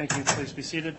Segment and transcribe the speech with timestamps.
[0.00, 0.24] Thank you.
[0.34, 0.96] Please be seated.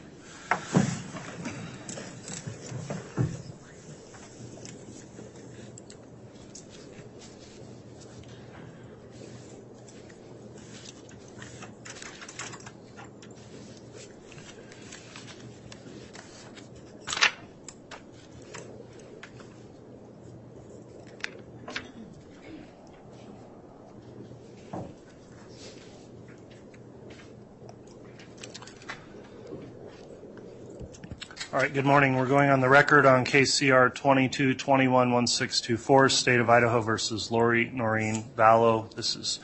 [31.73, 32.15] Good morning.
[32.17, 38.93] We're going on the record on KCR 22211624, State of Idaho versus Lori Noreen Vallow.
[38.93, 39.39] This is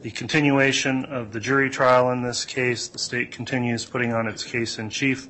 [0.00, 2.88] the continuation of the jury trial in this case.
[2.88, 5.28] The state continues putting on its case in chief.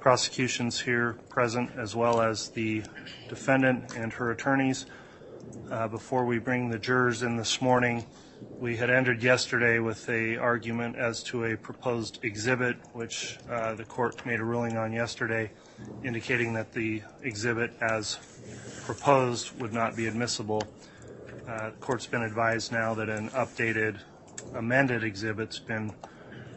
[0.00, 2.82] Prosecutions here present, as well as the
[3.28, 4.84] defendant and her attorneys.
[5.70, 8.02] Uh, before we bring the jurors in this morning,
[8.58, 13.84] we had ended yesterday with a argument as to a proposed exhibit, which uh, the
[13.84, 15.50] court made a ruling on yesterday,
[16.02, 18.18] indicating that the exhibit as
[18.86, 20.62] proposed would not be admissible.
[21.46, 23.98] Uh, the court's been advised now that an updated,
[24.54, 25.92] amended exhibit's been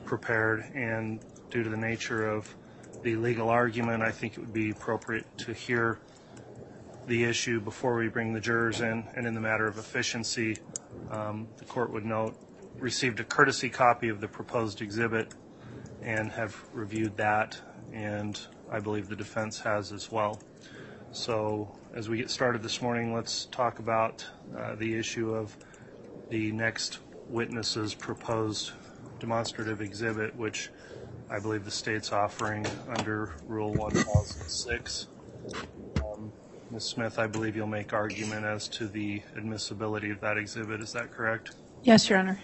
[0.05, 1.19] prepared, and
[1.50, 2.55] due to the nature of
[3.03, 6.00] the legal argument, I think it would be appropriate to hear
[7.07, 10.57] the issue before we bring the jurors in, and in the matter of efficiency,
[11.09, 12.35] um, the court would note,
[12.77, 15.33] received a courtesy copy of the proposed exhibit
[16.02, 17.59] and have reviewed that,
[17.94, 18.39] and
[18.72, 20.39] I believe the defense has as well.
[21.11, 24.25] So as we get started this morning, let's talk about
[24.57, 25.55] uh, the issue of
[26.29, 28.72] the next witness's proposed
[29.19, 30.69] demonstrative exhibit, which
[31.29, 32.66] I believe the state's offering
[32.97, 35.07] under Rule 1006.
[36.72, 36.86] Ms.
[36.86, 40.80] Smith, I believe you'll make argument as to the admissibility of that exhibit.
[40.80, 41.52] Is that correct?
[41.83, 42.39] Yes, Your Honor.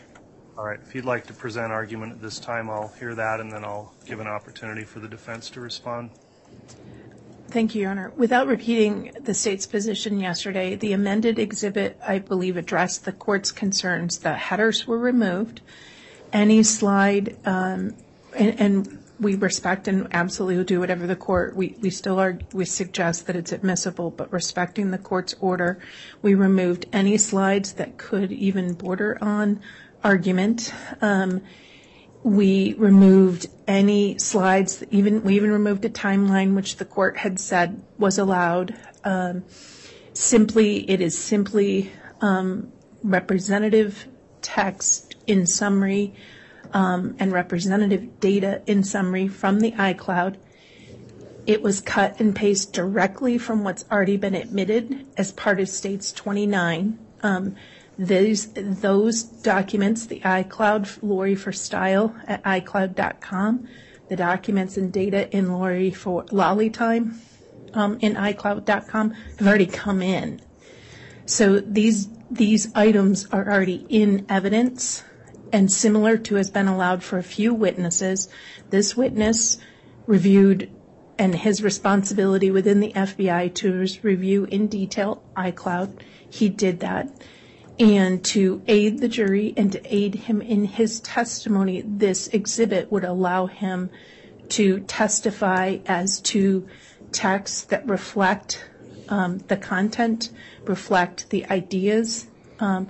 [0.57, 0.79] All right.
[0.85, 3.93] If you'd like to present argument at this time, I'll hear that, and then I'll
[4.05, 6.09] give an opportunity for the defense to respond.
[7.49, 8.11] Thank you, Your Honor.
[8.17, 14.17] Without repeating the state's position yesterday, the amended exhibit, I believe, addressed the court's concerns.
[14.17, 15.61] The headers were removed.
[16.33, 17.95] Any slide, um,
[18.35, 22.37] and, and we respect and absolutely will do whatever the court, we, we still are,
[22.53, 25.79] we suggest that it's admissible, but respecting the court's order,
[26.21, 29.59] we removed any slides that could even border on
[30.03, 30.73] argument.
[31.01, 31.41] Um,
[32.23, 37.81] we removed any slides, even, we even removed a timeline which the court had said
[37.97, 38.75] was allowed.
[39.03, 39.45] Um,
[40.13, 41.91] simply, it is simply
[42.21, 42.71] um,
[43.03, 44.07] representative
[44.41, 46.13] text in summary
[46.73, 50.37] um, and representative data in summary from the iCloud.
[51.45, 56.11] It was cut and pasted directly from what's already been admitted as part of States
[56.11, 56.99] 29.
[57.23, 57.55] Um,
[57.97, 63.67] those, those documents, the iCloud Lori for Style at iCloud.com,
[64.09, 67.19] the documents and data in Lori for Lolly Time
[67.73, 70.41] um, in iCloud.com have already come in.
[71.25, 75.03] So these these items are already in evidence
[75.51, 78.29] and similar to has been allowed for a few witnesses.
[78.69, 79.57] This witness
[80.05, 80.69] reviewed
[81.19, 85.99] and his responsibility within the FBI to review in detail iCloud.
[86.29, 87.09] He did that.
[87.79, 93.03] And to aid the jury and to aid him in his testimony, this exhibit would
[93.03, 93.89] allow him
[94.49, 96.67] to testify as to
[97.11, 98.63] texts that reflect
[99.09, 100.29] um, the content,
[100.65, 102.27] reflect the ideas
[102.59, 102.87] um,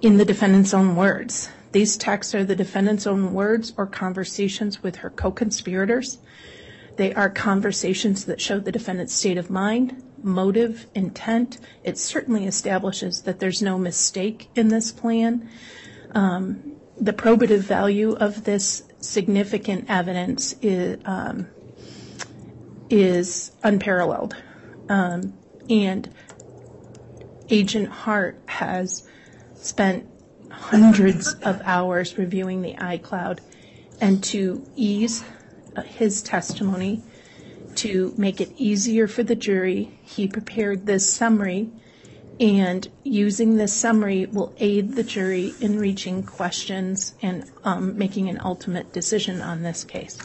[0.00, 1.50] in the defendant's own words.
[1.72, 6.18] These texts are the defendant's own words or conversations with her co-conspirators.
[6.96, 11.58] They are conversations that show the defendant's state of mind, motive, intent.
[11.84, 15.48] It certainly establishes that there's no mistake in this plan.
[16.12, 21.48] Um, the probative value of this significant evidence is, um,
[23.62, 24.36] unparalleled.
[24.88, 25.34] Um,
[25.68, 26.08] and
[27.50, 29.06] Agent Hart has
[29.54, 30.08] spent
[30.58, 33.38] hundreds of hours reviewing the iCloud
[34.00, 35.24] and to ease
[35.76, 37.02] uh, his testimony,
[37.76, 41.70] to make it easier for the jury, he prepared this summary
[42.38, 48.38] and using this summary will aid the jury in reaching questions and um, making an
[48.42, 50.18] ultimate decision on this case.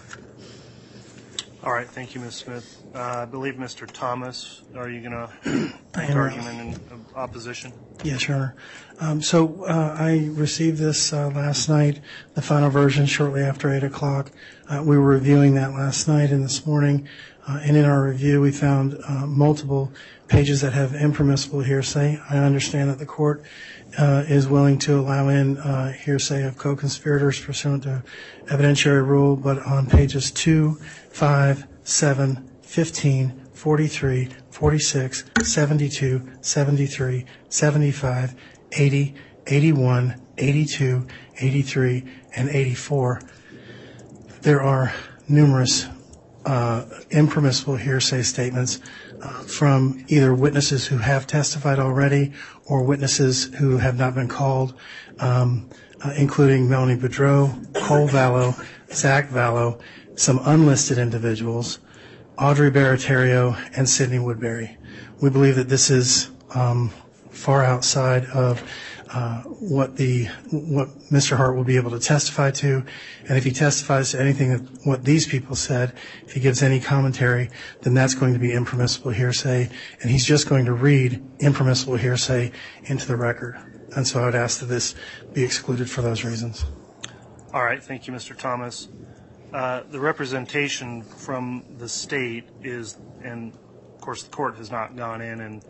[1.63, 2.35] All right, thank you, Ms.
[2.35, 2.80] Smith.
[2.93, 3.89] Uh, I believe Mr.
[3.89, 7.71] Thomas, are you going to make an argument in opposition?
[8.03, 8.55] Yes, Your Honor.
[8.99, 12.01] Um, so uh, I received this uh, last night,
[12.33, 14.31] the final version shortly after 8 o'clock.
[14.67, 17.07] Uh, we were reviewing that last night and this morning,
[17.47, 19.91] and in our review we found uh, multiple
[20.27, 22.19] pages that have impermissible hearsay.
[22.29, 23.43] I understand that the court
[23.97, 28.03] uh, is willing to allow in uh, hearsay of co-conspirators pursuant to
[28.45, 30.77] evidentiary rule, but on pages 2,
[31.09, 38.35] 5, 7, 15, 43, 46, 72, 73, 75,
[38.71, 39.15] 80,
[39.45, 41.07] 81, 82,
[41.37, 42.03] 83,
[42.37, 43.21] and 84,
[44.43, 44.93] there are
[45.27, 45.85] numerous
[46.45, 48.79] uh, impermissible hearsay statements
[49.21, 52.31] uh, from either witnesses who have testified already
[52.67, 54.73] or witnesses who have not been called,
[55.19, 55.69] um,
[56.05, 57.51] uh, including Melani Boudreau,
[57.85, 58.55] Cole Vallow,
[58.93, 59.77] Zach Vallow,
[60.15, 61.79] some unlisted individuals,
[62.41, 64.75] Audrey Barattiero, and Sydney Woodbury.
[65.21, 66.89] We believe that this is um,
[67.29, 68.67] far outside of
[69.11, 71.37] uh, what the what Mr.
[71.37, 72.83] Hart will be able to testify to,
[73.27, 75.93] and if he testifies to anything that what these people said,
[76.23, 77.51] if he gives any commentary,
[77.83, 79.69] then that's going to be impermissible hearsay,
[80.01, 82.51] and he's just going to read impermissible hearsay
[82.85, 83.55] into the record.
[83.95, 84.95] And so I would ask that this
[85.31, 86.65] be excluded for those reasons.
[87.53, 88.35] All right, thank you, Mr.
[88.35, 88.87] Thomas.
[89.53, 93.51] Uh, The representation from the state is, and
[93.95, 95.61] of course, the court has not gone in and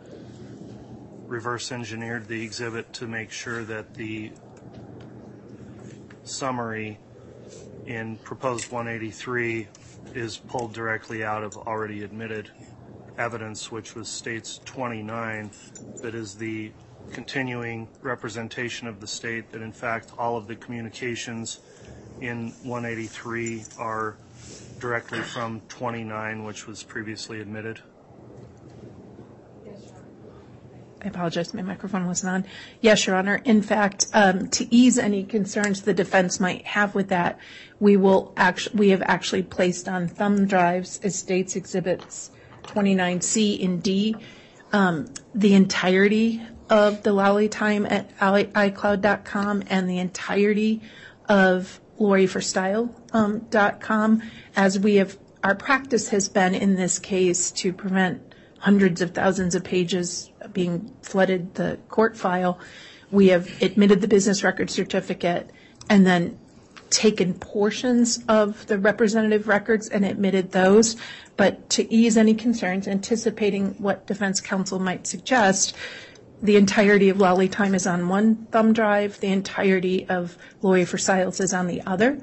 [1.26, 4.30] reverse engineered the exhibit to make sure that the
[6.24, 6.98] summary
[7.86, 9.66] in proposed 183
[10.14, 12.50] is pulled directly out of already admitted
[13.18, 15.50] evidence, which was states 29,
[16.02, 16.70] that is the
[17.10, 21.58] continuing representation of the state, that in fact, all of the communications
[22.20, 24.16] in 183 are
[24.78, 27.80] directly from 29, which was previously admitted.
[31.04, 32.44] I apologize, my microphone wasn't on.
[32.80, 33.42] Yes, Your Honor.
[33.44, 37.38] In fact, um, to ease any concerns the defense might have with that,
[37.80, 42.30] we will actually, we have actually placed on thumb drives as states exhibits
[42.62, 44.14] 29C and D,
[44.72, 50.80] um, the entirety of the Lolly time at i- iCloud.com and the entirety
[51.28, 54.22] of LoriForStyle.com,
[54.56, 59.54] as we have, our practice has been in this case to prevent hundreds of thousands
[59.54, 62.58] of pages being flooded the court file.
[63.10, 65.50] We have admitted the business record certificate
[65.90, 66.38] and then
[66.90, 70.96] taken portions of the representative records and admitted those.
[71.36, 75.74] But to ease any concerns, anticipating what defense counsel might suggest,
[76.42, 80.98] the entirety of Lolly Time is on one thumb drive, the entirety of Lori for
[80.98, 82.18] Styles is on the other.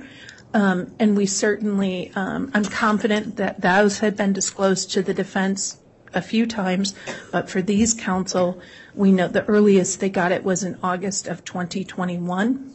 [0.53, 5.77] Um, And we certainly, um, I'm confident that those had been disclosed to the defense
[6.13, 6.95] a few times,
[7.31, 8.59] but for these counsel,
[8.95, 12.71] we know the earliest they got it was in August of 2021.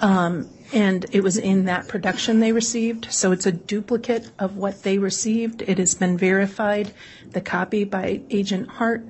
[0.00, 4.82] Um, And it was in that production they received, so it's a duplicate of what
[4.82, 5.62] they received.
[5.62, 6.92] It has been verified,
[7.30, 9.02] the copy by Agent Hart.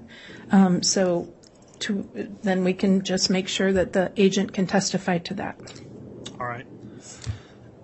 [0.53, 1.29] Um, So
[1.81, 2.09] to,
[2.43, 5.59] then we can just make sure that the agent can testify to that.
[6.41, 6.67] All right.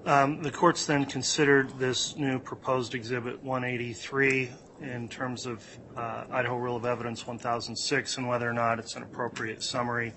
[0.06, 4.50] Um, The court's then considered this new proposed Exhibit 183
[4.82, 5.64] in terms of
[5.96, 10.12] uh, Idaho Rule of Evidence 1006 and whether or not it's an appropriate summary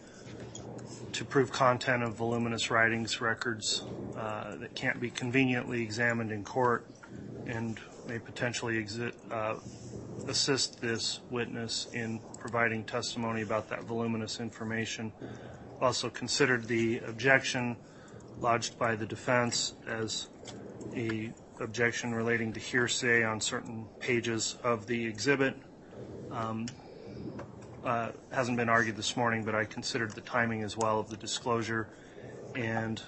[1.14, 3.84] to prove content of voluminous writings, records
[4.18, 6.86] uh, that can't be conveniently examined in court
[7.46, 9.56] and may potentially exi- uh,
[10.28, 15.12] assist this witness in providing testimony about that voluminous information.
[15.82, 17.76] Also considered the objection
[18.40, 20.30] lodged by the defense as
[20.96, 25.56] a objection relating to hearsay on certain pages of the exhibit.
[26.32, 26.68] Um,
[27.84, 31.18] uh, Hasn't been argued this morning, but I considered the timing as well of the
[31.18, 31.88] disclosure.
[32.56, 33.02] And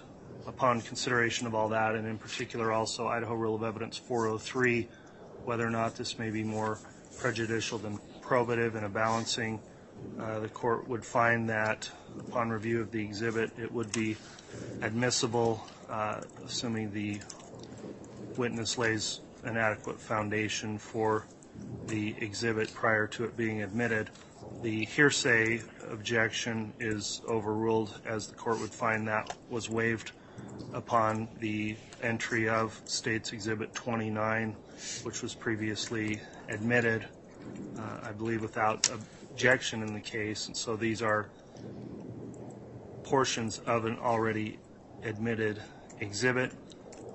[0.48, 4.88] upon consideration of all that, and in particular also Idaho Rule of Evidence 403,
[5.46, 6.80] whether or not this may be more
[7.20, 9.60] prejudicial than probative in a balancing,
[10.20, 14.16] uh, the court would find that upon review of the exhibit, it would be
[14.82, 17.20] admissible, uh, assuming the
[18.38, 21.26] witness lays an adequate foundation for
[21.88, 24.10] the exhibit prior to it being admitted.
[24.62, 30.12] The hearsay objection is overruled as the court would find that was waived
[30.74, 34.56] upon the entry of States Exhibit 29,
[35.04, 37.06] which was previously admitted,
[37.78, 40.48] uh, I believe without objection in the case.
[40.48, 41.30] And so these are
[43.04, 44.60] portions of an already
[45.04, 45.62] admitted
[46.00, 46.52] exhibit.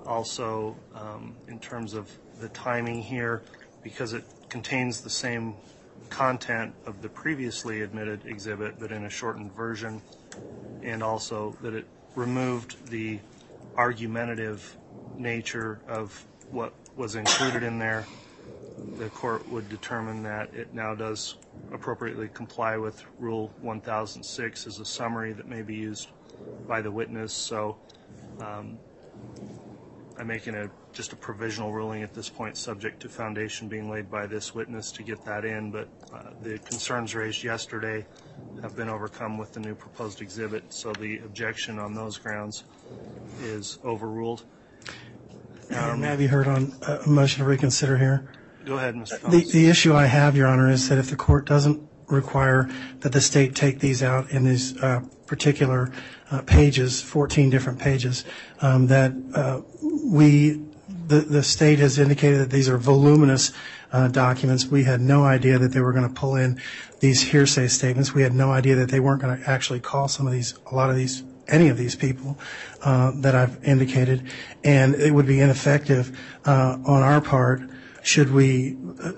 [0.05, 3.41] Also, um, in terms of the timing here,
[3.83, 5.55] because it contains the same
[6.09, 10.01] content of the previously admitted exhibit, but in a shortened version,
[10.83, 13.19] and also that it removed the
[13.77, 14.77] argumentative
[15.17, 18.05] nature of what was included in there,
[18.97, 21.35] the court would determine that it now does
[21.71, 26.09] appropriately comply with Rule 1006 as a summary that may be used
[26.67, 27.33] by the witness.
[27.33, 27.77] So
[28.41, 28.77] um,
[30.17, 34.09] I'm making a, just a provisional ruling at this point, subject to foundation being laid
[34.09, 35.71] by this witness to get that in.
[35.71, 38.05] But uh, the concerns raised yesterday
[38.61, 40.71] have been overcome with the new proposed exhibit.
[40.73, 42.63] So the objection on those grounds
[43.41, 44.43] is overruled.
[45.71, 48.29] I be heard on a motion to reconsider here?
[48.65, 49.11] Go ahead, Mr.
[49.11, 49.51] The, Thomas.
[49.51, 52.69] the issue I have, Your Honor, is that if the court doesn't require
[53.01, 55.91] that the state take these out in these uh, particular
[56.31, 58.25] uh, pages, 14 different pages,
[58.61, 59.61] um, that uh,
[60.03, 60.61] we,
[61.07, 63.51] the, the state has indicated that these are voluminous
[63.91, 64.65] uh, documents.
[64.65, 66.59] We had no idea that they were going to pull in
[67.01, 68.15] these hearsay statements.
[68.15, 70.75] We had no idea that they weren't going to actually call some of these, a
[70.75, 72.39] lot of these, any of these people
[72.81, 74.27] uh, that I've indicated.
[74.63, 77.61] And it would be ineffective uh, on our part
[78.05, 79.11] should we uh,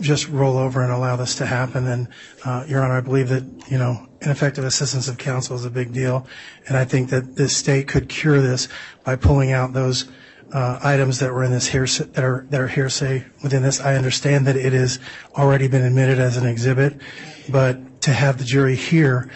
[0.00, 1.86] just roll over and allow this to happen.
[1.86, 2.08] And,
[2.44, 5.92] uh, Your Honor, I believe that, you know, ineffective assistance of counsel is a big
[5.92, 6.26] deal.
[6.66, 8.68] And I think that this state could cure this
[9.04, 10.10] by pulling out those
[10.52, 13.80] uh, items that were in this hearsay, that are, that are hearsay within this.
[13.80, 14.98] I understand that it has
[15.36, 17.00] already been admitted as an exhibit,
[17.48, 19.30] but to have the jury hear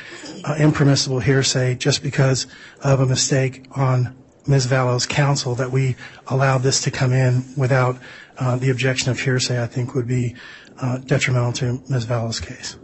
[0.59, 2.47] impermissible hearsay just because
[2.83, 4.67] of a mistake on Ms.
[4.67, 5.97] Vallow's counsel that we
[6.27, 7.99] allowed this to come in without
[8.39, 10.35] the objection of hearsay, I think would be
[10.81, 12.05] uh, detrimental to Ms.
[12.05, 12.77] Vallow's case.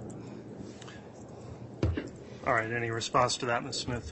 [2.46, 3.76] All right, any response to that, Ms.
[3.76, 4.10] Smith?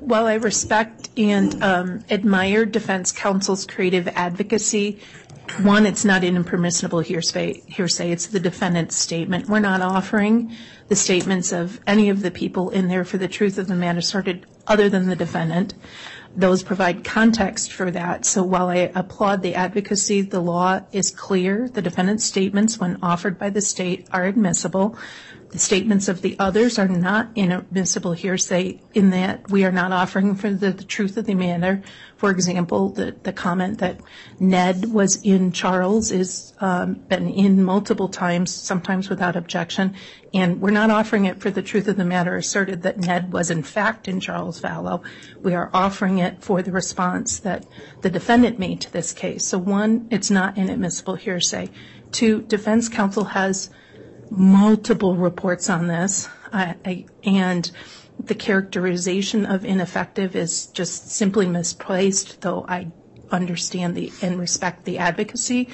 [0.00, 5.00] While I respect and um, admire defense counsel's creative advocacy,
[5.62, 9.48] one, it's not an impermissible hearsay, hearsay, it's the defendant's statement.
[9.48, 10.54] We're not offering
[10.88, 14.00] the statements of any of the people in there for the truth of the matter
[14.00, 15.74] asserted other than the defendant.
[16.36, 18.26] Those provide context for that.
[18.26, 21.66] So while I applaud the advocacy, the law is clear.
[21.68, 24.98] The defendant's statements, when offered by the state, are admissible.
[25.56, 30.50] Statements of the others are not inadmissible hearsay in that we are not offering for
[30.50, 31.82] the, truth of the matter.
[32.16, 34.00] For example, the, comment that
[34.38, 39.94] Ned was in Charles is um, been in multiple times, sometimes without objection,
[40.34, 43.50] and we're not offering it for the truth of the matter asserted that Ned was
[43.50, 45.04] in fact in Charles Vallow.
[45.40, 47.64] We are offering it for the response that
[48.02, 49.44] the defendant made to this case.
[49.46, 51.70] So one, it's not inadmissible hearsay.
[52.12, 53.70] Two, defense counsel has
[54.30, 57.70] multiple reports on this, and
[58.18, 62.90] the characterization of ineffective is just simply misplaced, though I
[63.30, 65.68] understand and respect the advocacy.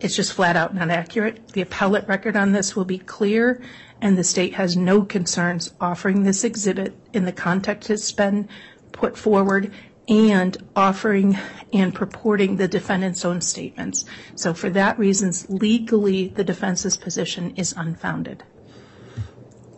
[0.00, 1.48] It's just flat out not accurate.
[1.48, 3.62] The appellate record on this will be clear,
[4.00, 8.48] and the state has no concerns offering this exhibit in the context it's been
[8.92, 9.72] put forward
[10.08, 11.38] and offering
[11.72, 14.04] and purporting the defendant's own statements.
[14.34, 18.44] So for that reasons, legally, the defense's position is unfounded.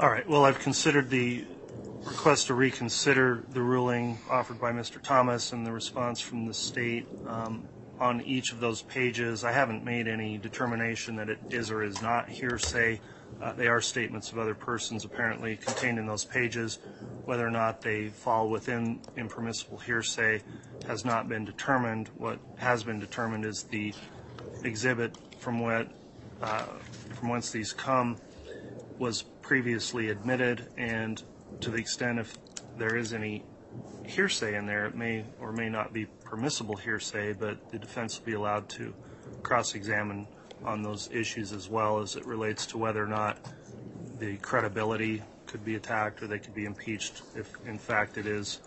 [0.00, 1.44] All right, well, I've considered the
[2.04, 5.02] request to reconsider the ruling offered by Mr.
[5.02, 7.66] Thomas and the response from the state um,
[7.99, 9.44] on each of those pages.
[9.44, 13.00] I haven't made any determination that it is or is not hearsay.
[13.40, 16.78] Uh, They are statements of other persons apparently contained in those pages.
[17.25, 20.42] Whether or not they fall within impermissible hearsay
[20.87, 22.08] has not been determined.
[22.16, 23.94] What has been determined is the
[24.64, 25.88] exhibit from what,
[26.40, 26.64] uh,
[27.14, 28.16] from whence these come
[28.99, 31.23] was previously admitted, and
[31.61, 32.35] to the extent if
[32.76, 33.44] there is any
[34.04, 38.26] hearsay in there, it may or may not be permissible hearsay, but the defense will
[38.26, 38.94] be allowed to
[39.42, 40.26] cross-examine
[40.64, 43.38] on those issues as well as it relates to whether or not
[44.18, 48.60] the credibility could be attacked or they could be impeached if in fact it is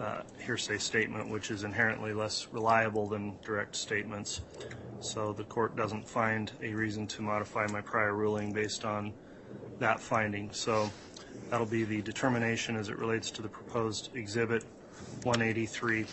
[0.00, 4.42] uh, hearsay statement, which is inherently less reliable than direct statements.
[5.00, 9.12] So the court doesn't find a reason to modify my prior ruling based on
[9.78, 10.52] that finding.
[10.52, 10.90] So
[11.50, 14.64] that'll be the determination as it relates to the proposed exhibit
[15.22, 16.06] 183.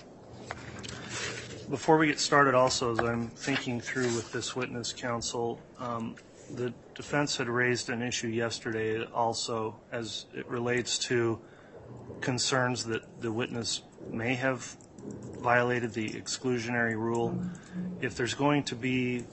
[1.69, 6.17] Before we get started also, as I'm thinking through with this witness counsel, um,
[6.49, 11.39] the defense had raised an issue yesterday also as it relates to
[12.19, 14.75] concerns that the witness may have
[15.39, 17.33] violated the exclusionary rule.
[18.01, 19.27] If there's going to be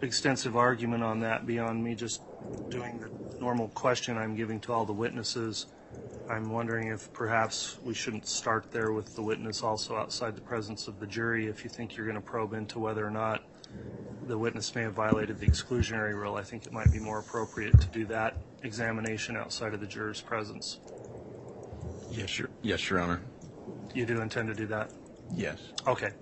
[0.00, 2.22] extensive argument on that beyond me just
[2.70, 3.10] doing the
[3.40, 5.66] normal question I'm giving to all the witnesses,
[6.28, 10.88] I'm wondering if perhaps we shouldn't start there with the witness also outside the presence
[10.88, 11.46] of the jury.
[11.46, 13.42] If you think you're going to probe into whether or not
[14.26, 17.78] the witness may have violated the exclusionary rule, I think it might be more appropriate
[17.78, 20.78] to do that examination outside of the juror's presence.
[22.10, 23.20] Yes, your, yes, Your Honor.
[23.92, 24.90] You do intend to do that?
[25.34, 25.58] Yes.
[25.86, 26.12] Okay.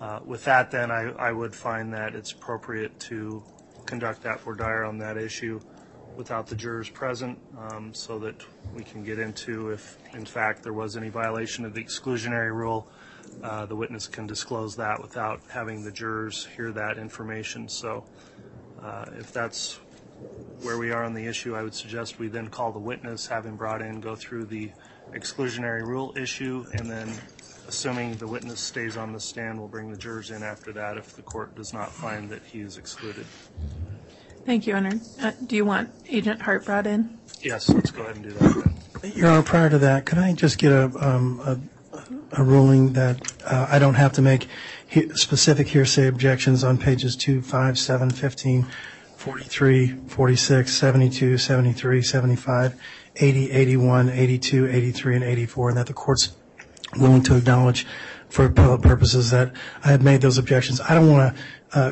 [0.00, 3.42] Uh, With that, then, I, I would find that it's appropriate to
[3.86, 5.60] conduct that voir dire on that issue.
[6.16, 8.34] Without the jurors present um, so that
[8.74, 12.88] we can get into if, in fact, there was any violation of the exclusionary rule.
[13.42, 17.68] uh, The witness can disclose that without having the jurors hear that information.
[17.68, 18.04] So
[18.82, 19.78] uh, if that's
[20.62, 23.56] where we are on the issue, I would suggest we then call the witness, him
[23.56, 24.70] brought in, go through the
[25.12, 27.08] exclusionary rule issue, and then,
[27.68, 31.14] assuming the witness stays on the stand, we'll bring the jurors in after that if
[31.14, 33.26] the court does not find that he is excluded.
[34.48, 34.98] Thank you, Your Honor.
[35.20, 37.18] Uh, Do you want Agent Hart brought in?
[37.42, 39.12] Yes, let's go ahead and do that then.
[39.14, 41.38] Your Honor, prior to that, could I just get a, um,
[41.92, 44.48] a, a ruling that uh, I don't have to make
[44.86, 48.66] he- specific hearsay objections on pages 2, 5, 7, 15,
[49.16, 52.80] 43, 46, 72, 73, 75,
[53.16, 56.32] 80, 81, 82, 83, and 84, and that the court's
[56.96, 57.86] willing to acknowledge
[58.30, 59.52] for appellate purposes that
[59.84, 60.80] I have made those objections.
[60.80, 61.42] I don't want to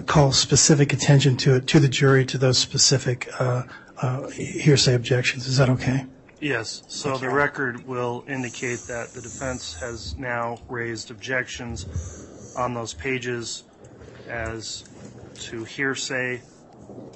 [0.07, 3.65] call specific attention to it, to the jury, to those specific uh,
[3.99, 5.47] uh, hearsay objections.
[5.47, 6.07] Is that okay?
[6.41, 12.93] Yes, so the record will indicate that the defense has now raised objections on those
[12.93, 13.65] pages
[14.29, 14.85] as
[15.35, 16.43] to hearsay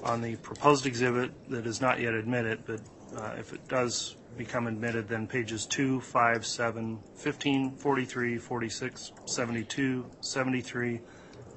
[0.03, 2.81] on the proposed exhibit that is not yet admitted, but
[3.17, 10.07] uh, if it does become admitted, then pages 2, 5, 7, 15, 43, 46, 72,
[10.21, 11.01] 73,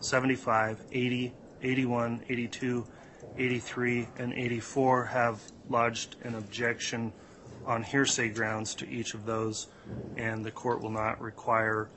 [0.04, 1.34] 75, 80,
[1.64, 2.86] 81, 82,
[3.38, 7.14] 83, and 84 have lodged an objection
[7.66, 9.68] on hearsay grounds to each of those,
[10.18, 11.90] and the court will not require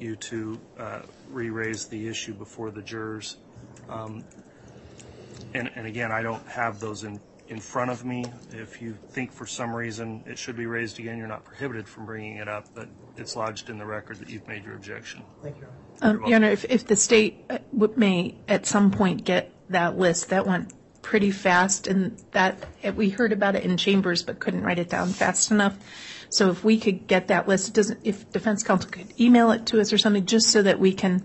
[0.00, 1.00] you to uh,
[1.30, 3.36] re-raise the issue before the jurors.
[3.88, 4.24] Um,
[5.54, 7.20] And, and again, I don't have those in,
[7.52, 8.24] in front of me.
[8.52, 12.06] If you think for some reason it should be raised again, you're not prohibited from
[12.06, 15.22] bringing it up, but it's lodged in the record that you've made your objection.
[16.00, 19.98] Um, Your Honor, if, if the state uh, would- may at some point get that
[19.98, 22.56] list, that went pretty fast, and that,
[22.96, 25.76] we heard about it in chambers but couldn't write it down fast enough.
[26.30, 29.66] So if we could get that list, it doesn't, if defense counsel could email it
[29.66, 31.24] to us or something, just so that we can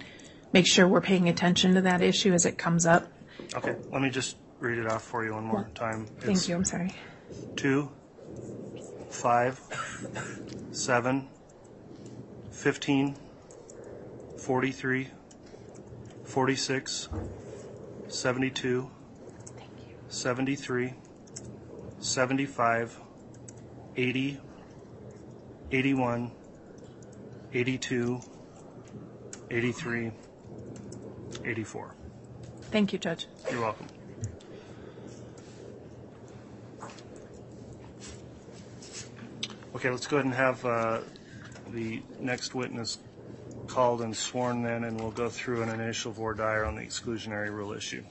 [0.51, 3.07] make sure we're paying attention to that issue as it comes up.
[3.55, 6.05] Okay, let me just read it off for you one more time.
[6.19, 6.93] Thank you, I'm sorry.
[7.55, 7.89] two,
[9.09, 9.59] five,
[10.71, 11.27] seven,
[12.51, 13.15] fifteen,
[14.37, 15.09] forty-three,
[16.23, 17.09] forty-six,
[18.07, 18.89] seventy-two,
[20.09, 20.93] seventy-three,
[21.99, 22.99] seventy-five,
[23.95, 24.39] eighty,
[25.71, 26.31] eighty-one,
[27.53, 28.19] eighty-two,
[29.51, 30.11] eighty-three,
[31.45, 31.93] eighty-four.
[32.71, 33.27] Thank you, Judge.
[33.51, 33.87] You're welcome.
[39.77, 41.01] Okay, let's go ahead and have uh,
[41.69, 42.97] the next witness
[43.67, 47.51] called and sworn then, and we'll go through an initial voir dire on the exclusionary
[47.51, 48.01] rule issue.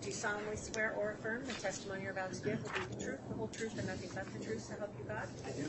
[0.00, 3.02] Do you solemnly swear or affirm the testimony you're about to give will be the
[3.52, 5.28] truth, the whole truth, and nothing but the truth, so help you God?
[5.46, 5.68] I do.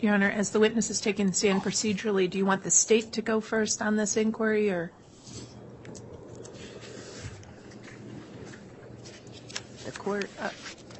[0.00, 3.12] Your Honor, as the witness is taking the stand procedurally, do you want the state
[3.12, 4.90] to go first on this inquiry, or?
[9.84, 10.50] The court, uh,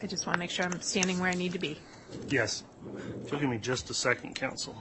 [0.00, 1.78] I just want to make sure I'm standing where I need to be.
[2.28, 2.62] Yes.
[3.24, 4.76] If you'll give me just a second, counsel.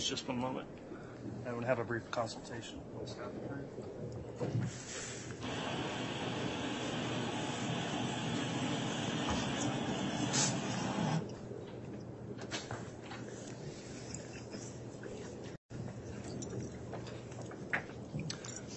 [0.00, 0.66] Apologies, just one moment.
[1.46, 2.80] I would have a brief consultation.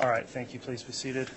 [0.01, 0.59] All right, thank you.
[0.59, 1.29] Please be seated.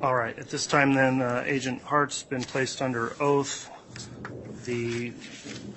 [0.00, 3.70] All right, at this time then, uh, Agent Hart's been placed under oath.
[4.64, 5.12] The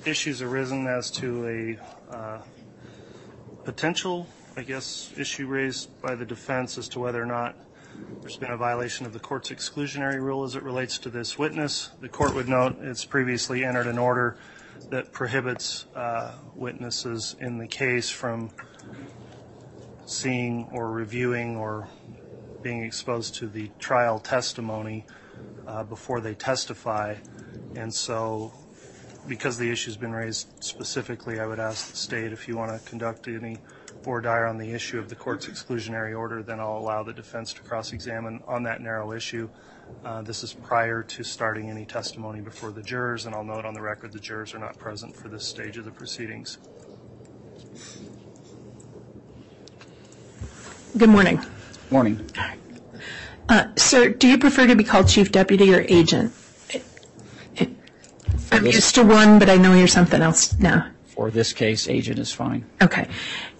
[0.05, 1.77] issues arisen as to
[2.11, 2.41] a uh,
[3.63, 7.55] potential, I guess, issue raised by the defense as to whether or not
[8.21, 11.89] there's been a violation of the court's exclusionary rule as it relates to this witness.
[11.99, 14.37] The court would note it's previously entered an order
[14.89, 18.51] that prohibits uh, witnesses in the case from
[20.05, 21.87] seeing or reviewing or
[22.67, 25.05] being exposed to the trial testimony
[25.67, 27.15] uh, before they testify.
[27.77, 28.51] And so,
[29.25, 32.89] because the issue's been raised specifically, I would ask the state if you want to
[32.89, 33.57] conduct any
[34.03, 37.53] voir dire on the issue of the court's exclusionary order, then I'll allow the defense
[37.53, 39.47] to cross-examine on that narrow issue.
[40.03, 43.75] Uh, This is prior to starting any testimony before the jurors, and I'll note on
[43.75, 46.57] the record the jurors are not present for this stage of the proceedings.
[50.97, 51.39] Good morning.
[51.89, 52.29] Morning.
[53.49, 56.33] Uh, Sir, do you prefer to be called chief deputy or agent?
[58.51, 60.89] I'm used to one, but I know you're something else now.
[61.07, 62.65] For this case, agent is fine.
[62.81, 63.07] Okay.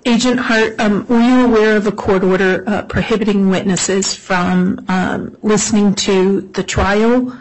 [0.05, 5.37] Agent Hart, um, were you aware of a court order uh, prohibiting witnesses from um,
[5.41, 7.37] listening to the trial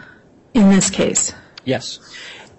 [0.53, 1.33] in this case?
[1.65, 1.99] Yes.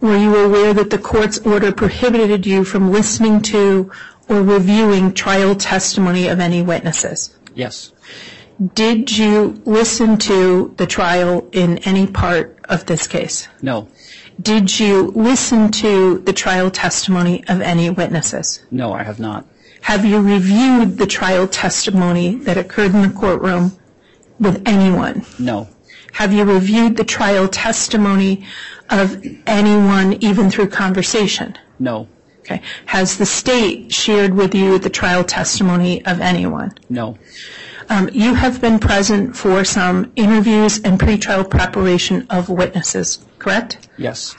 [0.01, 3.91] Were you aware that the court's order prohibited you from listening to
[4.29, 7.35] or reviewing trial testimony of any witnesses?
[7.55, 7.93] Yes.
[8.75, 13.47] Did you listen to the trial in any part of this case?
[13.63, 13.89] No.
[14.41, 18.65] Did you listen to the trial testimony of any witnesses?
[18.71, 19.47] No, I have not.
[19.83, 23.79] Have you reviewed the trial testimony that occurred in the courtroom
[24.41, 25.25] with anyone?
[25.39, 25.69] No.
[26.13, 28.45] Have you reviewed the trial testimony
[28.91, 31.57] of anyone, even through conversation?
[31.79, 32.09] No.
[32.41, 32.61] Okay.
[32.87, 36.73] Has the state shared with you the trial testimony of anyone?
[36.89, 37.19] No.
[37.91, 43.89] Um, You have been present for some interviews and pretrial preparation of witnesses, correct?
[43.97, 44.37] Yes.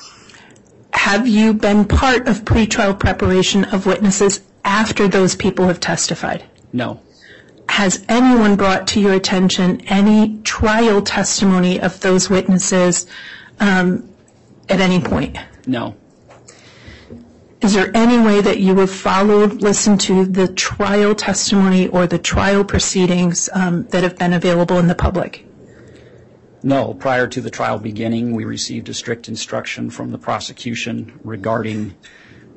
[0.94, 6.44] Have you been part of pretrial preparation of witnesses after those people have testified?
[6.74, 7.00] No.
[7.70, 13.08] Has anyone brought to your attention any trial testimony of those witnesses
[13.60, 14.10] um,
[14.68, 15.38] at any point?
[15.66, 15.96] No.
[17.62, 22.18] Is there any way that you have followed, listened to the trial testimony or the
[22.18, 25.46] trial proceedings um, that have been available in the public?
[26.64, 26.94] No.
[26.94, 31.96] Prior to the trial beginning, we received a strict instruction from the prosecution regarding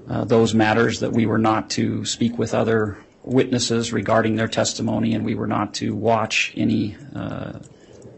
[0.09, 5.15] uh, those matters that we were not to speak with other witnesses regarding their testimony,
[5.15, 7.59] and we were not to watch any uh,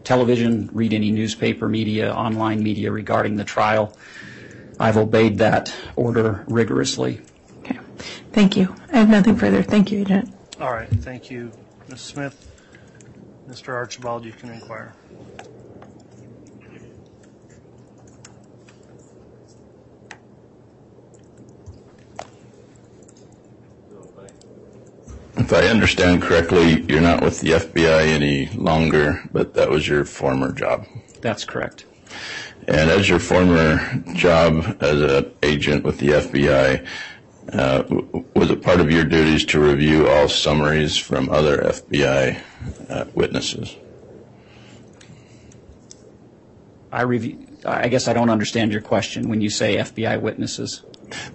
[0.03, 3.95] television, read any newspaper media, online media regarding the trial.
[4.79, 7.21] I've obeyed that order rigorously.
[7.59, 7.79] Okay.
[8.31, 8.75] Thank you.
[8.91, 9.63] I have nothing further.
[9.63, 10.33] Thank you, Agent.
[10.59, 11.51] All right, thank you,
[11.89, 12.01] Ms.
[12.01, 12.51] Smith.
[13.47, 13.73] Mr.
[13.73, 14.93] Archibald, you can inquire.
[25.37, 30.05] If I understand correctly, you're not with the FBI any longer, but that was your
[30.05, 30.87] former job.
[31.21, 31.85] That's correct.
[32.67, 33.77] And as your former
[34.13, 36.85] job as an agent with the FBI,
[37.53, 37.83] uh,
[38.35, 42.41] was it part of your duties to review all summaries from other FBI
[42.89, 43.75] uh, witnesses?
[46.91, 50.83] I review, I guess I don't understand your question when you say FBI witnesses.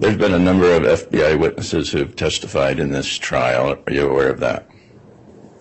[0.00, 3.78] There's been a number of FBI witnesses who've testified in this trial.
[3.86, 4.68] Are you aware of that?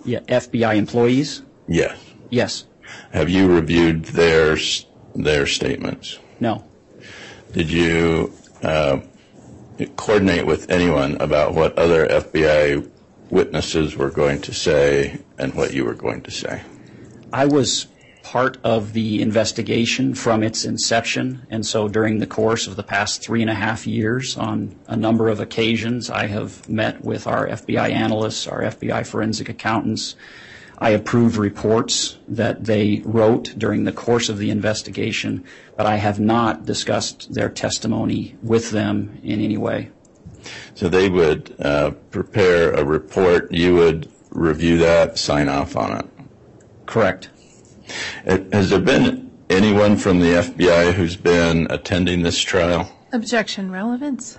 [0.04, 1.44] Yeah, FBI employees?
[1.68, 2.00] Yes.
[2.32, 2.66] Yes.
[3.12, 4.58] Have you reviewed their
[5.24, 6.20] their statements?
[6.40, 6.64] No.
[7.54, 9.00] Did you uh,
[9.96, 12.90] coordinate with anyone about what other FBI
[13.30, 16.62] witnesses were going to say and what you were going to say?
[17.32, 17.88] I was
[18.24, 23.24] part of the investigation from its inception, and so during the course of the past
[23.24, 27.48] three and a half years, on a number of occasions, I have met with our
[27.48, 30.16] FBI analysts, our FBI forensic accountants.
[30.82, 35.44] I approve reports that they wrote during the course of the investigation,
[35.76, 39.92] but I have not discussed their testimony with them in any way.
[40.76, 46.06] So they would uh, prepare a report, you would review that, sign off on it.
[46.86, 47.30] Correct.
[48.26, 52.90] Has there been anyone from the FBI who's been attending this trial?
[53.12, 54.38] Objection, relevance.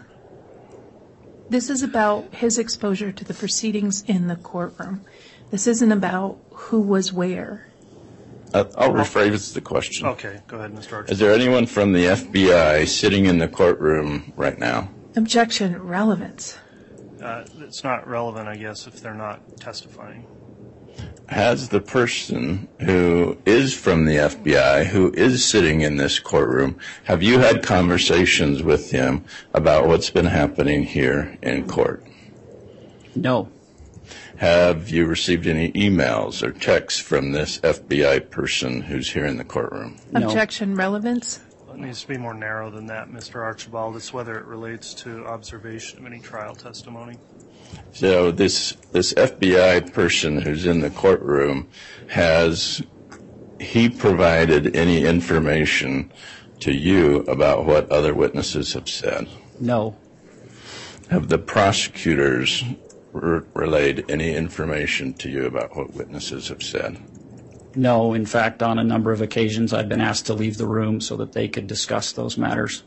[1.50, 5.04] This is about his exposure to the proceedings in the courtroom.
[5.50, 7.66] This isn't about who was where.
[8.52, 10.06] Uh, I'll rephrase the question.
[10.06, 10.92] Okay, go ahead, Mr.
[10.94, 11.10] Archibald.
[11.10, 14.88] Is there anyone from the FBI sitting in the courtroom right now?
[15.16, 16.58] Objection, relevance.
[17.22, 20.26] Uh, It's not relevant, I guess, if they're not testifying.
[21.28, 27.22] Has the person who is from the FBI, who is sitting in this courtroom, have
[27.22, 32.04] you had conversations with him about what's been happening here in court?
[33.14, 33.48] No.
[34.40, 39.44] Have you received any emails or texts from this FBI person who's here in the
[39.44, 39.98] courtroom?
[40.12, 40.26] No.
[40.26, 41.40] Objection, relevance.
[41.68, 43.42] It needs to be more narrow than that, Mr.
[43.42, 43.96] Archibald.
[43.96, 47.18] It's whether it relates to observation of any trial testimony.
[47.92, 51.68] So this this FBI person who's in the courtroom
[52.08, 52.82] has
[53.60, 56.10] he provided any information
[56.60, 59.28] to you about what other witnesses have said?
[59.60, 59.98] No,
[61.10, 62.64] Have the prosecutors
[63.12, 66.98] re- relayed any information to you about what witnesses have said?
[67.76, 68.14] no.
[68.14, 71.16] In fact, on a number of occasions, I've been asked to leave the room so
[71.18, 72.82] that they could discuss those matters.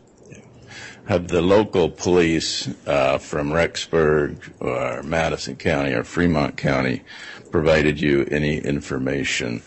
[1.06, 7.04] Have the local police uh, from Rexburg or Madison County or Fremont County
[7.52, 9.62] provided you any information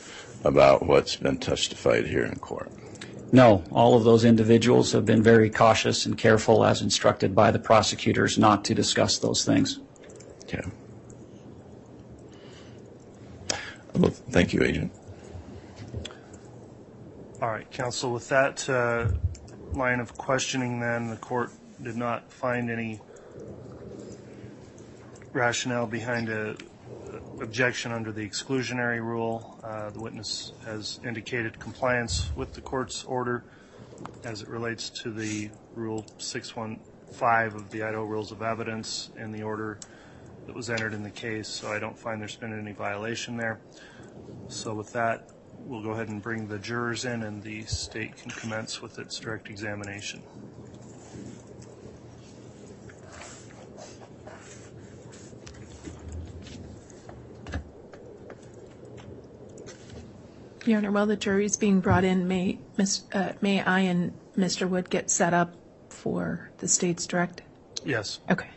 [0.45, 2.71] about what's been testified here in court?
[3.33, 7.59] No, all of those individuals have been very cautious and careful, as instructed by the
[7.59, 9.81] prosecutors, not to discuss those things.
[10.46, 10.62] Okay.
[13.96, 14.92] Well, thank you, Agent.
[17.42, 19.09] All right, counsel, with that uh,
[19.72, 21.50] line of questioning, then, the court
[21.82, 23.00] did not find any
[25.32, 26.56] rationale behind a
[27.40, 29.59] objection under the exclusionary rule.
[29.64, 33.42] Uh, The witness has indicated compliance with the court's order
[34.24, 39.42] as it relates to the Rule 615 of the Idaho Rules of Evidence and the
[39.42, 39.78] order
[40.46, 43.61] that was entered in the case, so I don't find there's been any violation there.
[44.48, 48.30] So with that, we'll go ahead and bring the jurors in, and the state can
[48.30, 50.22] commence with its direct examination.
[60.64, 62.59] Your Honor, while the jury's being brought in, may,
[63.12, 64.68] uh, may I and Mr.
[64.68, 65.54] Wood get set up
[65.88, 67.42] for the state's direct?
[67.85, 68.18] Yes.
[68.28, 68.48] Okay.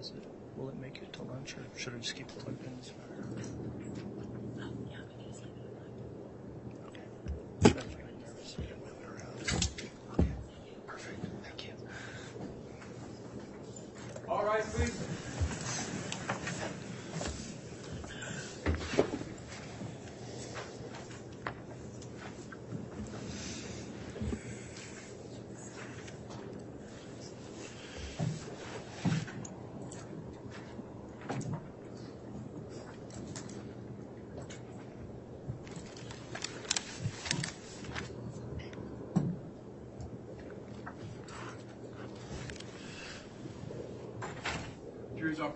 [0.00, 0.24] Is it,
[0.56, 2.76] will it make it to lunch, or should I just keep plugged in?
[2.78, 3.04] this far?
[6.88, 7.02] Okay.
[7.60, 8.14] That's fine.
[8.20, 8.56] Nervous.
[8.58, 9.36] We can move it around.
[10.14, 10.32] Okay.
[10.86, 11.72] Perfect, thank you.
[14.28, 14.96] All right, please.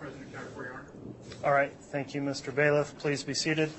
[0.03, 0.85] Your Honor.
[1.45, 2.53] All right, thank you, Mr.
[2.55, 2.97] Bailiff.
[2.99, 3.71] Please be seated.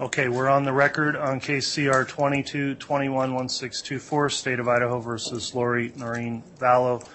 [0.00, 6.42] Okay, we're on the record on case CR 22211624, State of Idaho versus Lori Noreen
[6.58, 7.06] Vallow.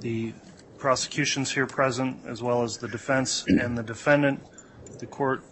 [0.00, 0.32] The
[0.82, 4.42] prosecution's here present, as well as the defense and the defendant.
[4.98, 5.44] The court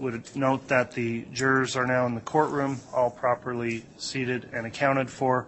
[0.00, 5.08] would note that the jurors are now in the courtroom, all properly seated and accounted
[5.08, 5.46] for.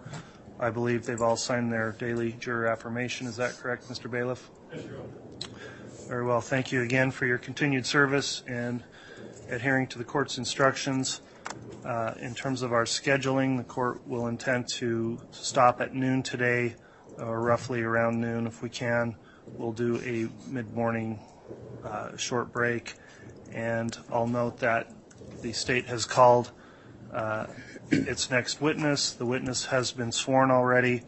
[0.61, 3.27] I believe they've all signed their daily juror affirmation.
[3.27, 4.09] Is that correct, Mr.
[4.09, 4.49] Bailiff?
[6.07, 6.39] Very well.
[6.39, 8.81] Thank you again for your continued service and
[9.49, 11.19] adhering to the court's instructions.
[11.83, 16.75] Uh, In terms of our scheduling, the court will intend to stop at noon today,
[17.19, 19.15] or roughly around noon if we can.
[19.57, 21.19] We'll do a mid-morning
[21.83, 22.95] uh, short break.
[23.53, 24.91] And I'll note that
[25.41, 26.51] the state has called
[27.13, 27.47] uh,
[27.91, 29.13] its next witness.
[29.13, 31.03] The witness has been sworn already.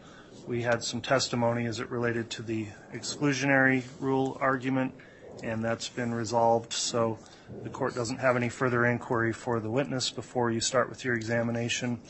[0.46, 4.94] We had some testimony as it related to the exclusionary rule argument,
[5.42, 6.72] and that's been resolved.
[6.72, 7.18] So
[7.62, 11.14] the court doesn't have any further inquiry for the witness before you start with your
[11.14, 12.00] examination.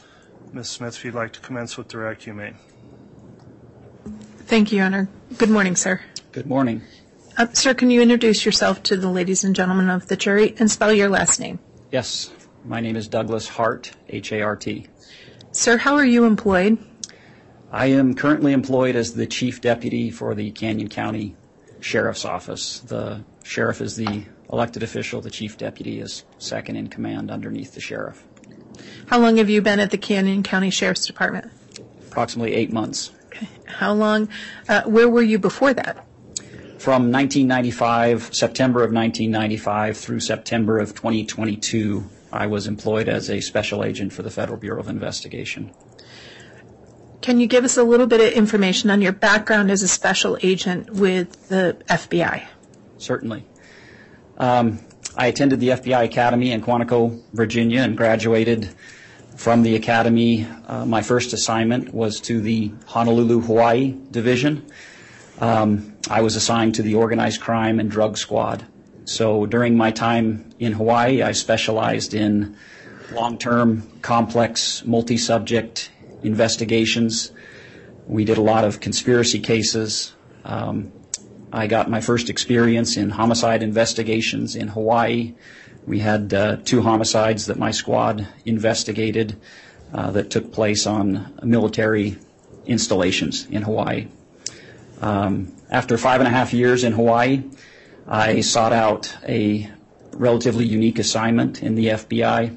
[0.53, 0.71] Ms.
[0.71, 2.55] Smith, if you'd like to commence with direct, you may.
[4.51, 5.09] Thank you, Your Honor.
[5.39, 6.01] Good morning, sir.
[6.33, 6.83] Good morning.
[7.39, 10.69] Uh, Sir, can you introduce yourself to the ladies and gentlemen of the jury and
[10.69, 11.61] spell your last name?
[11.93, 12.33] Yes,
[12.65, 14.89] my name is Douglas Hart, H-A-R-T.
[15.53, 16.79] Sir, how are you employed?
[17.71, 21.37] I am currently employed as the Chief Deputy for the Canyon County
[21.79, 22.81] Sheriff's Office.
[22.81, 27.81] The sheriff is the elected official, the Chief Deputy is second in command underneath the
[27.81, 28.27] sheriff.
[29.07, 31.53] How long have you been at the Canyon County Sheriff's Department?
[32.09, 33.13] Approximately eight months.
[33.67, 34.29] How long,
[34.69, 36.07] uh, where were you before that?
[36.79, 43.85] From 1995, September of 1995 through September of 2022, I was employed as a special
[43.85, 45.73] agent for the Federal Bureau of Investigation.
[47.21, 50.39] Can you give us a little bit of information on your background as a special
[50.43, 52.47] agent with the FBI?
[52.97, 53.45] Certainly.
[54.39, 54.79] Um,
[55.17, 58.71] I attended the FBI Academy in Quantico, Virginia, and graduated
[59.41, 60.47] from the academy.
[60.69, 64.71] Uh, my first assignment was to the Honolulu, Hawaii division.
[65.39, 68.67] Um, I was assigned to the organized crime and drug squad.
[69.07, 72.55] So during my time in Hawaii, I specialized in
[73.13, 75.91] long-term, complex, multi-subject
[76.23, 77.33] investigations.
[78.07, 80.15] We did a lot of conspiracy cases.
[80.45, 80.93] Um,
[81.51, 85.35] I got my first experience in homicide investigations in Hawaii.
[85.87, 89.37] We had uh, two homicides that my squad investigated
[89.93, 92.17] uh, that took place on military
[92.67, 94.07] installations in Hawaii.
[95.01, 97.43] Um, after five and a half years in Hawaii,
[98.07, 99.71] I sought out a
[100.13, 102.57] relatively unique assignment in the FBI.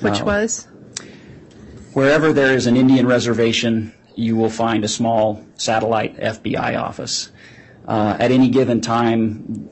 [0.00, 0.66] Which Uh, was?
[1.94, 7.30] Wherever there is an Indian reservation, you will find a small satellite FBI office.
[7.88, 9.68] Uh, at any given time,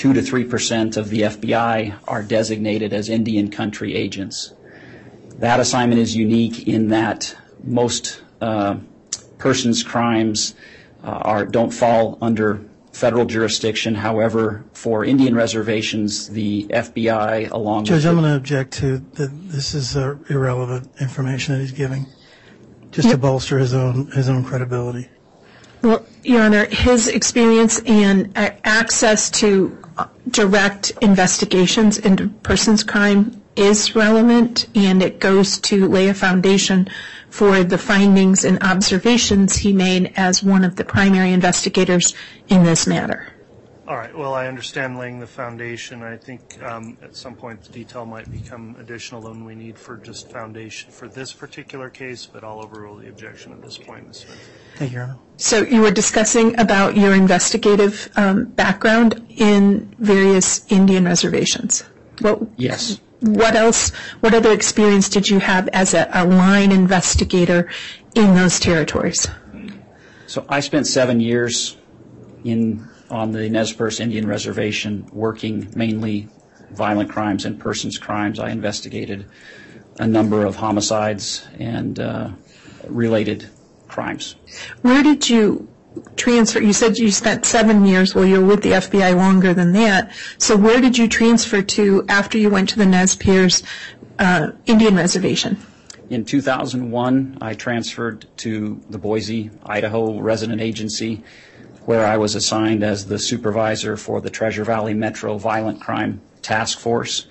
[0.00, 4.54] 2 to 3 percent of the FBI are designated as Indian country agents.
[5.40, 8.78] That assignment is unique in that most uh,
[9.36, 10.54] persons' crimes
[11.04, 12.62] uh, are, don't fall under
[12.94, 13.94] federal jurisdiction.
[13.94, 19.28] However, for Indian reservations, the FBI, along Judge, with I'm going to object to that
[19.50, 22.06] this is uh, irrelevant information that he's giving,
[22.90, 25.10] just to bolster his own, his own credibility.
[25.82, 29.76] Well, Your Honor, his experience and access to
[30.28, 36.88] direct investigations into persons' crime is relevant, and it goes to lay a foundation
[37.30, 42.14] for the findings and observations he made as one of the primary investigators
[42.48, 43.32] in this matter.
[43.88, 46.02] All right, well, I understand laying the foundation.
[46.02, 49.96] I think um, at some point the detail might become additional than we need for
[49.96, 54.18] just foundation for this particular case, but I'll overrule the objection at this point, Ms.
[54.18, 54.48] Smith.
[54.86, 55.16] Your Honor.
[55.36, 61.82] So you were discussing about your investigative um, background in various Indian reservations.
[62.20, 63.00] What, Yes.
[63.20, 63.90] what else,
[64.20, 67.70] what other experience did you have as a, a line investigator
[68.14, 69.28] in those territories?
[70.26, 71.76] So I spent seven years
[72.44, 76.28] in, on the Nez Perce Indian Reservation, working mainly
[76.72, 78.38] violent crimes and persons crimes.
[78.38, 79.24] I investigated
[79.98, 82.30] a number of homicides and uh,
[82.86, 83.48] related
[83.90, 84.36] crimes.
[84.82, 85.68] Where did you
[86.16, 86.60] transfer?
[86.60, 88.14] You said you spent seven years.
[88.14, 90.12] Well, you were with the FBI longer than that.
[90.38, 93.62] So where did you transfer to after you went to the Nez Perce
[94.18, 95.58] uh, Indian Reservation?
[96.08, 101.22] In 2001, I transferred to the Boise, Idaho Resident Agency,
[101.84, 106.78] where I was assigned as the supervisor for the Treasure Valley Metro Violent Crime Task
[106.80, 107.26] Force.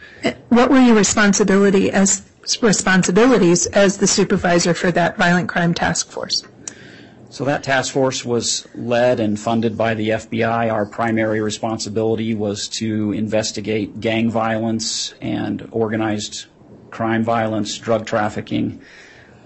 [0.47, 2.29] What were your responsibility as
[2.61, 6.43] responsibilities as the supervisor for that violent crime task force?
[7.31, 10.71] So that task force was led and funded by the FBI.
[10.71, 16.47] Our primary responsibility was to investigate gang violence and organized
[16.89, 18.81] crime violence, drug trafficking.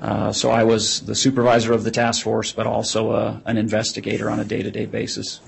[0.02, 4.30] Uh, So I was the supervisor of the task force, but also uh, an investigator
[4.30, 5.40] on a day-to-day basis.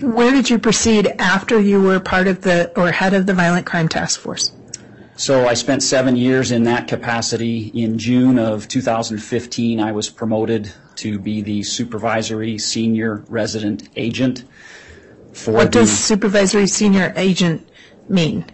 [0.00, 3.66] Where did you proceed after you were part of the, or head of the Violent
[3.66, 4.52] Crime Task Force?
[5.16, 7.70] So I spent seven years in that capacity.
[7.74, 14.44] In June of 2015, I was promoted to be the supervisory senior resident agent
[15.32, 15.80] for What the.
[15.80, 17.68] does supervisory senior agent
[18.08, 18.44] mean?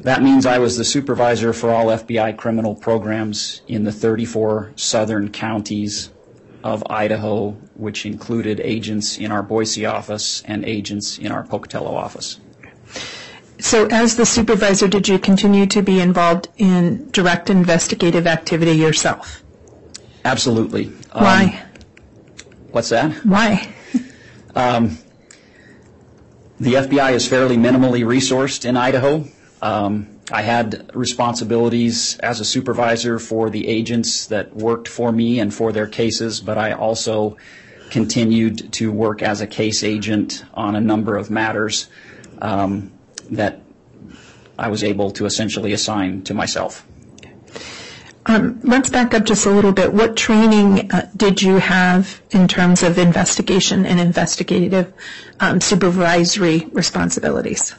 [0.00, 5.30] That means I was the supervisor for all FBI criminal programs in the 34 southern
[5.30, 6.10] counties
[6.62, 12.40] of Idaho, which included agents in our Boise office and agents in our Pocatello office.
[13.58, 19.43] So as the supervisor, did you continue to be involved in direct investigative activity yourself?
[20.24, 20.86] Absolutely.
[21.12, 21.62] Um, Why?
[22.70, 23.12] What's that?
[23.24, 23.68] Why?
[26.60, 29.26] The FBI is fairly minimally resourced in Idaho.
[29.60, 35.52] Um, I had responsibilities as a supervisor for the agents that worked for me and
[35.52, 37.36] for their cases, but I also
[37.90, 41.88] continued to work as a case agent on a number of matters
[42.40, 42.92] um,
[43.30, 43.60] that
[44.58, 46.86] I was able to essentially assign to myself.
[48.26, 49.92] Um, Let's back up just a little bit.
[49.92, 54.92] What training uh, did you have in terms of investigation and investigative
[55.40, 57.74] um, supervisory responsibilities?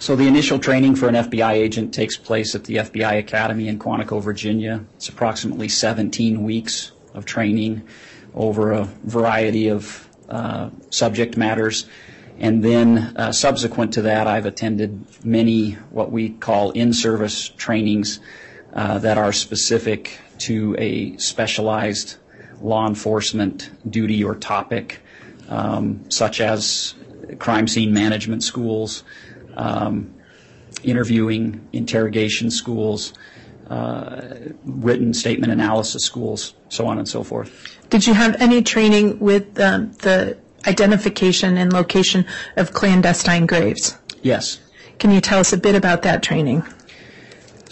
[0.00, 3.78] So the initial training for an FBI agent takes place at the FBI Academy in
[3.78, 4.84] Quantico, Virginia.
[4.96, 7.82] It's approximately 17 weeks of training
[8.34, 11.86] over a variety of uh, subject matters.
[12.40, 18.18] And then uh, subsequent to that, I've attended many what we call in-service trainings
[18.72, 22.16] uh, that are specific to a specialized
[22.60, 25.00] law enforcement duty or topic,
[25.48, 26.94] um, such as
[27.38, 29.04] crime scene management schools,
[29.56, 30.14] um,
[30.82, 33.12] interviewing, interrogation schools,
[33.68, 34.20] uh,
[34.64, 37.78] written statement analysis schools, so on and so forth.
[37.90, 43.96] Did you have any training with um, the identification and location of clandestine graves?
[44.22, 44.60] Yes.
[44.98, 46.64] Can you tell us a bit about that training?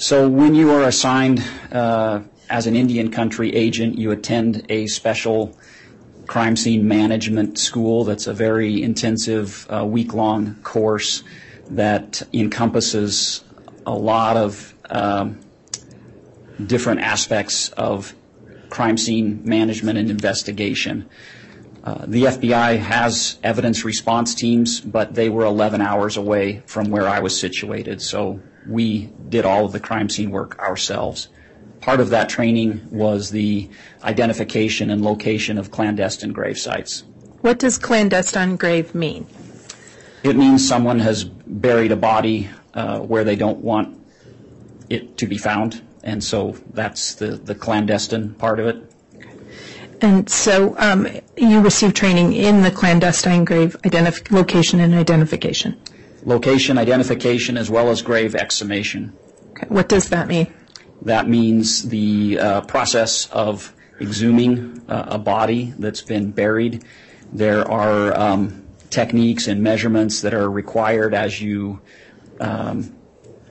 [0.01, 5.55] So when you are assigned uh, as an Indian country agent, you attend a special
[6.27, 11.23] crime scene management school that's a very intensive uh, week-long course
[11.69, 13.45] that encompasses
[13.85, 15.39] a lot of um,
[16.67, 18.15] different aspects of
[18.71, 21.11] crime scene management and investigation.
[21.85, 27.07] Uh, The FBI has evidence response teams, but they were 11 hours away from where
[27.07, 31.29] I was situated, so we did all of the crime scene work ourselves.
[31.81, 33.71] Part of that training was the
[34.05, 37.05] identification and location of clandestine grave sites.
[37.41, 39.27] What does clandestine grave mean?
[40.23, 43.99] It means someone has buried a body uh, where they don't want
[44.91, 48.93] it to be found, and so that's the the clandestine part of it.
[50.03, 55.79] And so um, you received training in the clandestine grave identif- location and identification.
[56.25, 59.13] Location identification as well as grave exhumation.
[59.51, 59.67] Okay.
[59.69, 60.53] What does that mean?
[61.03, 66.85] That means the uh, process of exhuming uh, a body that's been buried.
[67.33, 71.81] There are um, techniques and measurements that are required as you
[72.41, 72.95] um,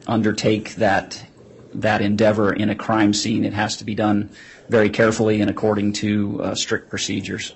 [0.08, 1.26] undertake that
[1.74, 3.46] that endeavor in a crime scene.
[3.46, 4.32] It has to be done
[4.70, 7.54] very carefully and according to uh, strict procedures.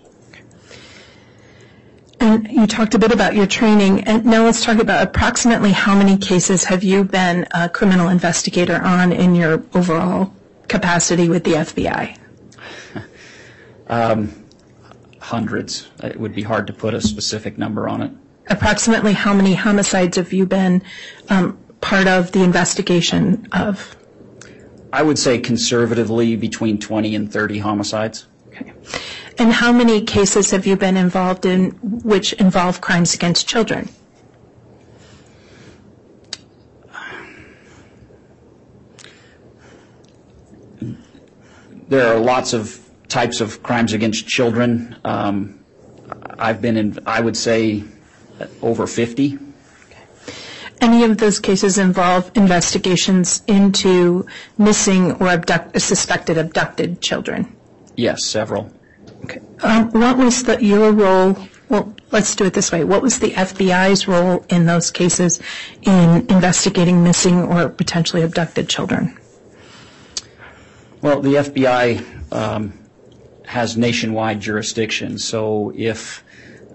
[2.23, 5.93] And you talked a bit about your training, and now let's talk about approximately how
[5.93, 10.33] many cases have you been a criminal investigator on in your overall
[10.69, 12.17] capacity with the FBI?
[15.19, 15.89] Hundreds.
[16.01, 18.11] It would be hard to put a specific number on it.
[18.47, 20.81] Approximately how many homicides have you been
[21.29, 23.97] um, part of the investigation of?
[24.93, 28.27] I would say conservatively between 20 and 30 homicides.
[28.47, 28.71] Okay.
[29.37, 31.71] And how many cases have you been involved in
[32.03, 33.89] which involve crimes against children?
[41.89, 44.95] There are lots of types of crimes against children.
[45.03, 45.59] Um,
[46.39, 47.83] I've been in, I would say,
[48.61, 49.37] over 50.
[50.81, 54.25] Any of those cases involve investigations into
[54.57, 55.41] missing or
[55.77, 57.55] suspected abducted children?
[57.95, 58.71] Yes, several.
[59.23, 59.41] Okay.
[59.61, 61.37] Um, What was the, your role,
[61.69, 62.83] well, let's do it this way.
[62.83, 65.39] What was the FBI's role in those cases
[65.81, 69.17] in investigating missing or potentially abducted children?
[71.01, 72.79] Well, the FBI um,
[73.45, 76.23] has nationwide jurisdiction, so if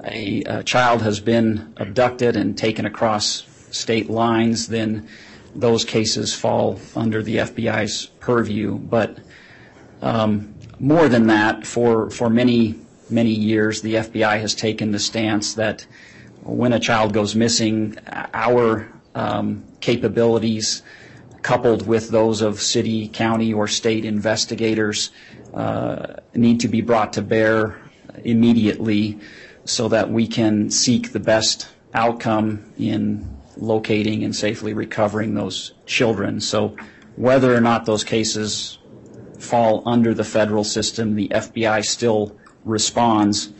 [0.04, 5.08] a, child has been abducted and taken across state lines, then
[5.54, 8.74] those cases fall under the FBI's purview.
[8.76, 9.18] But
[10.02, 12.76] um, more than that, for, for many,
[13.10, 15.86] many years, the FBI has taken the stance that
[16.42, 20.82] when a child goes missing, our um, capabilities,
[21.42, 25.10] coupled with those of city, county, or state investigators,
[25.54, 27.80] uh, need to be brought to bear
[28.24, 29.18] immediately
[29.64, 36.40] so that we can seek the best outcome in locating and safely recovering those children.
[36.40, 36.76] So
[37.16, 38.77] whether or not those cases
[39.48, 43.50] fall under the federal system, the FBI still responds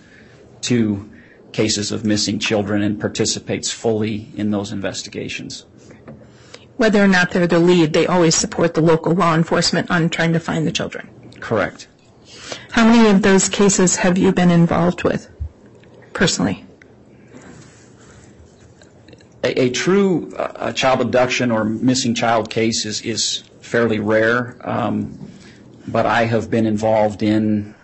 [0.63, 1.09] to
[1.53, 5.65] cases of missing children and participates fully in those investigations.
[6.77, 10.33] Whether or not they're the lead, they always support the local law enforcement on trying
[10.35, 11.09] to find the children.
[11.41, 11.89] Correct.
[12.71, 15.29] How many of those cases have you been involved with
[16.13, 16.65] personally?
[19.43, 25.31] A, a true uh, child abduction or missing child case is, is fairly rare, um,
[25.91, 27.75] but I have been involved in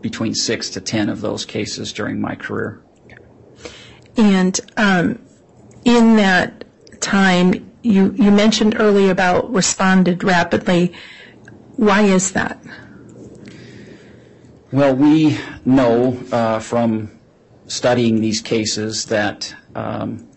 [0.00, 2.82] between six to ten of those cases during my career.
[4.16, 5.18] And um,
[5.84, 6.64] in that
[7.00, 10.92] time, you, you mentioned early about responded rapidly.
[11.76, 12.58] Why is that?
[14.70, 17.10] Well, we know uh, from
[17.68, 20.27] studying these cases that um,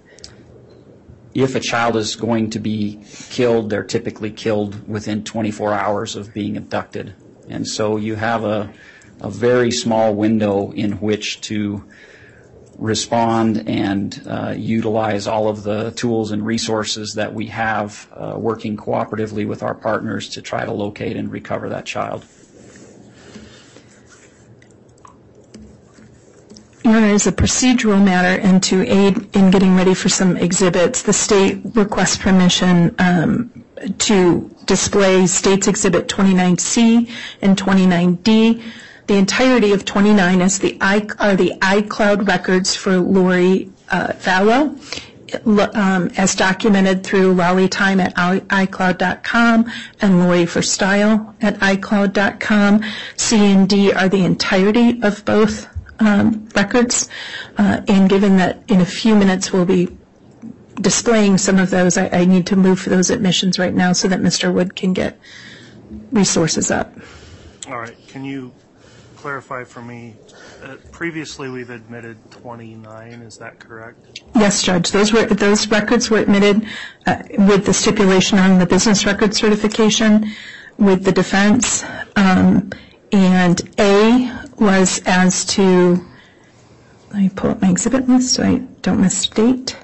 [1.34, 6.34] if a child is going to be killed, they're typically killed within 24 hours of
[6.34, 7.16] being abducted.
[7.50, 8.72] And so you have a,
[9.20, 11.84] a very small window in which to
[12.78, 18.76] respond and uh, utilize all of the tools and resources that we have uh, working
[18.76, 22.26] cooperatively with our partners to try to locate and recover that child.
[26.84, 31.04] Your Honor, as a procedural matter and to aid in getting ready for some exhibits,
[31.04, 33.64] the state requests permission um,
[34.00, 37.10] to display States Exhibit 29C
[37.42, 38.64] and 29D.
[39.06, 44.76] The entirety of 29 is the I, are the iCloud records for Lori uh, Vallow,
[45.76, 49.72] um, as documented through Lolly Time at iCloud.com
[50.02, 52.84] and Lori for Style at iCloud.com.
[53.18, 55.68] C and D are the entirety of both
[56.06, 57.10] um, records.
[57.58, 59.88] Uh, And given that in a few minutes we'll be
[60.82, 64.08] displaying some of those, I I need to move for those admissions right now so
[64.12, 64.46] that Mr.
[64.56, 65.20] Wood can get
[66.12, 66.88] resources up.
[67.70, 68.52] All right, can you
[69.22, 70.16] clarify for me,
[70.64, 74.22] uh, previously we've admitted 29, is that correct?
[74.36, 76.66] Yes, Judge, those were, those records were admitted
[77.06, 80.26] uh, with the stipulation on the business record certification
[80.78, 81.84] with the defense.
[82.16, 82.72] Um,
[83.14, 84.32] And A
[84.62, 86.06] was as to,
[87.10, 89.76] let me pull up my exhibit list so I don't misstate.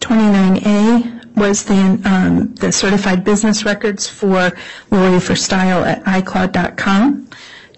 [0.00, 4.50] Twenty-nine A was the, um, the certified business records for
[4.90, 7.28] Lori for Style at iCloud.com.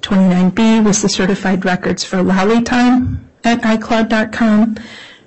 [0.01, 4.77] 29B was the certified records for Lolly Time at iCloud.com.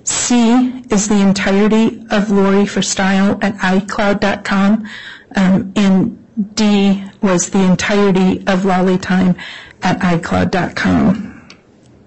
[0.04, 4.88] C is the entirety of Lori for Style at iCloud.com.
[5.36, 9.36] Um, and D was the entirety of Lolly Time
[9.82, 11.48] at iCloud.com.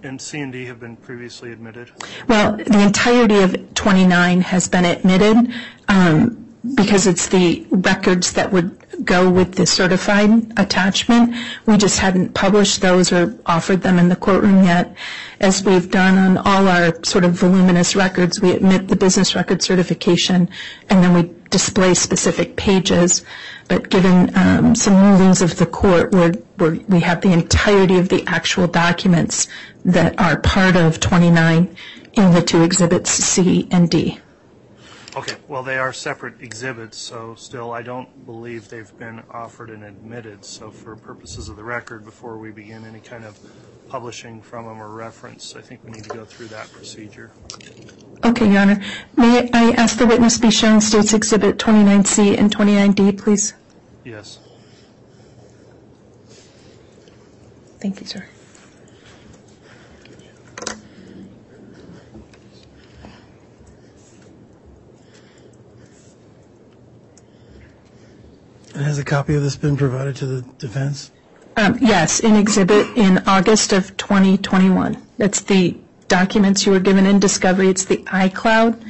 [0.03, 1.91] And C and D have been previously admitted?
[2.27, 5.53] Well, the entirety of 29 has been admitted
[5.87, 11.35] um, because it's the records that would go with the certified attachment.
[11.65, 14.95] We just hadn't published those or offered them in the courtroom yet.
[15.39, 19.63] As we've done on all our sort of voluminous records, we admit the business record
[19.63, 20.49] certification
[20.89, 23.25] and then we display specific pages.
[23.67, 28.09] But given um, some rulings of the court where where we have the entirety of
[28.09, 29.47] the actual documents
[29.85, 31.75] that are part of 29
[32.13, 34.19] in the two exhibits C and D.
[35.13, 39.83] Okay, well, they are separate exhibits, so still, I don't believe they've been offered and
[39.83, 40.45] admitted.
[40.45, 43.37] So for purposes of the record, before we begin any kind of
[43.89, 47.31] publishing from them or reference, I think we need to go through that procedure.
[48.23, 48.81] Okay, Your Honor.
[49.17, 53.53] May I ask the witness be shown States Exhibit 29C and 29D, please?
[54.05, 54.39] Yes.
[57.81, 58.25] Thank you, sir.
[68.81, 71.11] And has a copy of this been provided to the defense?
[71.55, 74.97] Um, Yes, in exhibit in August of 2021.
[75.19, 75.77] That's the
[76.07, 77.69] documents you were given in discovery.
[77.69, 78.81] It's the iCloud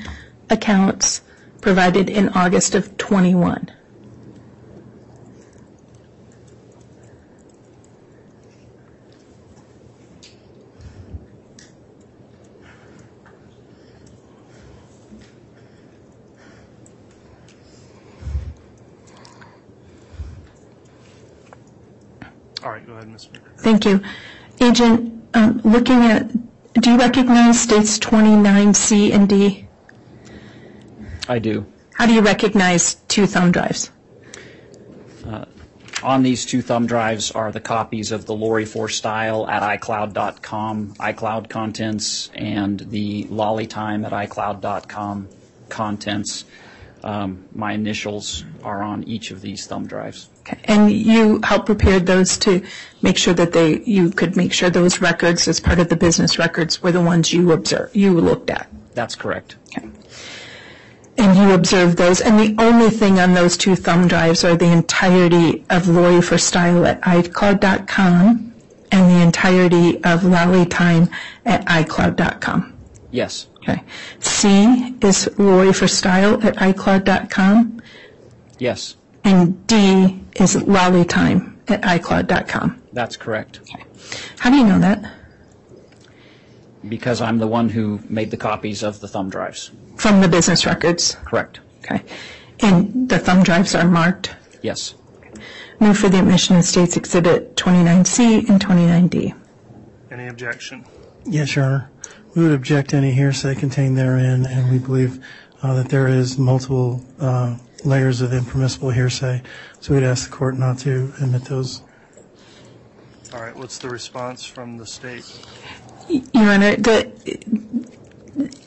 [0.50, 1.20] accounts
[1.60, 3.70] provided in August of '21.
[23.12, 23.22] Ms.
[23.24, 23.42] Smith.
[23.58, 24.02] Thank you.
[24.60, 26.32] Agent, um, looking at,
[26.74, 29.68] do you recognize states 29C and D?
[31.28, 31.66] I do.
[31.94, 33.92] How do you recognize two thumb drives?
[36.04, 40.96] On these two thumb drives are the copies of the Lori for Style at iCloud.com,
[40.96, 45.30] iCloud contents, and the Lolly Time at iCloud.com
[45.70, 46.46] contents.
[47.04, 50.31] Um, my initials are on each of these thumb drives.
[50.42, 50.60] Okay.
[50.66, 52.64] And you helped prepare those to
[53.02, 56.38] make sure that they, you could make sure those records as part of the business
[56.40, 58.68] records were the ones you observed, you looked at?
[58.94, 59.56] That's correct.
[61.18, 64.72] And you observed those, and the only thing on those two thumb drives are the
[64.72, 68.54] entirety of Lori for Style at iCloud.com
[68.92, 71.10] and the entirety of Lolly Time
[71.46, 72.74] at iCloud.com.
[73.12, 73.84] Yes, Okay.
[74.20, 77.82] C is Lori for Style at iCloud.com,
[78.58, 82.82] yes, and D is lollytime at iCloud.com.
[82.94, 83.60] that's correct.
[84.40, 85.14] How do you know that?
[86.88, 89.72] Because I'm the one who made the copies of the thumb drives.
[89.98, 91.16] From the business records.
[91.26, 91.60] Correct.
[91.80, 92.02] Okay.
[92.60, 94.34] And the thumb drives are marked.
[94.62, 94.96] Yes.
[95.80, 99.34] Move for the admission of States Exhibit 29C and 29D.
[100.12, 100.86] Any objection?
[101.26, 101.92] Yes, Your Honor.
[102.36, 105.24] We would object to any hearsay contained therein, and we believe
[105.62, 109.42] uh, that there is multiple uh, layers of impermissible hearsay,
[109.80, 111.82] so we'd ask the court not to admit those.
[113.34, 115.26] All right, what's the response from the state?
[116.10, 117.12] Your Honor, the,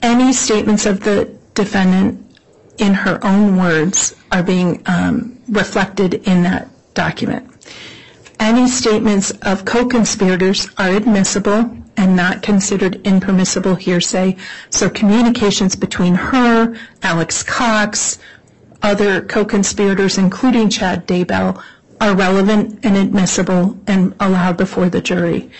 [0.02, 2.20] any statements of the defendant
[2.78, 7.50] in her own words are being um, reflected in that document.
[8.40, 14.36] Any statements of co-conspirators are admissible and not considered impermissible hearsay.
[14.70, 18.18] So communications between her, Alex Cox,
[18.84, 21.60] other co-conspirators, including Chad Daybell,
[22.00, 25.50] are relevant and admissible and allowed before the jury.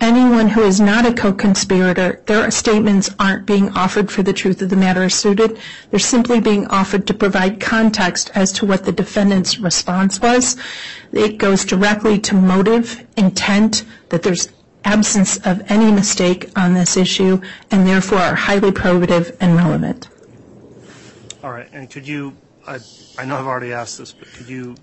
[0.00, 4.70] Anyone who is not a co-conspirator, their statements aren't being offered for the truth of
[4.70, 5.60] the matter asserted.
[5.90, 10.56] They're simply being offered to provide context as to what the defendant's response was.
[11.12, 14.48] It goes directly to motive, intent, that there's
[14.84, 20.08] absence of any mistake on this issue, and therefore are highly probative and relevant.
[21.44, 22.34] All right, and could you,
[22.66, 22.78] I,
[23.18, 24.76] I know I've already asked this, but could you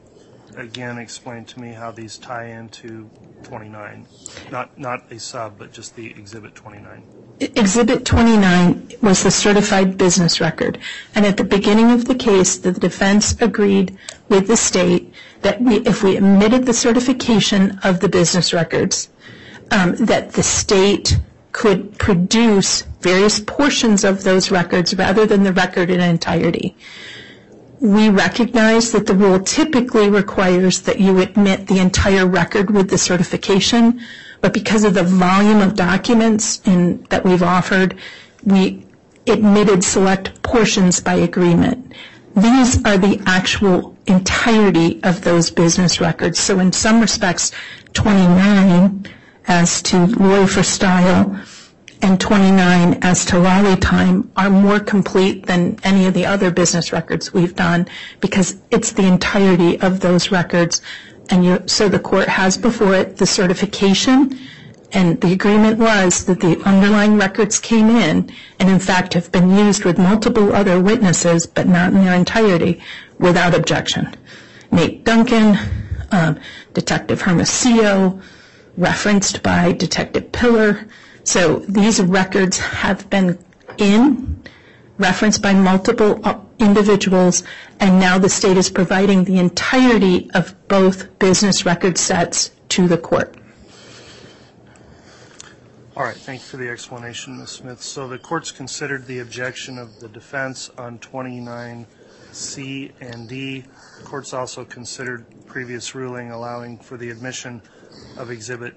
[0.55, 3.09] again explain to me how these tie into
[3.43, 4.05] 29?
[4.51, 7.03] Not, not a sub, but just the Exhibit 29.
[7.39, 10.77] Exhibit 29 was the certified business record,
[11.15, 15.77] and at the beginning of the case, the defense agreed with the state that we,
[15.77, 19.09] if we admitted the certification of the business records,
[19.71, 21.17] um, that the state
[21.53, 26.75] could produce various portions of those records rather than the record in entirety.
[27.82, 32.97] We recognize that the rule typically requires that you admit the entire record with the
[32.97, 34.01] certification,
[34.41, 36.57] but because of the volume of documents
[37.09, 37.95] that we've offered,
[38.43, 38.86] we
[39.27, 41.93] admitted select portions by agreement.
[42.36, 46.38] These are the actual entirety of those business records.
[46.39, 47.51] So in some respects,
[47.93, 49.05] 29
[49.47, 51.39] as to Lori for Style
[52.01, 56.93] and 29 as to Lolly Time are more complete than any of the other business
[56.93, 57.87] records we've done
[58.21, 60.81] because it's the entirety of those records.
[61.29, 64.39] And so the court has before it the certification,
[64.91, 69.51] and the agreement was that the underlying records came in and in fact have been
[69.51, 72.81] used with multiple other witnesses, but not in their entirety,
[73.19, 74.15] without objection.
[74.71, 75.59] Nate Duncan,
[76.11, 76.39] um,
[76.73, 78.19] Detective Hermosillo,
[78.77, 80.87] referenced by Detective Pillar.
[81.30, 83.38] So these records have been
[83.77, 84.41] in,
[84.97, 87.43] referenced by multiple uh, individuals,
[87.80, 92.97] and now the state is providing the entirety of both business record sets to the
[92.97, 93.36] court.
[95.95, 97.51] All right, thank you for the explanation, Ms.
[97.51, 97.84] Smith.
[97.84, 103.65] So the court's considered the objection of the defense on 29C and D.
[103.99, 107.61] The court's also considered previous ruling allowing for the admission
[108.17, 108.73] of Exhibit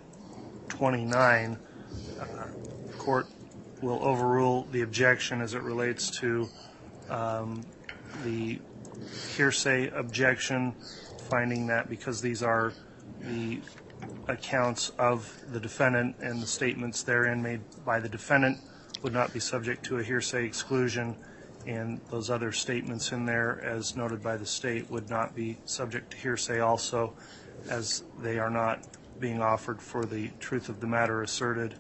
[0.69, 1.57] 29.
[3.03, 3.27] Court
[3.81, 6.49] will overrule the objection as it relates to
[7.11, 7.65] um,
[8.25, 8.61] the
[9.37, 10.73] hearsay objection,
[11.29, 12.73] finding that because these are
[13.21, 13.61] the
[14.29, 18.59] accounts of the defendant and the statements therein made by the defendant
[19.03, 21.17] would not be subject to a hearsay exclusion,
[21.67, 26.13] and those other statements in there, as noted by the state, would not be subject
[26.13, 27.15] to hearsay also,
[27.69, 28.87] as they are not
[29.19, 31.75] being offered for the truth of the matter asserted.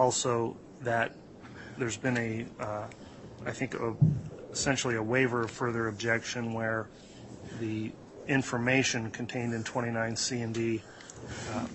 [0.00, 1.12] Also, that
[1.76, 2.86] there's been a, uh,
[3.44, 3.94] I think, a-
[4.50, 6.86] essentially a waiver of further objection where
[7.60, 7.92] the
[8.26, 10.80] information contained in 29C and D
[11.52, 11.66] uh,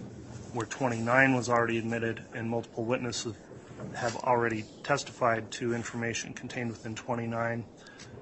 [0.54, 3.36] where 29 was already admitted and multiple witnesses
[3.94, 7.64] have already testified to information contained within 29.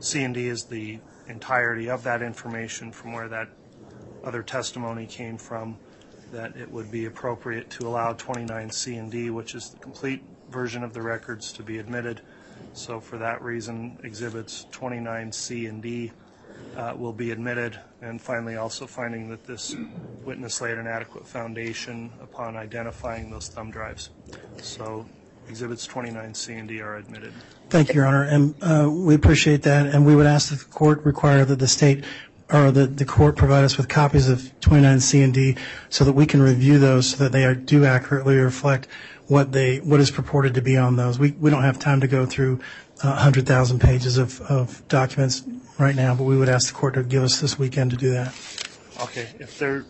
[0.02, 1.00] C and D is the
[1.30, 3.48] entirety of that information from where that
[4.26, 5.78] other testimony came from,
[6.34, 10.22] that it would be appropriate to allow 29 C and D, which is the complete
[10.50, 12.22] version of the records, to be admitted.
[12.74, 16.12] So for that reason, exhibits 29 C and D
[16.76, 17.80] uh, will be admitted.
[18.02, 19.76] And finally, also finding that this
[20.24, 24.10] witness laid an adequate foundation upon identifying those thumb drives.
[24.58, 25.06] So
[25.48, 27.34] exhibits 29 C and D are admitted.
[27.70, 30.66] Thank you, Your Honor, and uh, we appreciate that, and we would ask that the
[30.66, 32.04] court require that the state,
[32.52, 35.56] or that the court provide us with copies of 29C and D
[35.90, 38.88] so that we can review those so that they are- do accurately reflect
[39.28, 41.18] what they, what is purported to be on those.
[41.18, 42.60] We, we don't have time to go through
[43.04, 45.44] uh, 100,000 pages of, of documents
[45.80, 48.12] right now, but we would ask the court to give us this weekend to do
[48.12, 48.28] that.
[49.02, 49.86] Okay, if they're,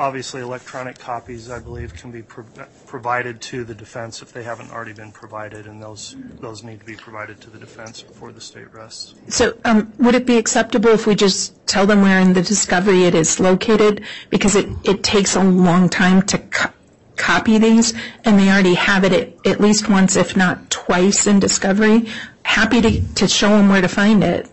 [0.00, 2.44] obviously, electronic copies, I believe, can be pro-
[2.86, 6.86] provided to the defense if they haven't already been provided, and those, those need to
[6.86, 9.14] be provided to the defense before the state rests.
[9.28, 13.04] So um, would it be acceptable if we just tell them where in the discovery
[13.04, 14.02] it is located?
[14.30, 16.70] Because it, it takes a long time to co-
[17.16, 17.92] copy these,
[18.24, 22.08] and they already have it at, at least once, if not twice, in discovery.
[22.42, 24.48] Happy to, to show them where to find it.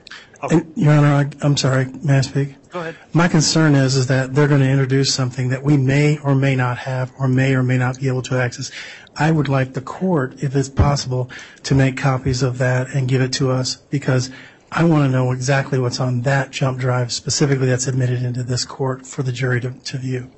[0.51, 2.49] And, Your Honor, I- I'm sorry, may I speak?
[2.77, 2.95] Go ahead.
[3.11, 6.55] My concern is, is that they're going to introduce something that we may or may
[6.55, 8.69] not have, or may or may not be able to access.
[9.15, 11.31] I would like the court, if it's possible,
[11.63, 14.29] to make copies of that and give it to us, because
[14.71, 18.63] I want to know exactly what's on that jump drive specifically that's admitted into this
[18.63, 20.29] court for the jury to, to view.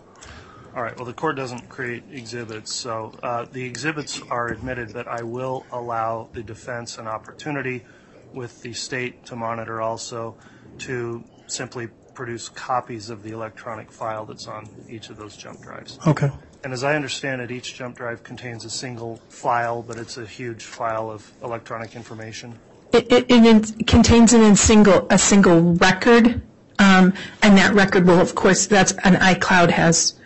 [0.74, 5.10] All right, well, the court doesn't create exhibits, so uh, the exhibits are admitted, but
[5.10, 7.84] I will allow the defense an opportunity
[8.34, 10.38] with the state to monitor also
[10.78, 11.90] to simply
[12.20, 15.98] produce copies of the electronic file that's on each of those jump drives.
[16.06, 16.30] Okay.
[16.66, 20.26] And as I understand it, each jump drive contains a single file, but it's a
[20.26, 22.60] huge file of electronic information.
[22.92, 26.42] It, it, it contains it in single, a single record,
[26.78, 30.20] um, and that record will, of course, that's, an iCloud has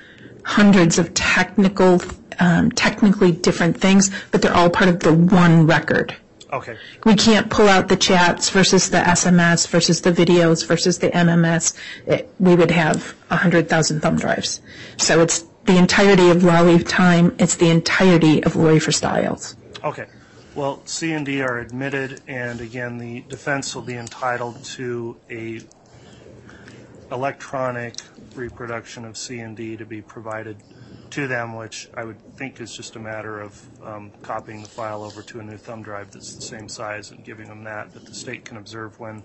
[0.46, 2.02] hundreds of technical,
[2.40, 6.16] um, technically different things, but they're all part of the one record.
[6.54, 11.10] Okay, We can't pull out the chats versus the SMS versus the videos versus the
[11.10, 11.76] MMS.
[12.06, 14.62] It, we would have 100,000 thumb drives.
[14.98, 19.56] So it's the entirety of Lolly time, it's the entirety of Lori for Styles.
[19.84, 20.06] okay.
[20.56, 25.62] Well, C and D are admitted, and again, the defense will be entitled to a
[27.12, 27.96] electronic
[28.36, 30.58] reproduction of C and D to be provided
[31.14, 35.04] to them, which I would think is just a matter of um, copying the file
[35.04, 38.06] over to a new thumb drive that's the same size and giving them that, but
[38.06, 39.24] the state can observe when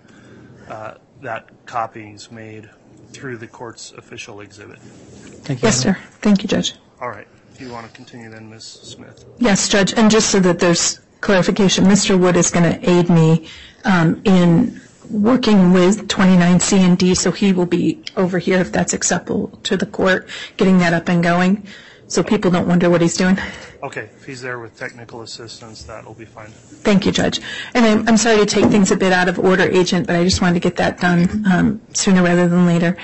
[0.68, 2.68] uh, that copy is made
[3.12, 4.78] through the court's official exhibit.
[4.78, 5.68] Thank you.
[5.68, 5.97] Yes, sir.
[6.20, 6.74] Thank you, Judge.
[7.01, 8.64] All right, if you want to continue then, Ms.
[8.64, 9.24] Smith.
[9.39, 12.20] Yes, Judge, and just so that there's clarification, Mr.
[12.20, 13.49] Wood is going to aid me
[13.84, 14.78] um, in
[15.11, 19.77] working with 29C and D, so he will be over here if that's acceptable to
[19.77, 21.67] the court, getting that up and going,
[22.07, 23.39] so people don't wonder what he's doing.
[23.81, 26.49] Okay, if he's there with technical assistance, that'll be fine.
[26.49, 27.41] Thank you, Judge.
[27.75, 30.25] And I'm, I'm sorry to take things a bit out of order, Agent, but I
[30.25, 32.97] just wanted to get that done um, sooner rather than later.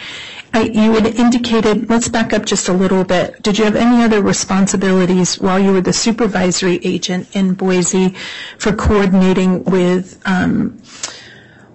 [0.53, 3.41] I, you had indicated, let's back up just a little bit.
[3.43, 8.15] Did you have any other responsibilities while you were the supervisory agent in Boise
[8.59, 10.81] for coordinating with um,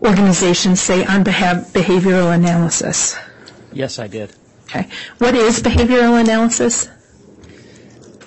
[0.02, 3.18] organizations, say, on behavioral analysis?
[3.74, 4.34] Yes, I did.
[4.64, 4.88] Okay.
[5.18, 6.88] What is behavioral analysis?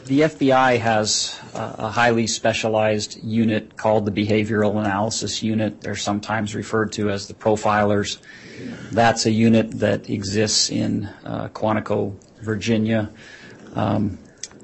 [0.06, 5.80] The FBI has a highly specialized unit called the Behavioral Analysis Unit.
[5.80, 8.18] They're sometimes referred to as the profilers.
[8.90, 13.10] That's a unit that exists in uh, Quantico, Virginia.
[13.74, 14.18] Um,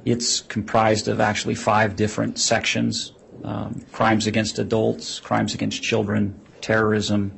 [0.05, 3.13] It's comprised of actually five different sections,
[3.45, 6.35] um, crimes against adults, crimes against children,
[6.69, 7.33] terrorism,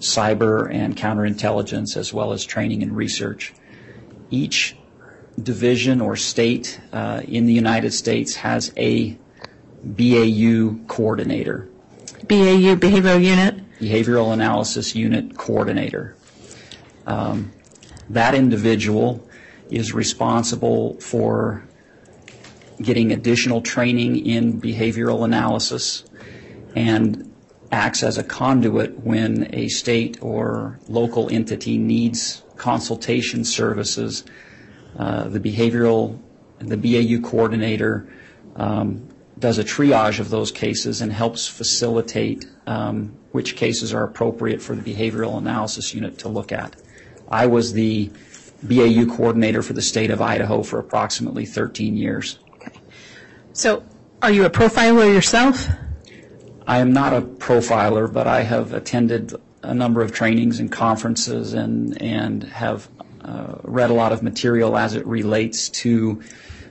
[0.00, 3.54] cyber and counterintelligence, as well as training and research.
[4.30, 4.76] Each
[5.40, 9.16] division or state uh, in the United States has a
[9.84, 11.68] BAU coordinator,
[12.26, 13.54] BAU, Behavioral Unit?
[13.78, 16.16] Behavioral Analysis Unit Coordinator.
[17.06, 17.52] Um,
[18.10, 19.28] That individual
[19.70, 21.62] is responsible for
[22.82, 26.04] getting additional training in behavioral analysis
[26.74, 27.32] and
[27.72, 34.24] acts as a conduit when a state or local entity needs consultation services.
[34.98, 36.18] Uh, The behavioral,
[36.58, 38.08] the BAU coordinator
[38.56, 39.08] um,
[39.38, 44.74] does a triage of those cases and helps facilitate um, which cases are appropriate for
[44.74, 46.76] the behavioral analysis unit to look at.
[47.28, 48.10] I was the
[48.62, 52.38] BAU coordinator for the state of Idaho for approximately 13 years.
[52.54, 52.72] Okay.
[53.52, 53.84] So
[54.22, 55.68] are you a profiler yourself?
[56.66, 61.54] I am not a profiler, but I have attended a number of trainings and conferences
[61.54, 62.88] and, and have
[63.22, 66.22] uh, read a lot of material as it relates to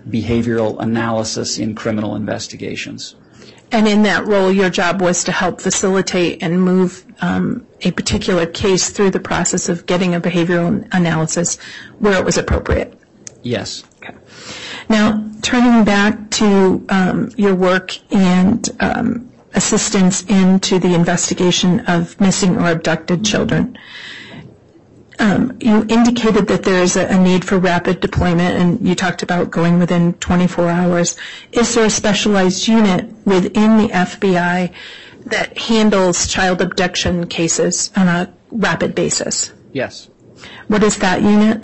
[0.07, 3.15] behavioral analysis in criminal investigations.
[3.71, 8.45] And in that role, your job was to help facilitate and move um, a particular
[8.45, 11.57] case through the process of getting a behavioral analysis
[11.99, 12.97] where it was appropriate.
[13.41, 13.83] Yes.
[13.97, 14.15] Okay.
[14.87, 22.57] Now, turning back to um, your work and um, assistance into the investigation of missing
[22.57, 23.77] or abducted children,
[25.19, 29.23] um, you indicated that there is a, a need for rapid deployment, and you talked
[29.23, 31.15] about going within 24 hours.
[31.51, 34.73] Is there a specialized unit within the FBI
[35.27, 39.51] that handles child abduction cases on a rapid basis?
[39.71, 40.09] Yes.
[40.67, 41.63] What is that unit?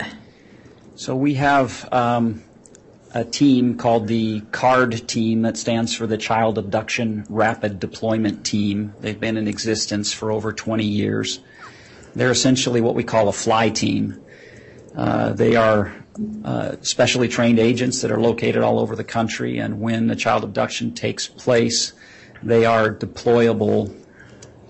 [0.96, 2.42] So we have um,
[3.14, 8.94] a team called the CARD team that stands for the Child Abduction Rapid Deployment Team.
[9.00, 11.40] They've been in existence for over 20 years.
[12.14, 14.22] They're essentially what we call a fly team.
[14.96, 15.94] Uh, they are
[16.44, 20.44] uh, specially trained agents that are located all over the country, and when a child
[20.44, 21.92] abduction takes place,
[22.42, 23.94] they are deployable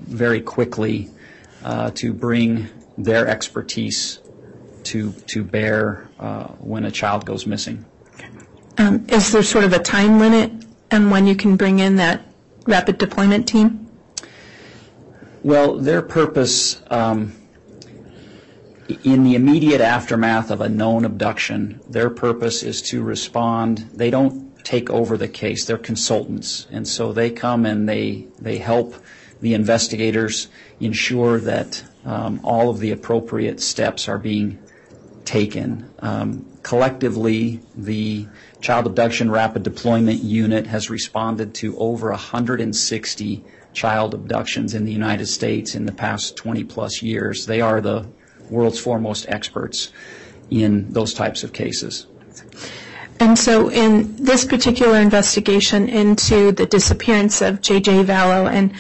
[0.01, 1.09] very quickly
[1.65, 2.69] uh, to bring
[2.99, 4.21] their expertise
[4.85, 7.85] to to bear uh, when a child goes missing.
[8.79, 10.51] Um, is there sort of a time limit
[10.91, 12.23] on when you can bring in that
[12.67, 13.87] rapid deployment team?
[15.43, 17.33] Well, their purpose um,
[19.05, 23.79] in the immediate aftermath of a known abduction, their purpose is to respond.
[23.95, 28.59] They don't take over the case; they're consultants, and so they come and they they
[28.59, 28.95] help
[29.41, 30.49] the investigators
[30.79, 34.59] ensure that um, all of the appropriate steps are being
[35.25, 35.91] taken.
[35.99, 38.29] Um, collectively, the
[38.63, 45.27] Child Abduction Rapid Deployment Unit has responded to over 160 child abductions in the United
[45.27, 47.47] States in the past 20 plus years.
[47.47, 48.07] They are the
[48.49, 49.91] world's foremost experts
[50.49, 52.07] in those types of cases.
[53.19, 58.05] And so in this particular investigation into the disappearance of J.J.
[58.05, 58.73] Vallow and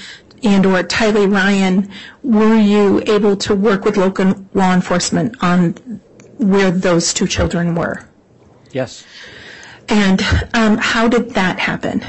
[0.44, 1.90] and or Tylee Ryan,
[2.22, 5.72] were you able to work with local law enforcement on
[6.38, 8.04] where those two children were?
[8.72, 9.04] Yes.
[9.92, 10.22] And
[10.54, 12.02] um, how did that happen?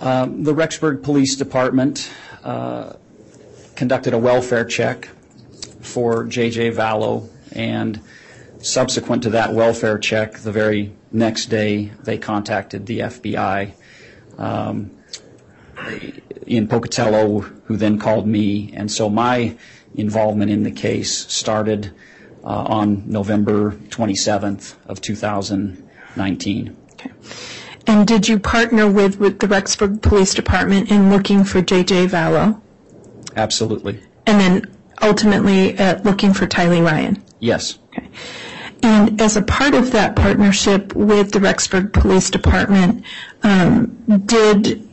[0.00, 2.10] Um, the Rexburg Police Department
[2.42, 2.94] uh,
[3.76, 5.10] conducted a welfare check
[5.82, 6.70] for J.J.
[6.70, 8.00] Vallow, and
[8.60, 13.74] subsequent to that welfare check, the very next day, they contacted the FBI
[14.38, 14.90] um,
[16.46, 19.58] in Pocatello, who then called me, and so my
[19.94, 21.92] involvement in the case started
[22.48, 26.76] on November 27th of 2019.
[26.92, 27.10] Okay.
[27.86, 32.08] And did you partner with, with the Rexburg Police Department in looking for J.J.
[32.08, 32.60] Vallow?
[33.36, 34.00] Absolutely.
[34.26, 37.22] And then ultimately uh, looking for Tylee Ryan?
[37.38, 37.78] Yes.
[37.88, 38.08] Okay.
[38.82, 43.04] And as a part of that partnership with the Rexburg Police Department,
[43.42, 43.86] um,
[44.26, 44.88] did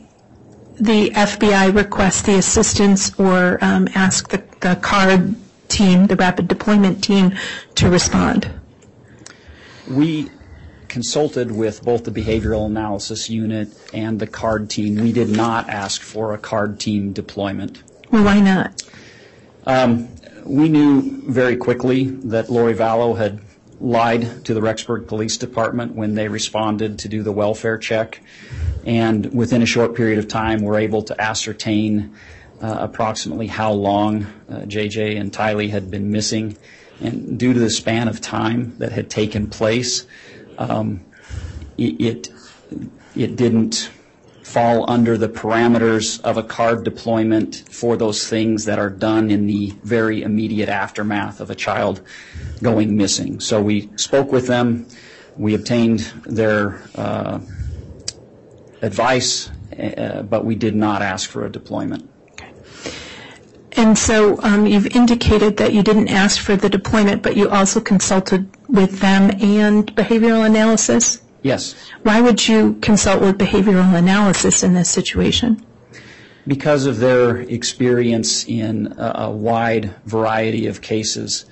[0.78, 5.34] the FBI request the assistance or um, ask the, the CARD
[5.68, 7.36] team, the Rapid Deployment Team,
[7.76, 8.50] to respond?
[9.88, 10.30] We
[10.88, 14.96] consulted with both the behavioral analysis unit and the CARD team.
[14.96, 17.82] We did not ask for a CARD team deployment.
[18.10, 18.82] Well, why not?
[19.66, 20.08] Um,
[20.44, 23.40] we knew very quickly that Lori Vallow had
[23.80, 28.20] lied to the Rexburg Police Department when they responded to do the welfare check.
[28.86, 32.14] And within a short period of time, we're able to ascertain
[32.60, 36.56] uh, approximately how long uh, JJ and Tylee had been missing.
[37.00, 40.06] And due to the span of time that had taken place,
[40.58, 41.04] um,
[41.76, 42.30] it,
[43.14, 43.90] it, didn't
[44.42, 49.46] fall under the parameters of a card deployment for those things that are done in
[49.46, 52.00] the very immediate aftermath of a child
[52.62, 53.40] going missing.
[53.40, 54.86] So we spoke with them,
[55.36, 57.40] we obtained their uh,
[58.80, 62.08] advice, uh, but we did not ask for a deployment.
[63.76, 67.80] And so um, you've indicated that you didn't ask for the deployment, but you also
[67.80, 71.20] consulted with them and behavioral analysis?
[71.42, 71.74] Yes.
[72.02, 75.64] Why would you consult with behavioral analysis in this situation?
[76.46, 81.44] Because of their experience in a, a wide variety of cases.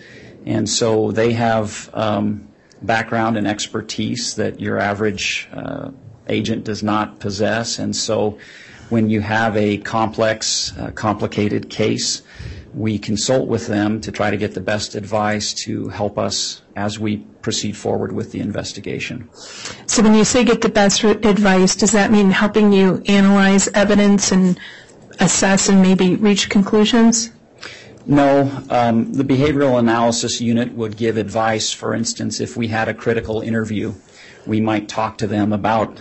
[0.47, 2.49] And so they have um,
[2.81, 5.91] background and expertise that your average uh,
[6.29, 7.79] agent does not possess.
[7.79, 8.39] And so
[8.95, 12.23] when you have a complex, uh, complicated case,
[12.75, 16.97] we consult with them to try to get the best advice to help us as
[16.97, 19.29] we proceed forward with the investigation.
[19.87, 24.31] So when you say get the best advice, does that mean helping you analyze evidence
[24.31, 24.61] and
[25.19, 27.33] assess and maybe reach conclusions?
[28.07, 31.73] No, um, the behavioral analysis unit would give advice.
[31.73, 33.95] For instance, if we had a critical interview,
[34.47, 35.99] we might talk to them about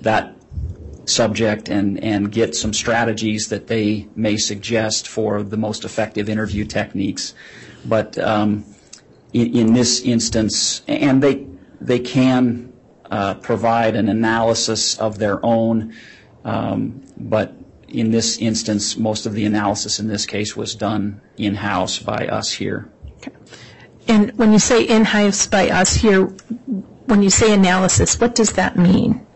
[0.00, 0.34] that
[1.04, 6.64] subject and, and get some strategies that they may suggest for the most effective interview
[6.64, 7.34] techniques.
[7.84, 8.64] But um,
[9.32, 11.46] in, in this instance, and they,
[11.80, 12.72] they can
[13.10, 15.94] uh, provide an analysis of their own,
[16.44, 17.54] um, but
[17.88, 22.52] in this instance, most of the analysis in this case was done in-house by us
[22.52, 22.90] here.
[23.18, 23.32] Okay.
[24.08, 26.24] And when you say in-house by us here,
[27.06, 29.26] when you say analysis, what does that mean?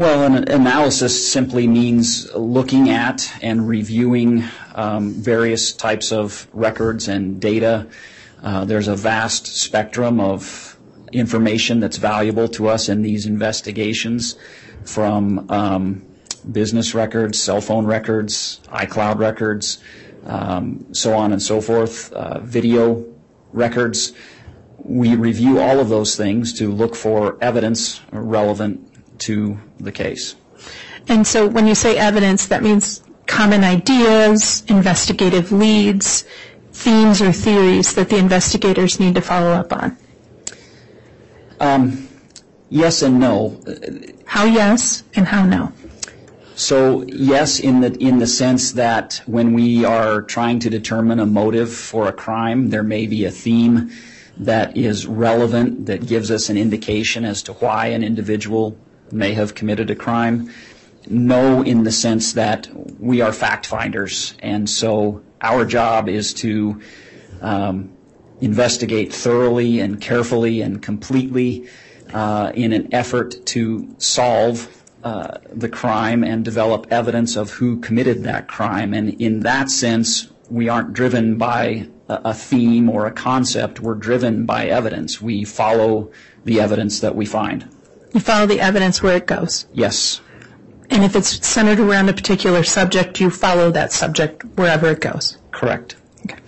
[0.00, 4.44] Well, an analysis simply means looking at and reviewing
[4.74, 7.86] um, various types of records and data.
[8.42, 10.78] Uh, there's a vast spectrum of
[11.12, 14.36] information that's valuable to us in these investigations,
[14.84, 16.06] from um,
[16.50, 19.82] business records, cell phone records, iCloud records,
[20.24, 23.04] um, so on and so forth, uh, video
[23.52, 24.14] records.
[24.78, 28.89] We review all of those things to look for evidence relevant
[29.20, 30.34] to the case.
[31.08, 36.24] And so when you say evidence, that means common ideas, investigative leads,
[36.72, 39.96] themes or theories that the investigators need to follow up on.
[41.58, 42.08] Um,
[42.68, 43.60] yes and no.
[44.24, 45.72] How yes and how no?
[46.54, 51.24] So yes, in the in the sense that when we are trying to determine a
[51.24, 53.90] motive for a crime, there may be a theme
[54.36, 58.76] that is relevant that gives us an indication as to why an individual
[59.12, 60.50] may have committed a crime.
[61.08, 62.68] No, in the sense that
[63.00, 66.80] we are fact finders, and so our job is to
[67.40, 67.90] um,
[68.40, 71.68] investigate thoroughly and carefully and completely
[72.12, 74.68] uh, in an effort to solve
[75.04, 78.92] uh, the crime and develop evidence of who committed that crime.
[78.92, 83.80] And in that sense, we aren't driven by a, a theme or a concept.
[83.80, 85.20] We're driven by evidence.
[85.20, 86.10] We follow
[86.44, 87.68] the evidence that we find.
[88.12, 89.66] You follow the evidence where it goes.
[89.72, 90.20] Yes,
[90.90, 95.36] And if it's centered around a particular subject, you follow that subject wherever it goes.
[95.52, 95.96] correct.
[96.26, 96.38] Okay.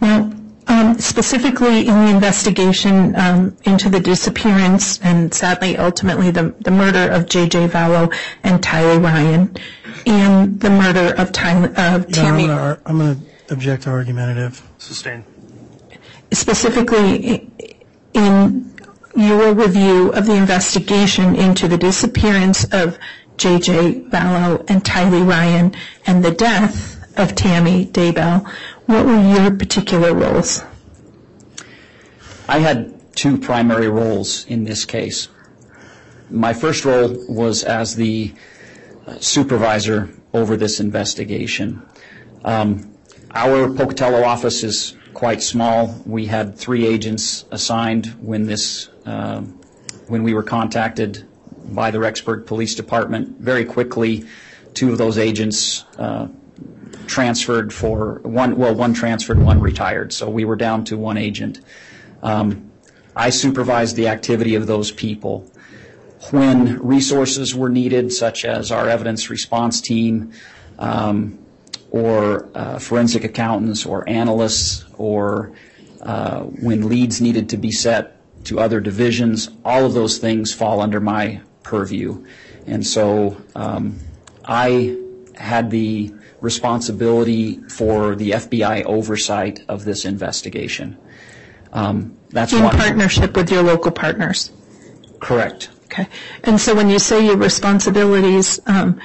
[0.00, 0.32] Now,
[0.68, 7.10] um, specifically in the investigation um, into the disappearance and sadly, ultimately, the, the murder
[7.10, 7.66] of J.J.
[7.68, 9.56] Vallow and Tylee Ryan,
[10.06, 13.82] and the murder of, Ty, of Your Honor, I'm Tammy, gonna- I'm going to object
[13.82, 14.62] to argumentative.
[14.78, 15.24] Sustained.
[16.32, 17.50] specifically
[18.14, 18.72] in
[19.16, 22.98] your review of the investigation into the disappearance of
[23.36, 24.02] J.J.
[24.10, 25.74] Vallow and Tylee Ryan
[26.06, 28.46] and the death of Tammy Daybell,
[28.86, 30.62] what were your particular roles?
[32.48, 35.28] I had two primary roles in this case.
[36.30, 38.32] My first role was as the
[39.20, 41.82] supervisor over this investigation.
[42.44, 42.94] Um,
[43.34, 46.02] Our Pocatello office is quite small.
[46.04, 49.60] We had three agents assigned when this, um,
[50.06, 51.26] when we were contacted
[51.64, 53.40] by the Rexburg Police Department.
[53.40, 54.24] Very quickly,
[54.74, 56.28] two of those agents uh,
[57.06, 61.60] transferred for, one, well, one transferred, one retired, so we were down to one agent.
[62.22, 62.70] Um,
[63.16, 65.50] I supervised the activity of those people.
[66.30, 70.32] When resources were needed, such as our evidence response team,
[70.78, 71.38] um,
[71.90, 75.52] or uh, forensic accountants, or analysts, or
[76.00, 80.80] uh, when leads needed to be set to other divisions, all of those things fall
[80.80, 82.24] under my purview.
[82.66, 83.98] And so um,
[84.44, 84.96] I
[85.36, 90.96] had the responsibility for the FBI oversight of this investigation.
[91.72, 92.76] Um, That's In one.
[92.76, 94.50] partnership with your local partners?
[95.20, 95.68] Correct.
[95.84, 96.06] Okay.
[96.44, 99.00] And so when you say your responsibilities, um,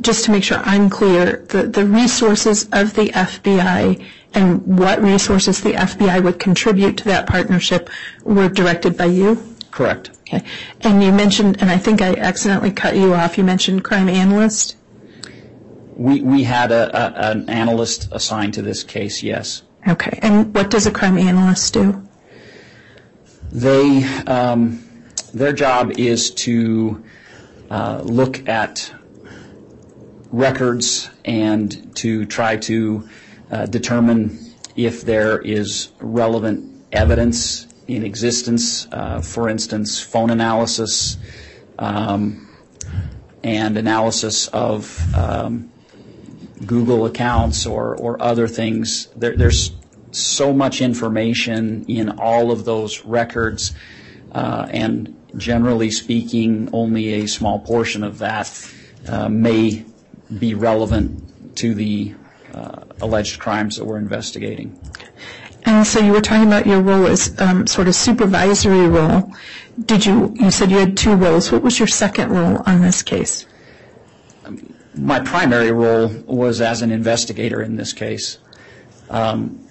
[0.00, 4.04] just to make sure I'm clear, the, the resources of the FBI
[4.34, 7.88] and what resources the FBI would contribute to that partnership
[8.22, 9.42] were directed by you?
[9.70, 10.10] Correct.
[10.28, 10.44] Okay.
[10.80, 14.76] And you mentioned, and I think I accidentally cut you off, you mentioned crime analyst?
[15.96, 19.62] We, we had a, a, an analyst assigned to this case, yes.
[19.86, 20.18] Okay.
[20.22, 22.02] And what does a crime analyst do?
[23.52, 24.82] They, um,
[25.32, 27.04] their job is to
[27.70, 28.92] uh, look at
[30.30, 33.08] records and to try to
[33.50, 34.38] determine
[34.76, 41.16] if there is relevant evidence in existence, uh, for instance, phone analysis
[41.78, 42.48] um,
[43.42, 45.70] and analysis of um,
[46.64, 49.06] Google accounts or, or other things.
[49.16, 49.72] There, there's
[50.10, 53.72] so much information in all of those records,
[54.32, 58.72] uh, and generally speaking, only a small portion of that
[59.08, 59.84] uh, may
[60.38, 62.14] be relevant to the
[62.56, 64.78] uh, alleged crimes that we're investigating.
[65.64, 69.32] And so you were talking about your role as um, sort of supervisory role.
[69.84, 71.52] Did you, you said you had two roles.
[71.52, 73.46] What was your second role on this case?
[74.94, 78.38] My primary role was as an investigator in this case.
[79.10, 79.68] Um,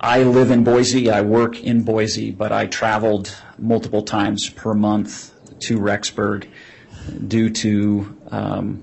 [0.00, 5.32] I live in Boise, I work in Boise, but I traveled multiple times per month
[5.60, 6.48] to Rexburg
[7.26, 8.82] due to um,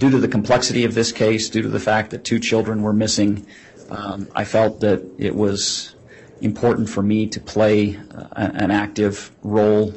[0.00, 2.92] due to the complexity of this case, due to the fact that two children were
[2.92, 3.46] missing.
[3.90, 5.94] Um, I felt that it was
[6.40, 9.92] important for me to play uh, an active role,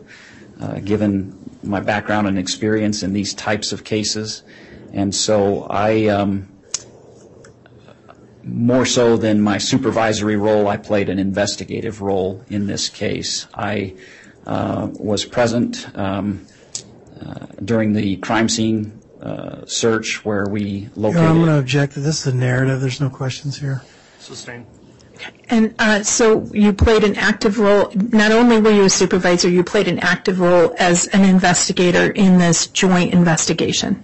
[0.59, 4.43] uh, given my background and experience in these types of cases,
[4.91, 6.07] and so I.
[6.07, 6.49] Um,
[8.45, 13.47] more so than my supervisory role, I played an investigative role in this case.
[13.53, 13.95] I
[14.45, 16.45] uh, was present um,
[17.25, 21.95] uh, during the crime scene uh, search where we Your Honor, I'm going to object
[21.95, 22.81] that this is a narrative.
[22.81, 23.81] There's no questions here.
[24.19, 24.65] Sustained.
[25.49, 29.63] And uh, so you played an active role, not only were you a supervisor, you
[29.63, 34.03] played an active role as an investigator in this joint investigation.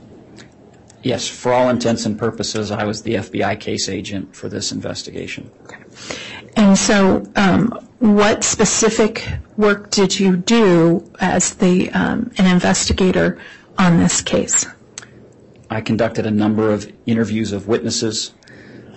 [1.02, 5.50] Yes, for all intents and purposes, I was the FBI case agent for this investigation.
[5.64, 5.84] Okay.
[6.56, 13.40] And so um, what specific work did you do as the, um, an investigator
[13.78, 14.66] on this case?
[15.70, 18.34] I conducted a number of interviews of witnesses.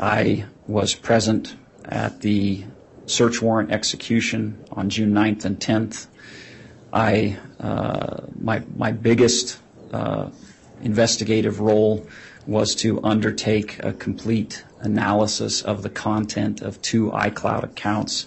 [0.01, 1.55] I was present
[1.85, 2.65] at the
[3.07, 6.07] search warrant execution on June 9th and 10th.
[6.93, 9.59] I, uh, my, my biggest
[9.93, 10.31] uh,
[10.81, 12.07] investigative role
[12.47, 18.27] was to undertake a complete analysis of the content of two iCloud accounts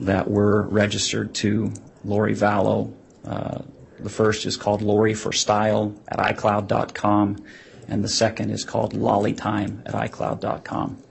[0.00, 1.72] that were registered to
[2.04, 2.92] Lori Vallow.
[3.24, 3.62] Uh,
[3.98, 7.44] the first is called Lori for Style at iCloud.com,
[7.88, 11.02] and the second is called Lollytime at iCloud.com.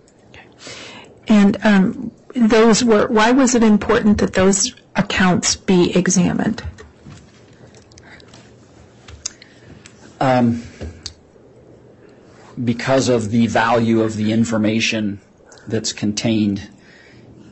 [1.28, 6.64] And um, those were, why was it important that those accounts be examined?
[12.64, 15.22] because of the value of the information
[15.68, 16.70] that's contained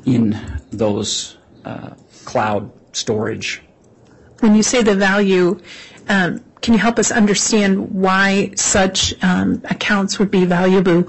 [0.05, 0.39] in
[0.71, 1.91] those uh,
[2.25, 3.61] cloud storage.
[4.39, 5.59] When you say the value,
[6.09, 11.03] um, can you help us understand why such um, accounts would be valuable,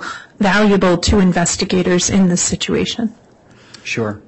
[0.98, 3.14] to investigators in this situation?
[3.82, 4.20] Sure.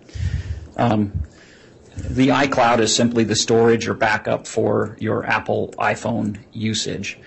[0.79, 1.13] Um,
[1.97, 7.19] The iCloud is simply the storage or backup for your Apple iPhone usage.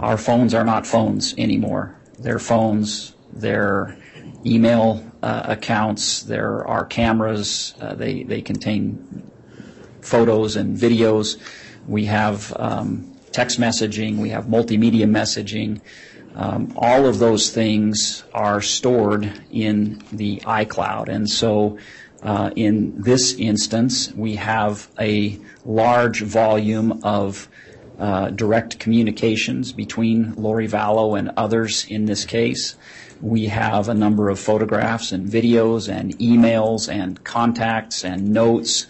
[0.00, 1.94] Our phones are not phones anymore.
[2.18, 3.96] They're phones, they're
[4.44, 9.30] email uh, accounts, there are our cameras, uh, they, they contain
[10.00, 11.38] photos and videos.
[11.86, 15.78] We have um, text messaging, we have multimedia messaging.
[16.34, 21.08] Um, all of those things are stored in the iCloud.
[21.08, 21.76] And so
[22.22, 27.46] uh, in this instance, we have a large volume of
[27.98, 32.74] uh, direct communications between Lori Vallow and others in this case.
[33.20, 38.86] We have a number of photographs and videos and emails and contacts and notes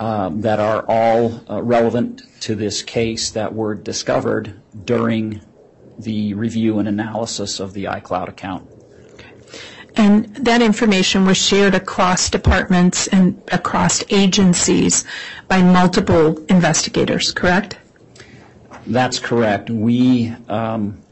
[0.00, 5.40] that are all uh, relevant to this case that were discovered during
[5.98, 8.66] the review and analysis of the iCloud account.
[9.96, 15.04] And that information was shared across departments and across agencies
[15.48, 17.76] by multiple investigators, correct?
[18.86, 19.68] That's correct.
[19.68, 21.02] We um,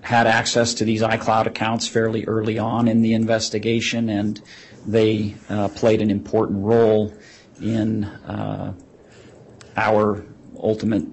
[0.00, 4.40] had access to these iCloud accounts fairly early on in the investigation, and
[4.86, 7.12] they uh, played an important role
[7.60, 8.72] in uh,
[9.76, 10.24] our
[10.58, 11.06] ultimate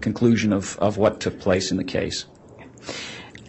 [0.00, 2.26] conclusion of, of what took place in the case.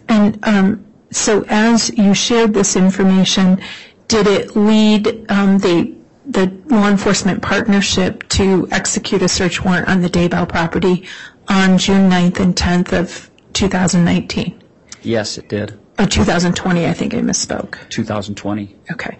[0.08, 3.60] And um, so as you shared this information,
[4.08, 5.94] did it lead um, the,
[6.26, 11.04] the law enforcement partnership to execute a search warrant on the Daybell property
[11.48, 14.62] on June 9th and 10th of 2019?
[15.02, 15.78] Yes, it did.
[15.98, 17.88] Or 2020, I think I misspoke.
[17.90, 18.74] 2020.
[18.92, 19.16] Okay.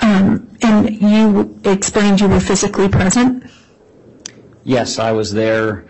[0.00, 3.44] Um, And you explained you were physically present?
[4.62, 5.86] Yes, I was there,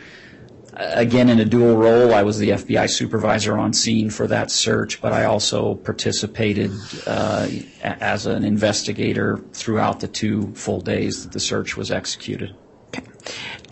[0.75, 2.15] uh, again, in a dual role.
[2.15, 6.71] I was the FBI supervisor on scene for that search, but I also participated
[7.07, 7.49] uh,
[7.83, 12.55] a- as an investigator throughout the two full days that the search was executed.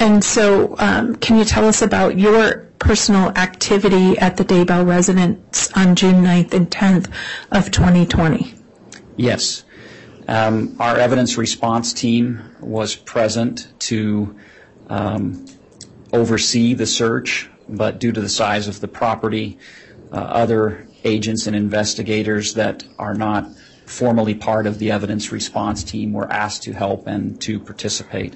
[0.01, 5.71] And so, um, can you tell us about your personal activity at the Daybell residence
[5.75, 7.11] on June 9th and 10th
[7.51, 8.55] of 2020?
[9.17, 9.65] Yes.
[10.29, 14.37] Um, Our evidence response team was present to
[14.89, 15.47] um,
[16.13, 19.59] oversee the search, but due to the size of the property,
[20.13, 23.49] uh, other agents and investigators that are not
[23.87, 28.35] formally part of the evidence response team were asked to help and to participate.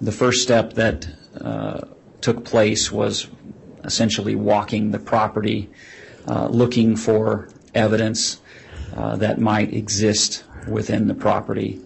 [0.00, 1.08] The first step that
[1.40, 1.80] uh,
[2.20, 3.28] took place was
[3.84, 5.70] essentially walking the property,
[6.26, 8.40] uh, looking for evidence
[8.96, 11.80] uh, that might exist within the property.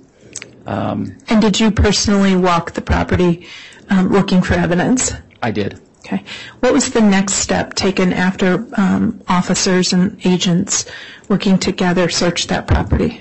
[0.67, 3.47] And did you personally walk the property
[3.89, 5.13] um, looking for evidence?
[5.43, 5.81] I did.
[6.01, 6.25] Okay.
[6.61, 10.87] What was the next step taken after um, officers and agents
[11.29, 13.21] working together searched that property?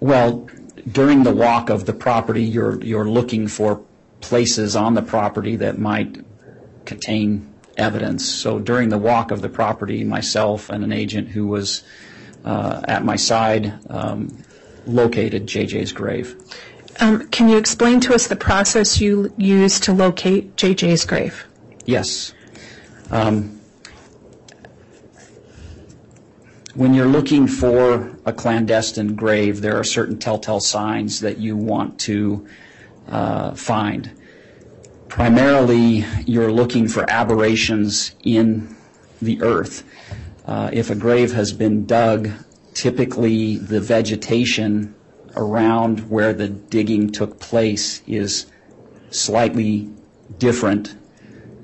[0.00, 0.48] Well,
[0.92, 3.84] during the walk of the property, you're, you're looking for
[4.20, 6.24] places on the property that might
[6.84, 8.24] contain evidence.
[8.28, 11.82] So during the walk of the property, myself and an agent who was
[12.44, 14.36] uh, at my side um,
[14.86, 16.36] located JJ's grave.
[17.00, 21.46] Um, Can you explain to us the process you used to locate JJ's grave?
[21.84, 22.34] Yes.
[23.10, 23.57] Um,
[26.78, 31.98] When you're looking for a clandestine grave, there are certain telltale signs that you want
[32.02, 32.46] to
[33.08, 34.12] uh, find.
[35.08, 38.76] Primarily, you're looking for aberrations in
[39.20, 39.82] the earth.
[40.46, 42.30] Uh, If a grave has been dug,
[42.74, 44.94] typically the vegetation
[45.34, 48.46] around where the digging took place is
[49.10, 49.90] slightly
[50.38, 50.94] different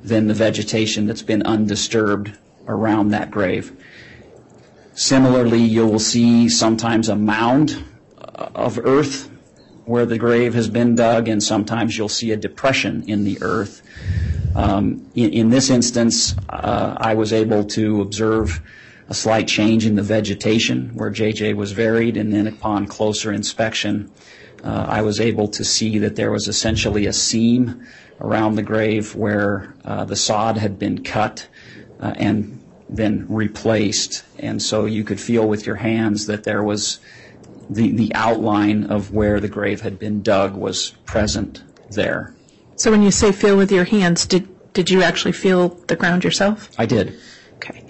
[0.02, 2.36] than the vegetation that's been undisturbed
[2.66, 3.72] around that grave.
[4.94, 7.84] Similarly, you will see sometimes a mound
[8.28, 9.28] of earth
[9.86, 13.82] where the grave has been dug, and sometimes you'll see a depression in the earth.
[14.54, 18.62] Um, In in this instance, uh, I was able to observe
[19.08, 24.10] a slight change in the vegetation where JJ was buried, and then upon closer inspection,
[24.62, 27.82] uh, I was able to see that there was essentially a seam
[28.20, 31.48] around the grave where uh, the sod had been cut
[32.00, 34.24] uh, and then replaced.
[34.38, 37.00] And so you could feel with your hands that there was
[37.70, 42.34] the, the outline of where the grave had been dug was present there.
[42.76, 46.24] So when you say feel with your hands, did, did you actually feel the ground
[46.24, 46.70] yourself?
[46.78, 47.18] I did.
[47.56, 47.84] Okay.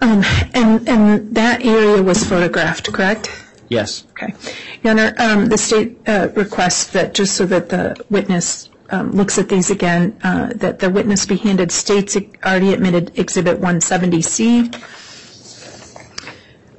[0.00, 0.22] Um,
[0.54, 3.30] And, and that area was photographed, correct?
[3.68, 4.04] Yes.
[4.12, 4.34] Okay.
[4.82, 9.38] Your Honor, um, the state uh, requests that, just so that the witness um, looks
[9.38, 14.70] at these again, uh, that the witness be handed state's already admitted Exhibit 170C,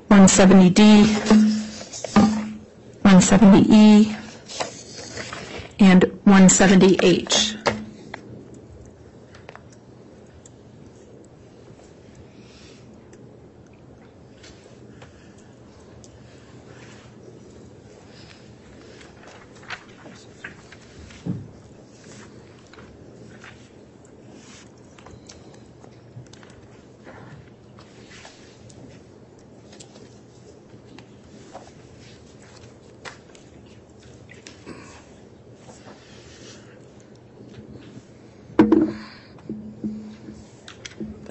[0.09, 1.03] 170D,
[3.03, 4.17] 170E,
[5.79, 7.57] and 170H.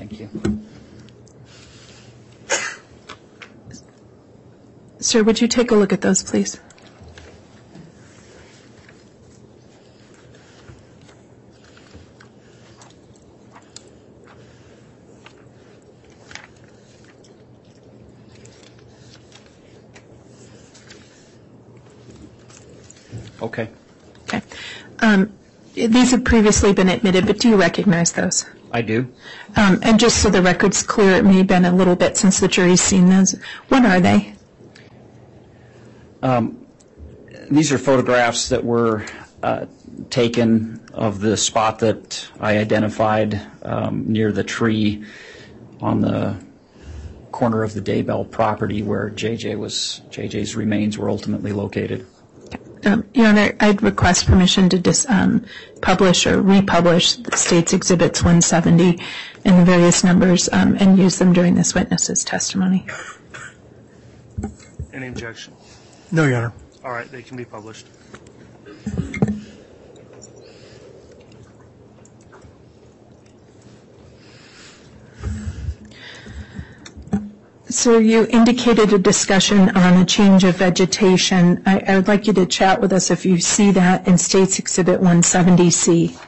[0.00, 0.60] Thank you.
[5.10, 6.60] Sir, would you take a look at those, please?
[23.42, 23.68] Okay.
[24.28, 24.40] Okay.
[25.00, 25.32] Um,
[25.74, 28.46] These have previously been admitted, but do you recognize those?
[28.70, 29.08] I do.
[29.56, 32.38] Um, And just so the record's clear, it may have been a little bit since
[32.38, 33.34] the jury's seen those.
[33.70, 34.34] What are they?
[36.22, 39.04] These are photographs that were
[39.42, 39.66] uh,
[40.10, 45.04] taken of the spot that I identified um, near the tree
[45.80, 46.36] on the
[47.32, 52.06] corner of the Daybell property where JJ was, JJ's remains were ultimately located.
[52.84, 55.44] Um, Your Honor, I'd request permission to dis- um,
[55.82, 58.98] publish or republish the state's exhibits 170
[59.44, 62.86] and the various numbers um, and use them during this witness's testimony.
[64.92, 65.54] Any objection?
[66.12, 66.52] No, Your Honor.
[66.84, 67.86] All right, they can be published.
[77.68, 81.62] So you indicated a discussion on a change of vegetation.
[81.64, 84.58] I I would like you to chat with us if you see that in States
[84.58, 86.18] Exhibit 170C.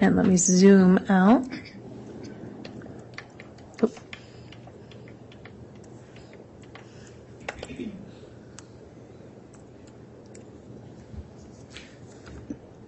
[0.00, 1.46] And let me zoom out.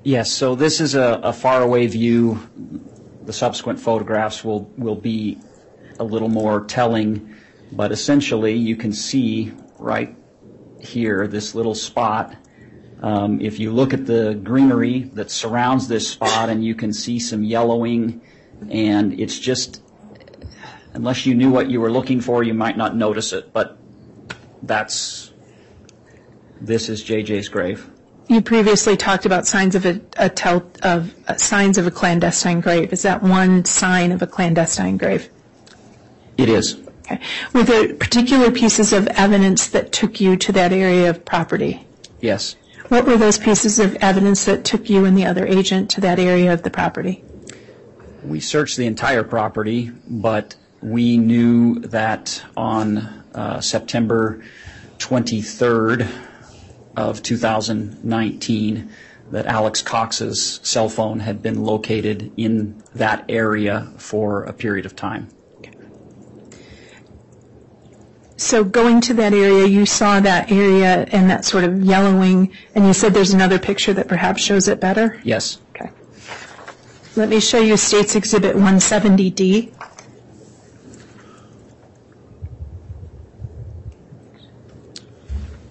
[0.08, 2.40] Yes, so this is a, a faraway view.
[3.26, 5.36] The subsequent photographs will, will be
[6.00, 7.36] a little more telling,
[7.72, 10.16] but essentially you can see right
[10.80, 12.34] here, this little spot.
[13.02, 17.18] Um, if you look at the greenery that surrounds this spot and you can see
[17.18, 18.22] some yellowing
[18.70, 19.82] and it's just,
[20.94, 23.76] unless you knew what you were looking for, you might not notice it, but
[24.62, 25.34] that's,
[26.62, 27.90] this is JJ's grave.
[28.28, 32.60] You previously talked about signs of a, a tell, of, uh, signs of a clandestine
[32.60, 32.92] grave.
[32.92, 35.30] Is that one sign of a clandestine grave?
[36.36, 36.76] It is.
[37.00, 37.20] Okay.
[37.54, 41.86] Were there particular pieces of evidence that took you to that area of property?
[42.20, 42.56] Yes.
[42.88, 46.18] What were those pieces of evidence that took you and the other agent to that
[46.18, 47.24] area of the property?
[48.22, 52.98] We searched the entire property, but we knew that on
[53.34, 54.44] uh, September
[54.98, 56.10] 23rd
[56.98, 58.90] of 2019,
[59.30, 64.96] that Alex Cox's cell phone had been located in that area for a period of
[64.96, 65.28] time.
[68.36, 72.86] So going to that area, you saw that area and that sort of yellowing, and
[72.86, 75.20] you said there's another picture that perhaps shows it better?
[75.24, 75.58] Yes.
[75.70, 75.90] Okay.
[77.16, 79.72] Let me show you States Exhibit 170D.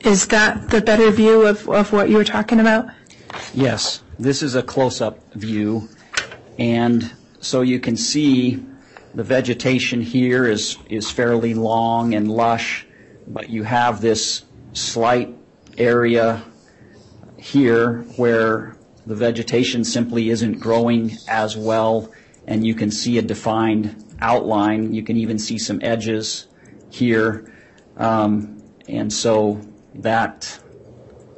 [0.07, 2.87] Is that the better view of, of what you were talking about?
[3.53, 5.89] Yes, this is a close-up view,
[6.57, 7.11] and
[7.41, 8.63] so you can see
[9.13, 12.87] the vegetation here is, is fairly long and lush,
[13.27, 15.35] but you have this slight
[15.77, 16.41] area
[17.35, 22.13] here where the vegetation simply isn't growing as well,
[22.45, 24.93] and you can see a defined outline.
[24.93, 26.47] You can even see some edges
[26.91, 27.51] here.
[27.97, 29.59] Um, and so
[29.97, 30.59] that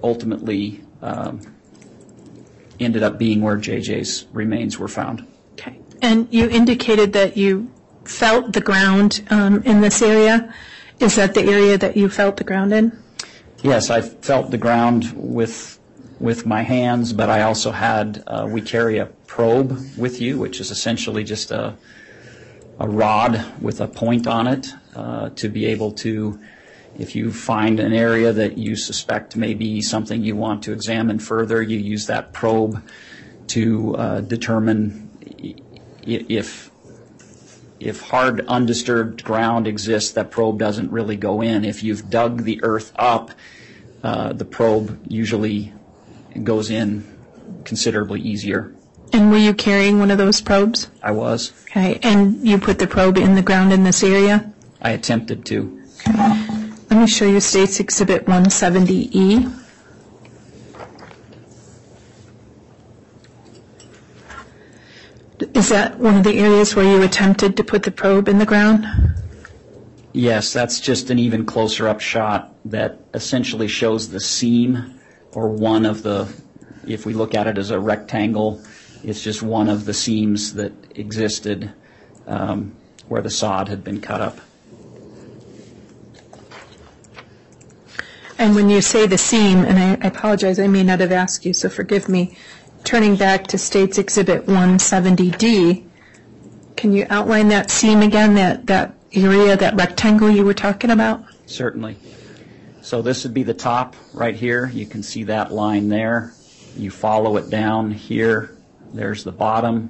[0.04, 1.42] ultimately um,
[2.80, 5.26] ended up being where JJ's remains were found.
[5.54, 5.80] Okay.
[6.02, 7.72] And you indicated that you
[8.06, 10.54] felt the ground um, in this area.
[11.00, 12.98] Is that the area that you felt the ground in?
[13.62, 15.78] Yes, I felt the ground with
[16.20, 20.60] with my hands, but I also had uh, we carry a probe with you, which
[20.60, 21.76] is essentially just a
[22.80, 26.40] a rod with a point on it uh, to be able to,
[26.98, 31.20] if you find an area that you suspect may be something you want to examine
[31.20, 32.84] further, you use that probe
[33.48, 35.10] to uh, determine
[36.06, 36.70] if
[37.80, 41.64] if hard undisturbed ground exists, that probe doesn't really go in.
[41.64, 43.32] If you've dug the earth up,
[44.04, 45.74] uh, the probe usually
[46.44, 47.08] goes in
[47.64, 48.74] considerably easier.
[49.14, 50.90] And were you carrying one of those probes?
[51.02, 51.54] I was.
[51.70, 52.00] Okay.
[52.04, 54.54] And you put the probe in the ground in this area?
[54.82, 55.82] I attempted to.
[56.08, 56.49] Let
[57.00, 58.26] me show you States Exhibit E.
[58.26, 59.60] 170E.
[65.54, 68.46] Is that one of the areas where you attempted to put the probe in the
[68.46, 68.86] ground?
[70.12, 75.00] Yes, that's just an even closer up shot that essentially shows the seam
[75.32, 76.28] or one of the,
[76.86, 78.62] if we look at it as a rectangle,
[79.04, 81.72] it's just one of the seams that existed
[82.28, 82.76] um,
[83.08, 84.40] where the sod had been cut up.
[88.40, 91.46] And when you say the seam, and I I apologize, I may not have asked
[91.46, 92.38] you, so forgive me,
[92.86, 95.86] turning back to States Exhibit 170D,
[96.78, 101.22] can you outline that seam again, that, that area, that rectangle you were talking about?
[101.48, 101.98] Certainly.
[102.82, 104.68] So this would be the top right here.
[104.70, 106.34] You can see that line there.
[106.78, 108.58] You follow it down here.
[108.94, 109.90] There's the bottom,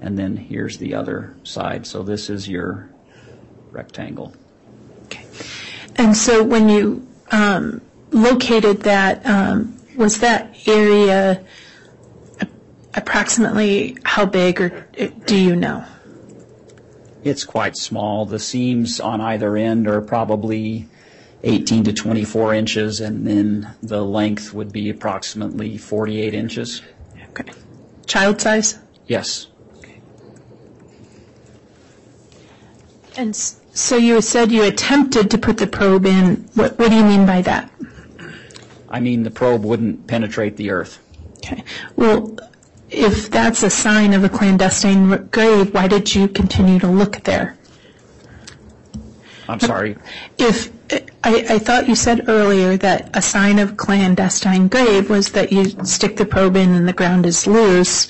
[0.00, 1.86] and then here's the other side.
[1.86, 2.90] So this is your
[3.70, 4.34] rectangle.
[5.04, 5.24] Okay.
[5.94, 7.07] And so when you
[8.10, 11.44] located that, um, was that area
[12.94, 14.86] approximately how big, or
[15.26, 15.84] do you know?
[17.24, 18.26] It's quite small.
[18.26, 20.88] The seams on either end are probably
[21.42, 26.82] 18 to 24 inches, and then the length would be approximately 48 inches.
[27.30, 27.52] Okay.
[28.06, 28.78] Child size?
[29.06, 29.48] Yes.
[33.16, 36.48] And s- so you said you attempted to put the probe in.
[36.54, 37.70] What, what do you mean by that?
[38.88, 40.98] I mean, the probe wouldn't penetrate the earth.
[41.36, 41.62] Okay.
[41.94, 42.36] Well,
[42.90, 47.56] if that's a sign of a clandestine grave, why did you continue to look there?
[49.48, 49.96] I'm sorry.
[50.38, 50.72] If,
[51.22, 55.66] I, I thought you said earlier that a sign of clandestine grave was that you
[55.84, 58.08] stick the probe in and the ground is loose,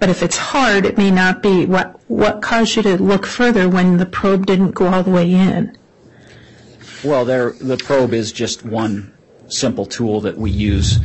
[0.00, 1.66] but if it's hard, it may not be.
[1.66, 5.30] What, what caused you to look further when the probe didn't go all the way
[5.30, 5.76] in?
[7.04, 9.12] Well, the probe is just one
[9.48, 10.98] simple tool that we use,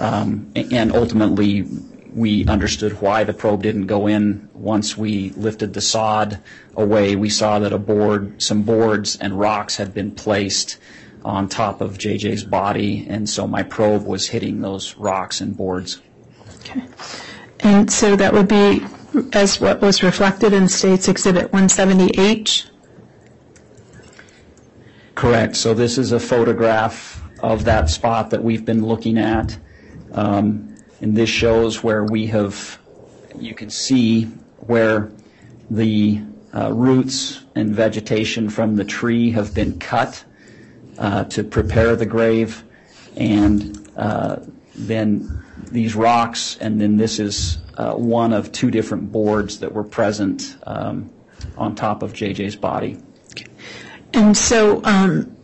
[0.00, 1.66] um, and ultimately,
[2.12, 4.48] we understood why the probe didn't go in.
[4.54, 6.40] Once we lifted the sod
[6.74, 10.78] away, we saw that a board, some boards and rocks had been placed
[11.24, 16.00] on top of JJ's body, and so my probe was hitting those rocks and boards.
[16.60, 16.84] Okay.
[17.60, 18.84] And so that would be
[19.32, 22.66] as what was reflected in State's Exhibit 170H?
[25.14, 25.56] Correct.
[25.56, 29.56] So this is a photograph of that spot that we've been looking at.
[30.12, 30.68] Um,
[31.00, 32.78] And this shows where we have,
[33.38, 34.24] you can see
[34.66, 35.10] where
[35.70, 36.20] the
[36.54, 40.24] uh, roots and vegetation from the tree have been cut
[40.98, 42.64] uh, to prepare the grave.
[43.16, 44.36] And uh,
[44.74, 49.84] then these rocks, and then this is uh, one of two different boards that were
[49.84, 51.10] present um,
[51.56, 52.98] on top of JJ's body.
[54.12, 55.36] And so um,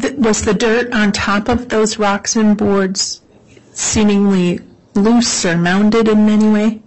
[0.00, 3.20] th- was the dirt on top of those rocks and boards
[3.72, 4.60] seemingly
[4.94, 6.82] loose or mounded in any way?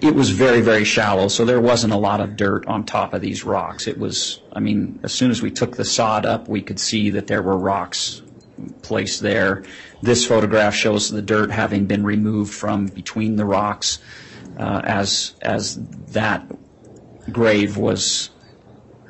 [0.00, 3.22] It was very, very shallow, so there wasn't a lot of dirt on top of
[3.22, 3.86] these rocks.
[3.86, 7.10] It was, I mean, as soon as we took the sod up, we could see
[7.10, 8.20] that there were rocks
[8.82, 9.64] placed there.
[10.02, 13.98] This photograph shows the dirt having been removed from between the rocks
[14.58, 15.78] uh, as, as
[16.12, 16.46] that
[17.30, 18.30] grave was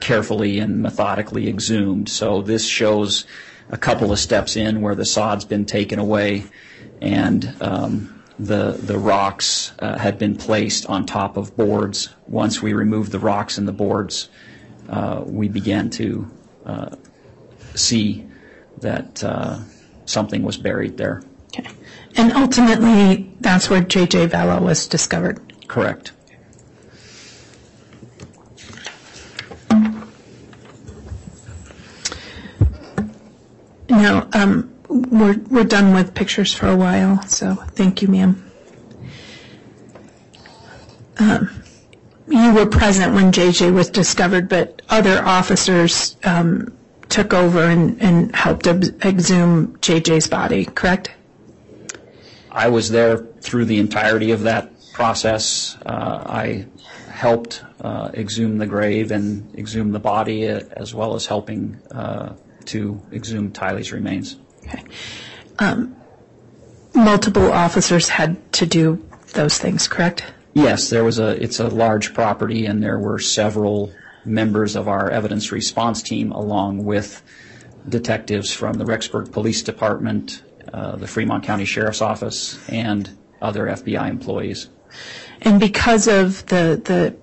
[0.01, 2.09] carefully and methodically exhumed.
[2.09, 3.27] So this shows
[3.71, 6.45] a couple of steps in where the sod's been taken away
[7.01, 12.09] and um, the, the rocks uh, had been placed on top of boards.
[12.27, 14.29] Once we removed the rocks and the boards,
[14.89, 16.31] uh, we began to
[16.67, 16.97] uh,
[17.75, 18.27] see
[18.85, 19.59] that uh,
[20.07, 21.23] something was buried there.
[21.49, 21.69] Okay.
[22.17, 24.29] And ultimately, that's where J.J.
[24.29, 25.41] Vallow was discovered.
[25.67, 26.13] Correct.
[33.89, 38.51] Now, um, we're, we're done with pictures for a while, so thank you, ma'am.
[41.19, 41.51] Um,
[42.29, 46.73] You were present when JJ was discovered, but other officers um,
[47.09, 51.11] took over and, and helped ex- exhume JJ's body, correct?
[52.51, 55.77] I was there through the entirety of that process.
[55.85, 56.67] Uh, I
[57.11, 62.35] helped uh, exhume the grave and exhume the body, uh, as well as helping uh,
[62.67, 64.37] to exhume Tylee's remains.
[64.67, 64.85] Okay.
[65.59, 65.97] Um,
[66.95, 70.25] Multiple officers had to do those things, correct?
[70.53, 73.93] Yes, there was a, it's a large property, and there were several
[74.25, 77.23] members of our evidence response team, along with
[77.89, 80.43] detectives from the Rexburg Police Department,
[80.73, 83.11] uh, the Fremont County Sheriff's Office, and
[83.43, 84.71] other FBI employees.
[85.43, 87.17] And because of the, the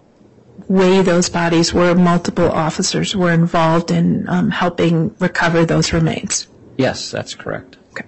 [0.67, 6.47] way those bodies were, multiple officers were involved in um, helping recover those remains.
[6.77, 7.77] Yes, that's correct.
[7.91, 8.05] Okay.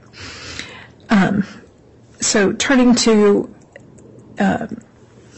[1.10, 1.44] Um,
[2.24, 3.53] So turning to
[4.40, 4.82] um,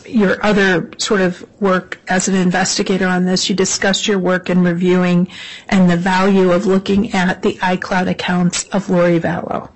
[0.07, 4.63] your other sort of work as an investigator on this, you discussed your work in
[4.63, 5.27] reviewing
[5.69, 9.69] and the value of looking at the iCloud accounts of Lori Vallow.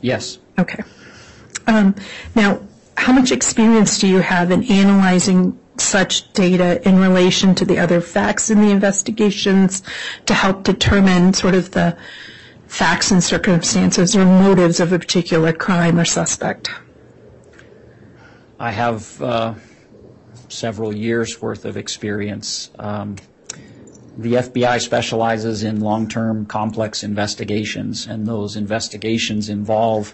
[0.00, 0.38] Yes.
[0.58, 0.82] Okay.
[1.66, 1.94] Um,
[2.34, 2.60] Now,
[2.96, 8.00] how much experience do you have in analyzing such data in relation to the other
[8.00, 9.82] facts in the investigations
[10.26, 11.96] to help determine sort of the
[12.66, 16.70] facts and circumstances or motives of a particular crime or suspect?
[18.58, 19.54] I have uh,
[20.48, 22.70] several years' worth of experience.
[22.78, 23.16] Um,
[24.16, 30.12] the FBI specializes in long-term complex investigations, and those investigations involve,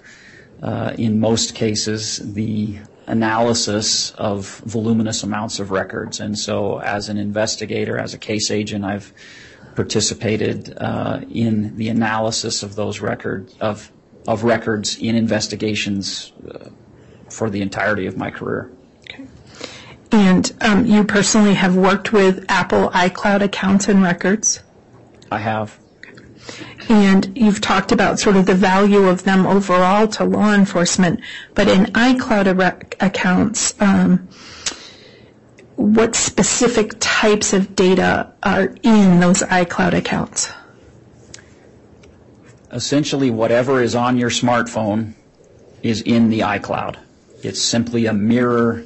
[0.63, 6.21] uh, in most cases, the analysis of voluminous amounts of records.
[6.21, 9.15] And so, as an investigator, as a case agent, I've
[9.75, 13.91] participated uh, in the analysis of those records of
[14.27, 16.69] of records in investigations uh,
[17.35, 18.71] for the entirety of my career.
[19.03, 19.27] Okay.
[20.13, 24.63] And um, you personally have worked with Apple iCloud accounts and records,
[25.31, 25.77] I have.
[26.89, 31.21] and you've talked about sort of the value of them overall to law enforcement.
[31.55, 32.47] But in iCloud
[33.01, 34.29] accounts, um,
[35.77, 40.53] what specific types of data are in those iCloud accounts?
[42.71, 45.15] Essentially, whatever is on your smartphone
[45.83, 46.97] is in the iCloud.
[47.45, 48.85] It's simply a mirror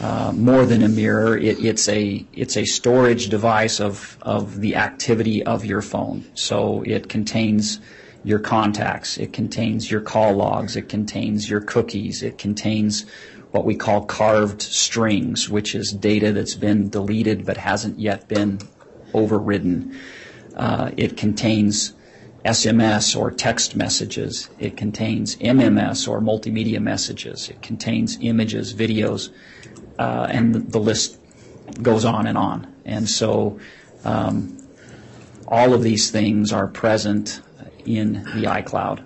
[0.00, 1.36] uh, more than a mirror.
[1.36, 6.24] It, it's a it's a storage device of of the activity of your phone.
[6.34, 7.80] So it contains
[8.24, 9.18] your contacts.
[9.18, 10.76] It contains your call logs.
[10.76, 12.22] It contains your cookies.
[12.22, 13.04] It contains
[13.50, 18.60] what we call carved strings, which is data that's been deleted but hasn't yet been
[19.12, 19.98] overridden.
[20.56, 21.92] Uh, it contains
[22.44, 24.48] SMS or text messages.
[24.58, 27.48] It contains MMS or multimedia messages.
[27.48, 29.30] It contains images, videos,
[29.98, 31.18] uh, and the, list
[31.82, 32.72] goes on and on.
[32.84, 33.60] And so
[34.04, 34.56] um,
[35.46, 37.42] all of these things are present
[37.84, 39.04] in the iCloud.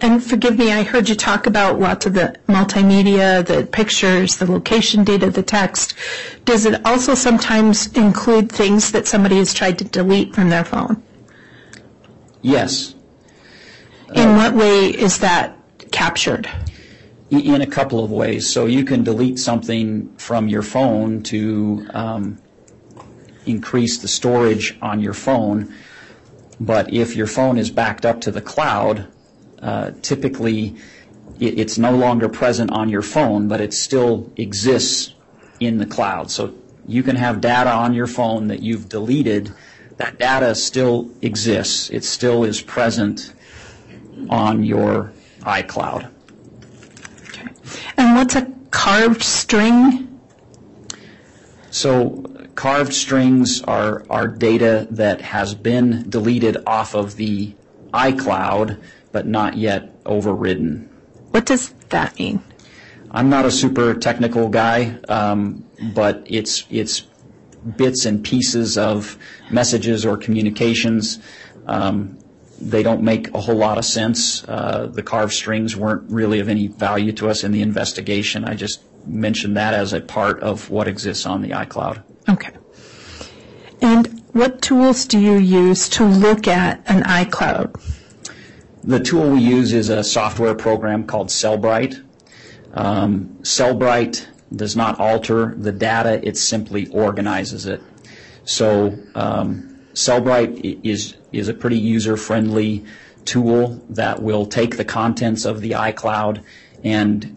[0.00, 4.50] And forgive me, I heard you talk about lots of the multimedia, the pictures, the
[4.50, 5.94] location data, the text.
[6.44, 11.02] Does it also sometimes include things that somebody has tried to delete from their phone?
[12.42, 12.94] Yes,
[14.14, 15.56] In what way is that
[15.92, 16.48] captured?
[17.30, 18.52] in a couple of ways.
[18.52, 22.38] So you can delete something from your phone to um,
[23.46, 25.72] increase the storage on your phone.
[26.58, 29.06] But if your phone is backed up to the cloud,
[29.62, 30.76] uh, typically
[31.38, 35.14] it, it's no longer present on your phone, but it still exists
[35.60, 36.30] in the cloud.
[36.30, 36.54] So
[36.86, 39.52] you can have data on your phone that you've deleted.
[40.00, 41.90] That data still exists.
[41.90, 43.34] It still is present
[44.30, 46.10] on your iCloud.
[47.28, 47.48] Okay.
[47.98, 50.18] And what's a carved string?
[51.70, 52.24] So
[52.54, 57.52] carved strings are, are data that has been deleted off of the
[57.92, 58.80] iCloud,
[59.12, 60.88] but not yet overridden.
[61.30, 62.42] What does that mean?
[63.10, 67.02] I'm not a super technical guy, um, but it's it's
[67.76, 69.18] bits and pieces of
[69.50, 71.18] messages or communications.
[71.66, 72.18] Um,
[72.60, 74.44] they don't make a whole lot of sense.
[74.44, 78.44] Uh, the carved strings weren't really of any value to us in the investigation.
[78.44, 82.02] I just mentioned that as a part of what exists on the iCloud.
[82.28, 82.52] Okay.
[83.80, 87.80] And what tools do you use to look at an iCloud?
[88.84, 92.02] The tool we use is a software program called Cellebrite.
[92.74, 97.82] Um, Cellebrite does not alter the data, it simply organizes it.
[98.44, 102.84] So um, Cellebrite is, is a pretty user-friendly
[103.24, 106.42] tool that will take the contents of the iCloud
[106.82, 107.36] and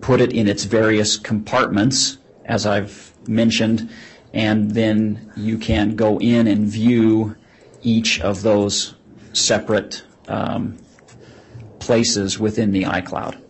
[0.00, 3.90] put it in its various compartments, as I've mentioned,
[4.32, 7.36] and then you can go in and view
[7.82, 8.94] each of those
[9.32, 10.78] separate um,
[11.78, 13.41] places within the iCloud.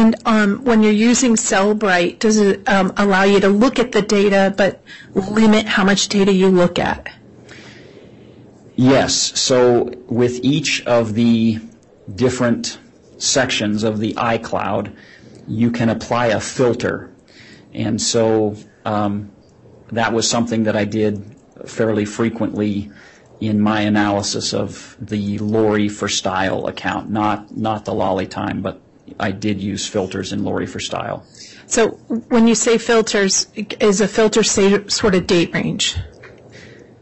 [0.00, 4.00] And um, when you're using Cellebrite, does it um, allow you to look at the
[4.00, 4.82] data but
[5.12, 7.12] limit how much data you look at?
[8.76, 11.58] Yes, so with each of the
[12.14, 12.78] different
[13.18, 14.96] sections of the iCloud,
[15.46, 17.12] you can apply a filter.
[17.74, 18.56] And so
[18.86, 19.30] um,
[19.92, 21.36] that was something that I did
[21.66, 22.90] fairly frequently
[23.38, 28.80] in my analysis of the Lori for Style account, not, not the Lolly Time, but
[29.18, 31.24] I did use filters in Lori for Style.
[31.66, 31.90] So
[32.28, 33.46] when you say filters,
[33.80, 35.96] is a filter say sort of date range?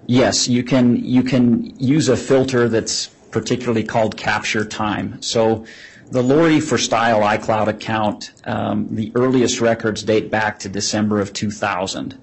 [0.07, 5.21] Yes, you can you can use a filter that's particularly called capture time.
[5.21, 5.67] So
[6.11, 11.33] the Lori for Style iCloud account, um, the earliest records date back to December of
[11.33, 12.19] 2000.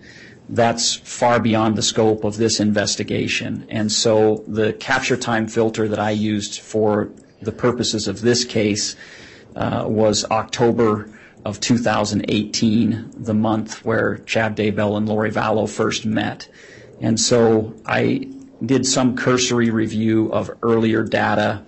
[0.50, 3.66] That's far beyond the scope of this investigation.
[3.70, 7.10] And so the capture time filter that I used for
[7.42, 8.96] the purposes of this case
[9.56, 11.10] uh, was October
[11.46, 16.50] of 2018, the month where Chad Daybell and Lori Vallow first met.
[17.00, 18.28] And so I
[18.66, 21.64] did some cursory review of earlier data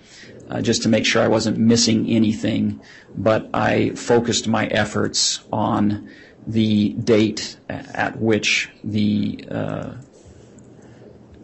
[0.50, 2.80] uh, just to make sure I wasn't missing anything,
[3.16, 6.10] but I focused my efforts on
[6.46, 9.92] the date at which the uh,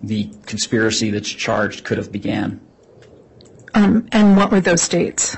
[0.02, 2.60] the conspiracy that's charged could have began.
[3.74, 5.36] Um, and what were those dates?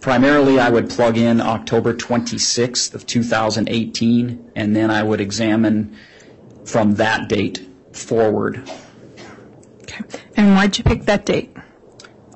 [0.00, 5.96] Primarily, I would plug in October 26th of 2018, and then I would examine
[6.64, 8.70] from that date forward.
[9.82, 10.04] Okay.
[10.36, 11.56] And why'd you pick that date?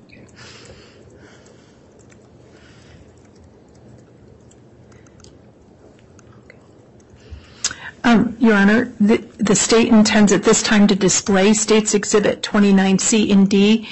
[8.04, 13.88] Your Honor, the, state intends at this time to display States Exhibit 29C and D.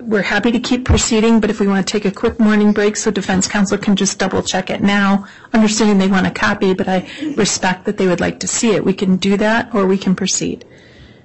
[0.00, 2.96] We're happy to keep proceeding, but if we want to take a quick morning break
[2.96, 6.88] so defense counsel can just double check it now, understanding they want a copy, but
[6.88, 9.98] I respect that they would like to see it, we can do that or we
[9.98, 10.64] can proceed.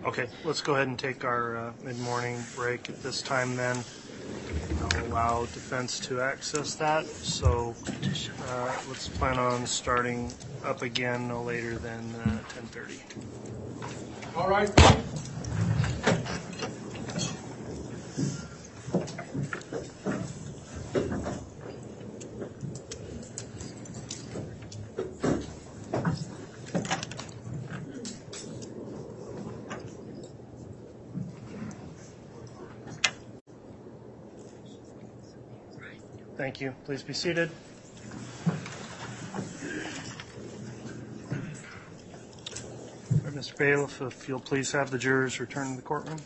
[0.03, 3.77] Okay, let's go ahead and take our uh, mid-morning break at this time then.
[5.07, 7.75] Allow defense to access that, so
[8.41, 10.31] uh, let's plan on starting
[10.63, 12.99] up again no later than uh, 10:30.
[14.35, 14.69] All right.
[14.69, 15.11] Thank you.
[36.85, 37.51] Please be seated.
[43.27, 43.57] Mr.
[43.59, 46.19] Bailiff, if you'll please have the jurors return to the courtroom.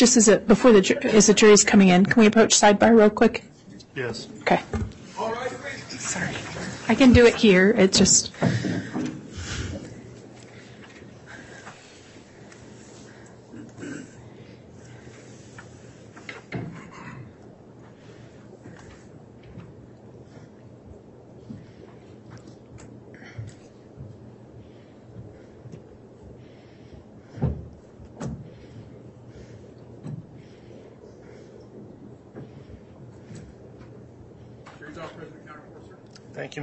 [0.00, 2.96] Just as a, before the, ju- as the jury's coming in, can we approach sidebar
[2.96, 3.44] real quick?
[3.94, 4.28] Yes.
[4.40, 4.58] Okay.
[5.18, 5.50] All right.
[5.90, 6.34] Sorry.
[6.88, 8.32] I can do it here, it's just,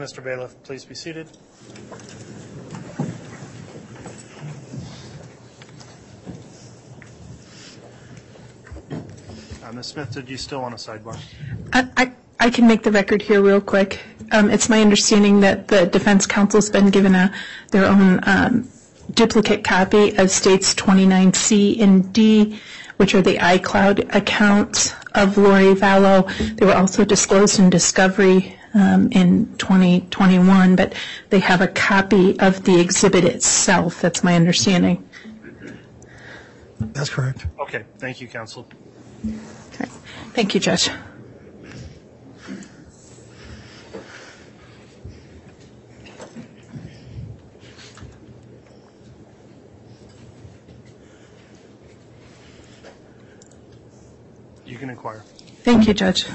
[0.08, 0.24] Mr.
[0.24, 0.56] Bailiff.
[0.64, 1.28] Please be seated.
[9.64, 9.88] Uh, Ms.
[9.88, 11.18] Smith, did you still want a sidebar?
[11.74, 14.00] I, I- I can make the record here real quick.
[14.32, 17.34] Um, It's my understanding that the defense counsel's been given a,
[17.72, 18.70] their own um,
[19.16, 22.60] duplicate copy of states 29C and D,
[22.98, 26.28] which are the iCloud accounts of Lori Vallow.
[26.58, 30.94] They were also disclosed in discovery Um, in 2021, but
[31.32, 34.02] they have a copy of the exhibit itself.
[34.02, 35.04] That's my understanding.
[36.80, 37.48] That's correct.
[37.60, 38.68] Okay, thank you, counsel.
[39.74, 39.90] Okay.
[40.34, 40.92] Thank you, Judge.
[54.68, 55.24] You can inquire.
[55.64, 56.28] Thank you, Judge.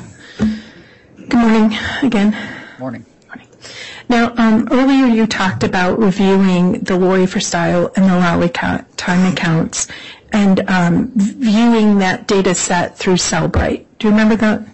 [1.28, 2.36] Good morning again.
[2.78, 3.06] Morning.
[4.08, 9.32] Now, um, earlier you talked about reviewing the Lori for Style and the Lolly time
[9.32, 9.88] accounts
[10.32, 13.86] and um, viewing that data set through Cellebrite.
[13.98, 14.66] Do you remember that?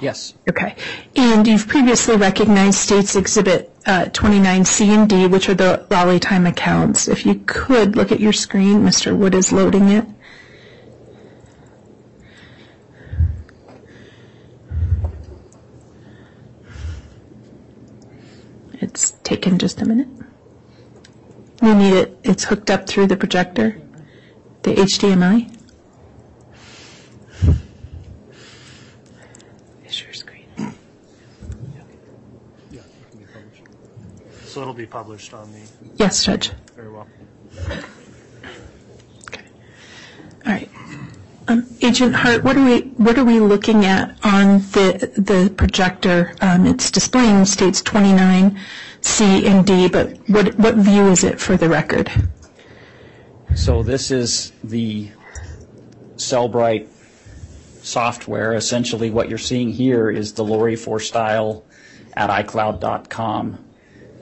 [0.00, 0.34] Yes.
[0.48, 0.74] Okay.
[1.14, 6.46] And you've previously recognized States Exhibit uh, 29C and D, which are the Lolly Time
[6.46, 7.08] accounts.
[7.08, 9.16] If you could look at your screen, Mr.
[9.16, 10.04] Wood is loading it.
[18.86, 20.06] It's taken just a minute.
[21.60, 23.80] We need it, it's hooked up through the projector,
[24.62, 25.50] the HDMI.
[29.84, 30.44] Is your screen?
[34.44, 35.58] So it'll be published on the,
[35.96, 36.52] Yes, Judge.
[36.76, 37.08] very well.
[39.28, 39.42] Okay.
[40.46, 40.70] All right.
[41.48, 42.64] Um, Agent Hart, what are
[43.24, 46.34] we, looking at on the, projector?
[46.40, 48.58] Um, It's displaying states 29,
[49.00, 52.10] C and D, but what, view is it for the record?
[53.54, 55.10] So this is the
[56.16, 56.88] Cellebrite
[57.82, 58.54] software.
[58.54, 61.64] Essentially, what you're seeing here is the Lori for Style
[62.16, 63.64] at iCloud.com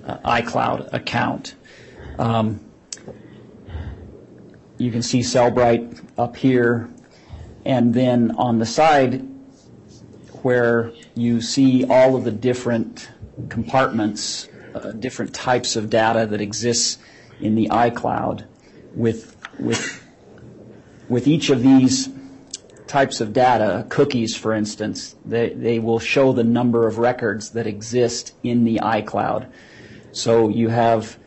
[0.07, 1.55] uh, iCloud account.
[2.19, 2.61] Um,
[4.77, 6.91] you can see Cellebrite up here,
[7.65, 9.27] and then on the side
[10.43, 13.09] where you see all of the different
[13.49, 16.99] compartments, uh, different types of data that exists
[17.41, 18.47] in the iCloud,
[18.95, 20.03] with with
[21.09, 22.09] with each of these
[22.87, 27.67] types of data, cookies, for instance, they, they will show the number of records that
[27.67, 29.51] exist in the iCloud.
[30.13, 31.19] So you have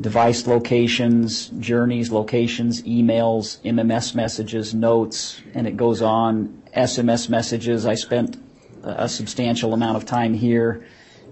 [0.00, 6.62] device locations, journeys, locations, emails, MMS messages, notes, and it goes on.
[6.76, 8.36] SMS messages, I spent
[8.82, 10.86] a substantial amount of time here,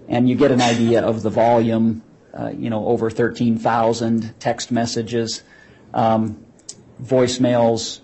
[0.07, 5.43] and you get an idea of the volume, uh, you know, over 13,000 text messages,
[5.93, 6.45] um,
[7.01, 8.01] voicemails,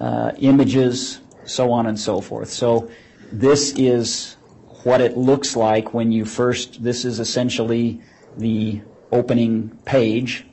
[0.00, 2.48] uh, images, so on and so forth.
[2.48, 2.90] So
[3.32, 4.36] this is
[4.84, 8.00] what it looks like when you first, this is essentially
[8.36, 8.80] the
[9.12, 10.44] opening page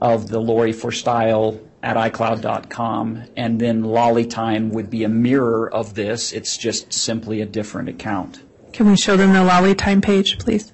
[0.00, 5.94] of the Lori for Style at iCloud.com, and then Lollytime would be a mirror of
[5.94, 6.32] this.
[6.32, 8.42] It's just simply a different account.
[8.72, 10.72] Can we show them the Lolly Time page, please?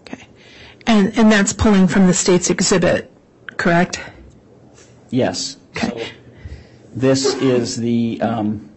[0.00, 0.26] Okay.
[0.86, 3.12] And, and that's pulling from the state's exhibit,
[3.56, 4.00] correct?
[5.10, 5.58] Yes.
[5.76, 6.04] Okay.
[6.06, 6.10] So
[6.96, 8.70] This is the, um,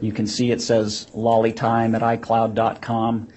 [0.00, 3.28] you can see it says Lollytime at iCloud.com,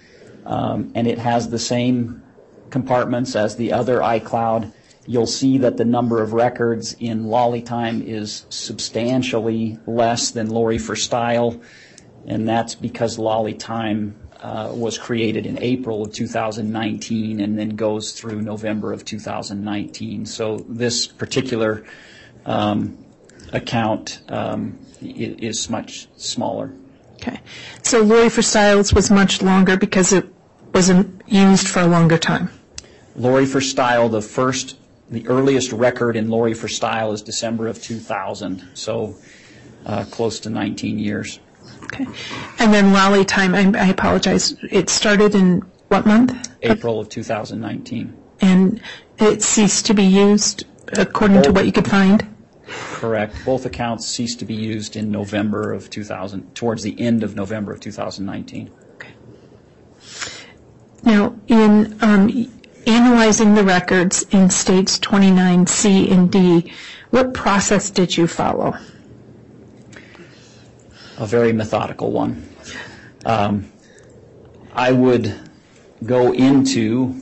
[0.45, 2.20] um, and it has the same
[2.71, 4.71] compartments as the other iCloud.
[5.05, 10.95] You'll see that the number of records in Lollytime is substantially less than Lori for
[10.95, 11.59] Style,
[12.25, 18.41] and that's because Lollytime uh, was created in April of 2019 and then goes through
[18.41, 20.25] November of 2019.
[20.25, 21.83] So this particular
[22.45, 22.97] um,
[23.53, 26.73] account um, is much smaller.
[27.15, 27.39] Okay.
[27.83, 30.27] So Lori for Styles was much longer because it
[30.73, 32.49] wasn't used for a longer time.
[33.15, 34.77] Lori for Style, the first,
[35.09, 39.15] the earliest record in Lori for Style is December of 2000, so
[39.85, 41.39] uh, close to 19 years.
[41.85, 42.07] Okay.
[42.59, 46.49] And then Lolly Time, I I apologize, it started in what month?
[46.61, 48.17] April of 2019.
[48.41, 48.81] And
[49.19, 50.65] it ceased to be used
[50.97, 52.27] according to what you could find?
[52.67, 53.35] Correct.
[53.45, 57.73] Both accounts ceased to be used in November of 2000, towards the end of November
[57.73, 58.71] of 2019.
[61.03, 66.73] Now, in um, analyzing the records in states 29C and D,
[67.09, 68.75] what process did you follow?
[71.21, 72.49] a very methodical one.
[73.25, 73.71] Um,
[74.73, 75.39] I would
[76.03, 77.21] go into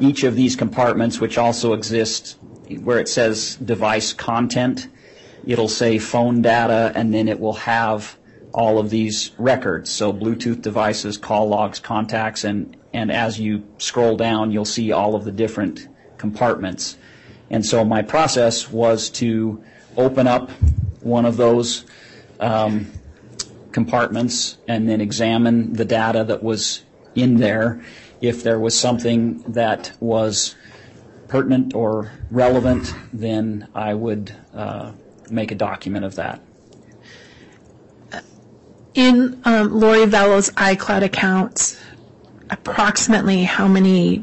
[0.00, 2.36] each of these compartments, which also exist
[2.82, 4.88] where it says device content.
[5.46, 8.16] It'll say phone data, and then it will have
[8.52, 9.88] all of these records.
[9.88, 15.14] So Bluetooth devices, call logs, contacts, and, and as you scroll down, you'll see all
[15.14, 15.88] of the different
[16.18, 16.96] compartments.
[17.50, 19.62] And so my process was to
[19.96, 20.50] open up
[21.00, 21.84] one of those
[22.40, 22.90] um,
[23.72, 26.82] compartments and then examine the data that was
[27.14, 27.82] in there.
[28.20, 30.54] If there was something that was
[31.28, 34.92] pertinent or relevant, then I would uh,
[35.30, 36.40] make a document of that.
[38.94, 41.80] In um, Lori Vallow's iCloud accounts,
[42.52, 44.22] approximately how many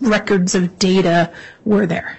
[0.00, 1.32] records of data
[1.64, 2.18] were there?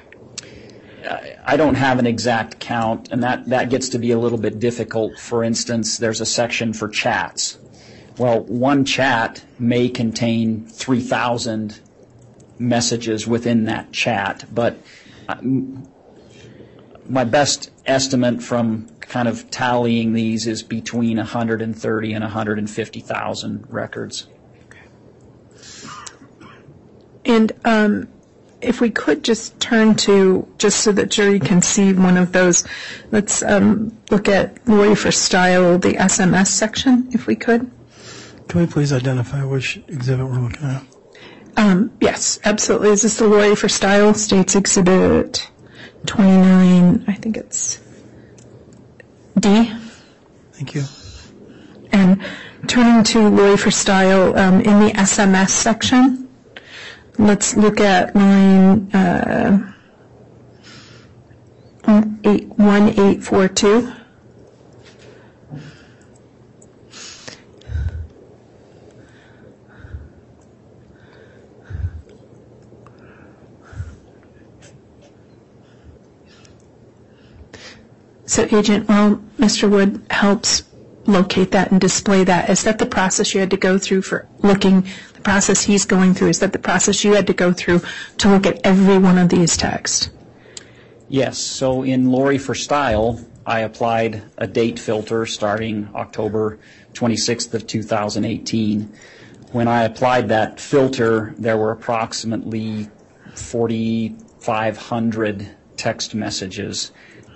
[1.46, 4.60] I don't have an exact count, and that, that gets to be a little bit
[4.60, 5.18] difficult.
[5.18, 7.58] For instance, there's a section for chats.
[8.18, 11.80] Well, one chat may contain 3,000
[12.60, 14.78] messages within that chat, but
[15.30, 15.38] uh,
[17.08, 24.28] my best estimate from kind of tallying these is between 130 and 150,000 records.
[27.26, 28.08] And um,
[28.62, 32.66] if we could just turn to, just so that jury can see one of those,
[33.12, 37.70] let's um, look at Lori for Style, the SMS section, if we could.
[38.48, 40.84] Can we please identify which exhibit we're looking at?
[41.58, 42.90] Um, Yes, absolutely.
[42.90, 45.50] Is this the Lori for Style, States Exhibit
[46.06, 47.80] 29, I think it's
[49.38, 49.72] D?
[50.54, 50.84] Thank you.
[51.92, 52.22] And
[52.68, 56.29] turning to Lori for Style, um, in the SMS section,
[57.20, 59.74] let's look at line uh,
[61.86, 63.94] 1842.
[78.26, 79.70] So Agent, while Mr.
[79.70, 80.64] Wood helps
[81.06, 84.28] locate that and display that, is that the process you had to go through for
[84.40, 84.86] looking,
[85.20, 87.82] the process he's going through, is that the process you had to go through
[88.18, 90.10] to look at every one of these texts?
[91.10, 96.60] Yes, so in Lori for Style, I applied a date filter starting October
[96.94, 98.94] 26th of 2018.
[99.52, 102.88] When I applied that filter, there were approximately
[103.36, 106.92] 4,500 text messages,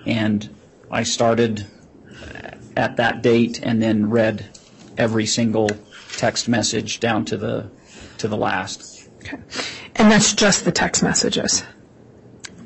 [0.05, 0.49] and
[0.89, 1.67] I started
[2.77, 4.45] at that date and then read
[4.97, 5.69] every single
[6.17, 7.69] text message down to the,
[8.23, 9.09] to the last.
[9.19, 9.37] Okay.
[9.97, 11.63] And that's just the text messages?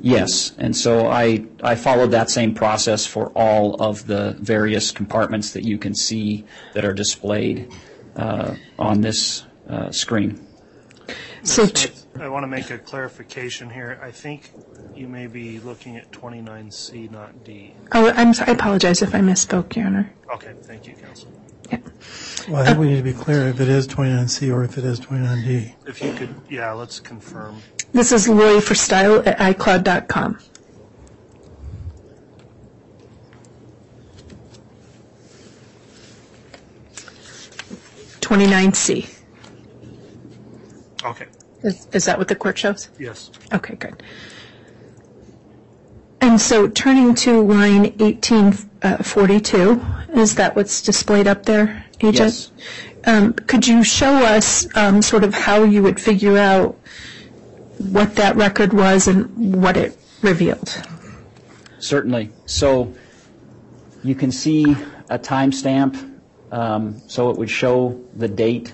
[0.00, 5.52] Yes, and so I, I followed that same process for all of the various compartments
[5.54, 6.44] that you can see
[6.74, 7.72] that are displayed
[8.14, 10.46] uh, on this uh, screen.
[11.42, 11.72] So, Ms.
[11.72, 13.98] Smith, I want to make a clarification here.
[14.00, 14.52] I think
[14.94, 17.74] you may be looking at 29C, not D.
[17.92, 20.14] oh, I'm sorry, I apologize if I misspoke, Your Honor.
[20.34, 21.32] Okay, thank you, counsel.
[21.70, 21.78] Yeah.
[22.48, 24.84] Well, I think we need to be clear if it is 29C or if it
[24.84, 25.74] is 29D.
[25.86, 27.60] If you could, yeah, let's confirm.
[27.92, 30.38] This is Lori for Style at iCloud.com.
[38.20, 39.06] Twenty-nine C.
[41.04, 41.26] Okay,
[41.62, 42.90] Is, is that what the court shows?
[42.98, 43.30] yes.
[43.54, 44.02] Okay, good.
[46.20, 49.80] And so turning to line 1842,
[50.14, 52.50] is that what's displayed up there, Agent?
[52.56, 53.06] Yes.
[53.06, 56.76] Um, Could you show us um, sort of how you would figure out
[57.78, 60.82] what that record was and what it revealed?
[61.78, 62.30] Certainly.
[62.46, 62.92] So
[64.02, 64.72] you can see
[65.08, 66.18] a timestamp,
[66.50, 68.72] um, so it would show the date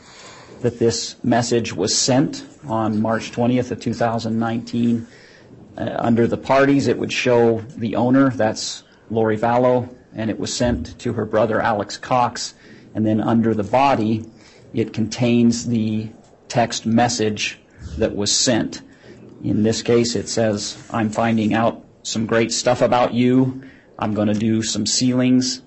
[0.63, 5.07] that this message was sent on March 20th of 2019.
[5.77, 10.55] Uh, Under the parties, it would show the owner, that's Lori Vallow, and it was
[10.55, 12.55] sent to her brother Alex Cox.
[12.95, 14.25] And then under the body,
[14.73, 16.11] it contains the
[16.49, 17.59] text message
[17.99, 18.83] that was sent.
[19.43, 23.65] In this case, it says, I'm finding out some great stuff about you.
[23.99, 25.63] I'm going to do some sealings.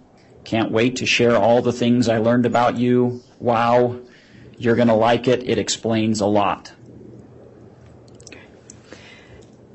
[0.45, 3.21] Can't wait to share all the things I learned about you.
[3.39, 3.99] Wow,
[4.57, 5.47] you're going to like it.
[5.47, 6.71] It explains a lot.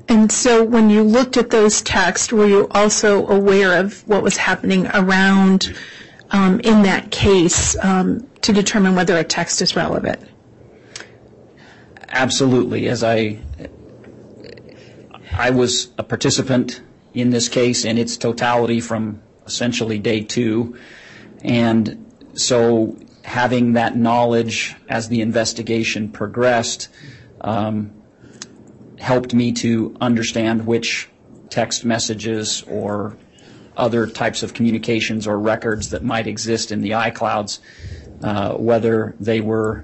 [0.09, 4.37] And so when you looked at those texts, were you also aware of what was
[4.37, 5.73] happening around
[6.31, 10.19] um, in that case um, to determine whether a text is relevant?
[12.09, 12.89] Absolutely.
[12.89, 13.39] As I,
[15.31, 16.81] I was a participant
[17.13, 20.77] in this case in its totality from essentially day two.
[21.43, 26.89] And so having that knowledge as the investigation progressed
[27.41, 27.91] um,
[29.03, 31.09] helped me to understand which
[31.49, 33.17] text messages or
[33.75, 37.59] other types of communications or records that might exist in the iClouds,
[38.23, 39.83] uh, whether they were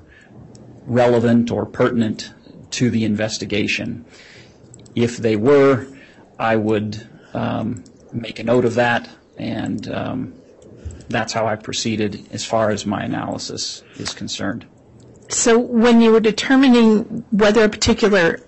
[0.85, 2.31] relevant or pertinent
[2.71, 4.05] to the investigation.
[4.95, 5.87] If they were,
[6.39, 7.83] I would um,
[8.13, 10.33] make a note of that, and um,
[11.09, 14.65] that's how I proceeded as far as my analysis is concerned.
[15.27, 18.39] So when you were determining whether a particular,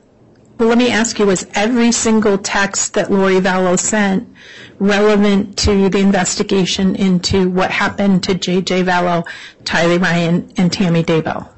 [0.62, 4.32] well, let me ask you, was every single text that Lori Vallow sent
[4.78, 8.84] relevant to the investigation into what happened to J.J.
[8.84, 9.26] Vallow,
[9.64, 11.50] Tylee Ryan, and Tammy Daybell?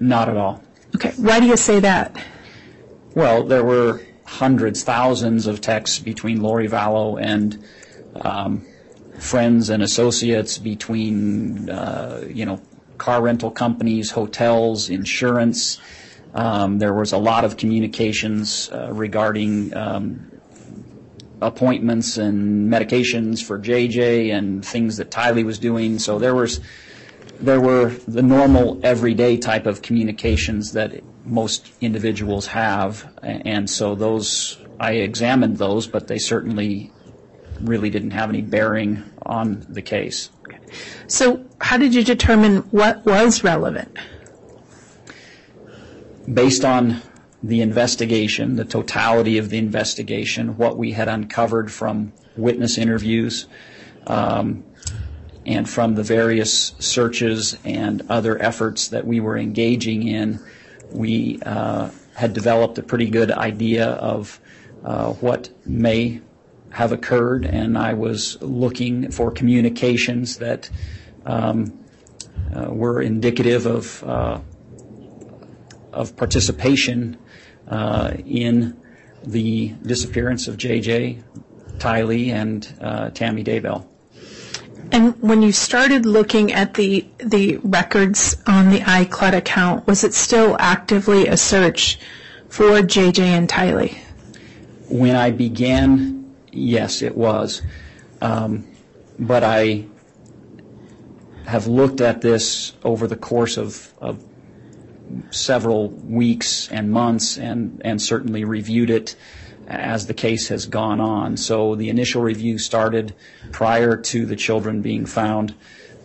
[0.00, 0.60] Not at all.
[0.96, 2.20] Okay, why do you say that?
[3.14, 7.64] Well, there were hundreds, thousands of texts between Lori Vallow and
[8.16, 8.66] um,
[9.20, 12.60] friends and associates, between, uh, you know,
[12.98, 15.78] car rental companies, hotels, insurance.
[16.34, 20.32] Um, there was a lot of communications uh, regarding um,
[21.42, 25.98] appointments and medications for JJ and things that Tylee was doing.
[25.98, 26.60] So there was,
[27.40, 33.12] there were the normal everyday type of communications that most individuals have.
[33.22, 36.92] And so those, I examined those, but they certainly
[37.60, 40.30] really didn't have any bearing on the case.
[41.06, 43.96] So how did you determine what was relevant?
[46.32, 47.00] Based on
[47.42, 53.46] the investigation, the totality of the investigation, what we had uncovered from witness interviews,
[54.06, 54.64] um,
[55.44, 60.38] and from the various searches and other efforts that we were engaging in,
[60.92, 64.40] we uh, had developed a pretty good idea of
[64.84, 66.20] uh, what may
[66.70, 70.70] have occurred, and I was looking for communications that
[71.26, 71.78] um,
[72.54, 74.40] uh, were indicative of uh,
[75.92, 77.18] of participation
[77.68, 78.76] uh, in
[79.24, 81.22] the disappearance of J.J.,
[81.78, 83.86] Tylee, and uh, Tammy Daybell.
[84.90, 90.12] And when you started looking at the, the records on the iCloud account, was it
[90.12, 91.98] still actively a search
[92.48, 93.96] for JJ and Tylee?
[94.88, 97.62] When I began, yes, it was.
[98.20, 98.66] Um,
[99.18, 99.86] but I
[101.46, 104.22] have looked at this over the course of, of
[105.30, 109.16] several weeks and months and, and certainly reviewed it
[109.66, 111.36] as the case has gone on.
[111.36, 113.14] So the initial review started
[113.52, 115.54] prior to the children being found,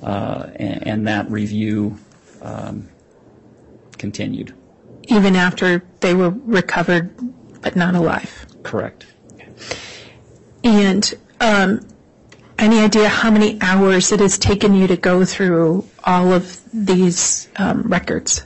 [0.01, 1.97] uh, and, and that review
[2.41, 2.89] um,
[3.97, 4.53] continued.
[5.03, 7.11] Even after they were recovered
[7.61, 8.45] but not alive?
[8.63, 9.05] Correct.
[10.63, 11.87] And um,
[12.57, 17.49] any idea how many hours it has taken you to go through all of these
[17.57, 18.43] um, records?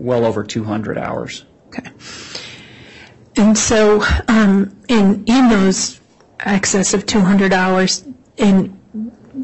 [0.00, 1.44] Well over 200 hours.
[1.68, 1.90] Okay.
[3.36, 6.00] And so um, in, in those
[6.40, 8.04] excess of 200 hours,
[8.38, 8.76] and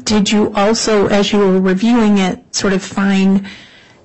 [0.03, 3.47] did you also, as you were reviewing it, sort of find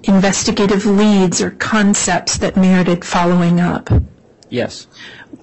[0.02, 3.88] investigative leads or concepts that merited following up?
[4.50, 4.86] Yes.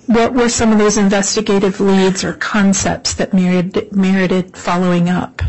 [0.06, 5.42] What were some of those investigative leads or concepts that merited, merited following up?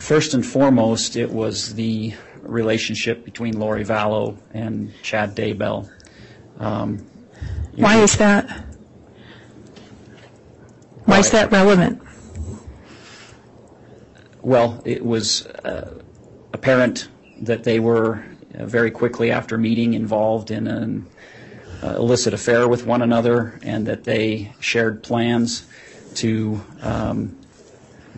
[0.00, 2.14] First and foremost, it was the
[2.46, 5.90] relationship between Lori Vallow and Chad Daybell.
[6.58, 7.06] Um,
[7.76, 8.64] Why is that?
[11.04, 12.00] Why is that relevant?
[14.40, 16.00] Well, it was uh,
[16.52, 17.08] apparent
[17.42, 21.06] that they were uh, very quickly after meeting involved in an
[21.82, 25.66] uh, illicit affair with one another and that they shared plans
[26.16, 27.38] to um,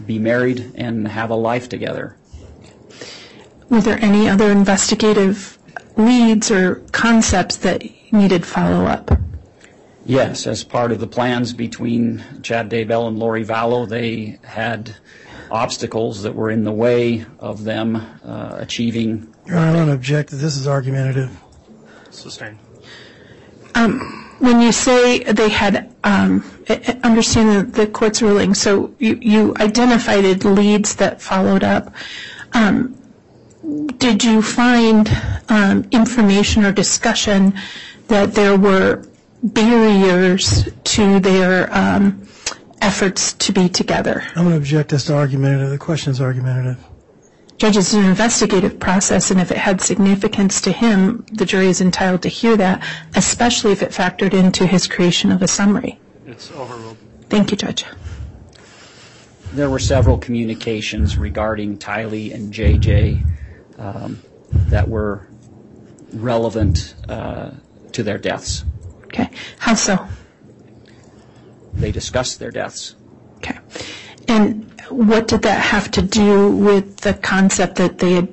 [0.04, 2.15] be married and have a life together.
[3.68, 5.58] Were there any other investigative
[5.96, 7.82] leads or concepts that
[8.12, 9.10] needed follow-up?
[10.04, 14.94] Yes, as part of the plans between Chad Daybell and Lori Vallow, they had
[15.50, 19.34] obstacles that were in the way of them uh, achieving.
[19.46, 21.30] Your Honor, I want to object that this is argumentative.
[22.10, 22.58] Sustained.
[24.38, 29.18] When you say they had, um, I- I understand the- the court's ruling, so you
[29.20, 31.92] you identified leads that followed up.
[32.52, 32.94] Um,
[33.66, 35.10] Did you find
[35.48, 37.52] um, information or discussion
[38.06, 39.02] that there were
[39.42, 42.28] barriers to their um,
[42.80, 44.22] efforts to be together?
[44.36, 45.70] I'm going to object as to argumentative.
[45.70, 46.78] The question is argumentative.
[47.58, 51.80] Judge, it's an investigative process, and if it had significance to him, the jury is
[51.80, 52.86] entitled to hear that,
[53.16, 55.98] especially if it factored into his creation of a summary.
[56.26, 56.98] It's overruled.
[57.30, 57.84] Thank you, Judge.
[59.54, 63.26] There were several communications regarding Tylee and JJ
[63.78, 64.20] um,
[64.68, 65.26] that were
[66.12, 67.50] relevant uh,
[67.92, 68.64] to their deaths.
[69.04, 69.30] Okay.
[69.58, 70.06] How so?
[71.74, 72.96] They discussed their deaths.
[73.38, 73.58] Okay.
[74.28, 78.28] And what did that have to do with the concept that they had,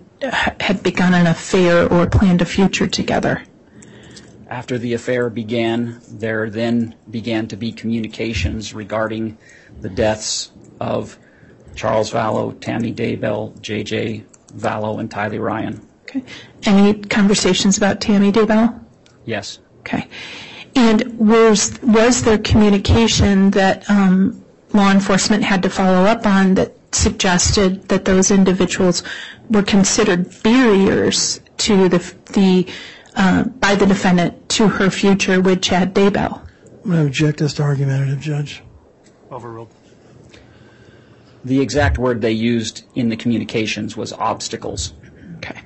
[0.61, 3.43] had begun an affair or planned a future together?
[4.47, 9.37] After the affair began, there then began to be communications regarding
[9.81, 11.17] the deaths of
[11.75, 14.25] Charles Vallow, Tammy Daybell, J.J.
[14.57, 15.85] Vallow, and Tylee Ryan.
[16.03, 16.23] Okay.
[16.63, 18.79] Any conversations about Tammy Daybell?
[19.25, 19.59] Yes.
[19.79, 20.07] Okay.
[20.75, 24.43] And was, was there communication that um,
[24.73, 29.03] law enforcement had to follow up on that suggested that those individuals
[29.49, 32.67] were considered barriers to the, the
[33.15, 36.41] uh, by the defendant to her future with Chad Daybell?
[36.83, 38.63] I'm going to object this to argumentative, Judge.
[39.31, 39.69] Overruled.
[41.45, 44.93] The exact word they used in the communications was obstacles.
[45.37, 45.61] Okay.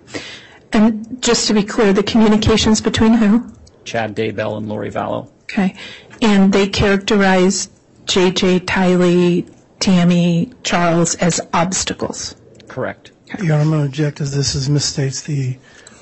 [0.73, 3.51] And just to be clear, the communications between who?
[3.83, 5.29] Chad Daybell and Lori Vallow.
[5.43, 5.75] Okay.
[6.21, 7.71] And they characterized
[8.05, 8.61] J.J.
[8.61, 12.35] Tylee, Tammy, Charles as obstacles.
[12.67, 13.11] Correct.
[13.41, 15.57] Your Honor, I'm going to object as this is misstates the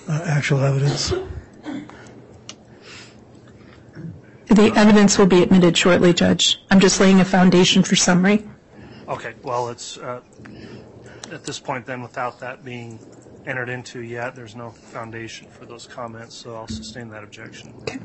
[0.07, 1.14] uh, actual evidence.
[4.47, 6.61] The evidence will be admitted shortly, Judge.
[6.69, 8.47] I'm just laying a foundation for summary.
[9.07, 10.22] Okay, well, it's, uh,
[11.32, 12.99] at this point then, without that being
[13.45, 17.73] entered into yet, there's no foundation for those comments, so I'll sustain that objection.
[17.82, 17.99] Okay.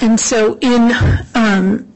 [0.00, 0.92] And so in
[1.34, 1.92] um,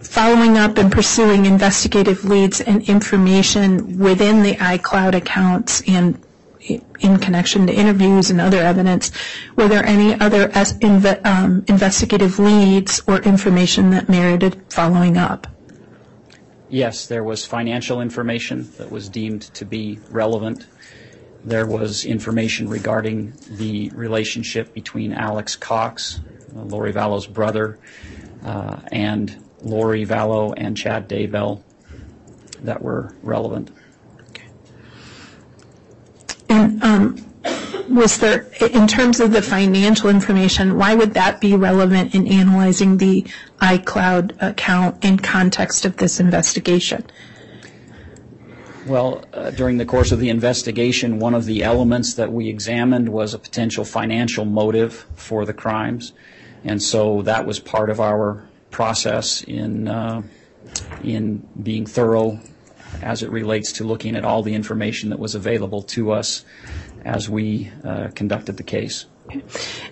[0.00, 6.20] following up and pursuing investigative leads and information within the iCloud accounts and
[6.60, 9.10] in connection to interviews and other evidence,
[9.56, 10.50] were there any other
[11.24, 15.46] um, investigative leads or information that merited following up?
[16.72, 20.64] Yes, there was financial information that was deemed to be relevant.
[21.44, 26.22] There was information regarding the relationship between Alex Cox,
[26.56, 27.78] uh, Lori Vallow's brother,
[28.42, 31.62] uh, and Lori Vallow and Chad Daybell
[32.62, 33.70] that were relevant.
[36.48, 37.32] And um,
[37.90, 42.96] was there, in terms of the financial information, why would that be relevant in analyzing
[42.96, 43.26] the
[43.62, 47.04] iCloud account in context of this investigation?
[48.86, 53.08] Well, uh, during the course of the investigation, one of the elements that we examined
[53.08, 56.12] was a potential financial motive for the crimes.
[56.64, 60.22] And so that was part of our process in, uh,
[61.04, 62.40] in being thorough
[63.00, 66.44] as it relates to looking at all the information that was available to us
[67.04, 69.06] as we uh, conducted the case.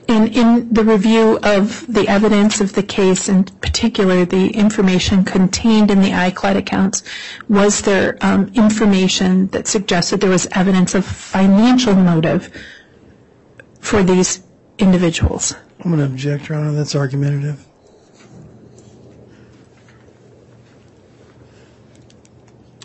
[0.08, 5.90] And in the review of the evidence of the case, in particular the information contained
[5.90, 7.02] in the iCloud accounts,
[7.48, 12.50] was there um, information that suggested there was evidence of financial motive
[13.78, 14.42] for these
[14.78, 15.54] individuals?
[15.84, 16.72] I'm going to object, Your Honor.
[16.72, 17.64] That's argumentative.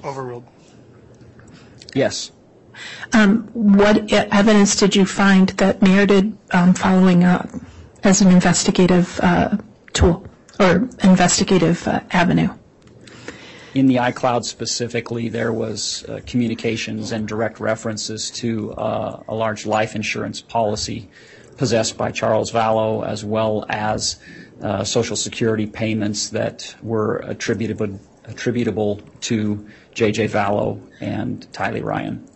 [0.03, 0.45] Overruled.
[1.95, 2.31] Yes.
[3.15, 7.47] Um, What evidence did you find that merited um, following up
[8.03, 9.55] as an investigative uh,
[9.93, 10.27] tool
[10.59, 12.49] or investigative uh, avenue?
[13.73, 19.95] In the iCloud specifically, there was uh, communications and direct references to a large life
[19.95, 21.09] insurance policy
[21.55, 24.17] possessed by Charles Vallow, as well as
[24.83, 30.27] Social Security payments that were attributable, attributable to J.J.
[30.27, 32.27] Vallow and Tylee Ryan.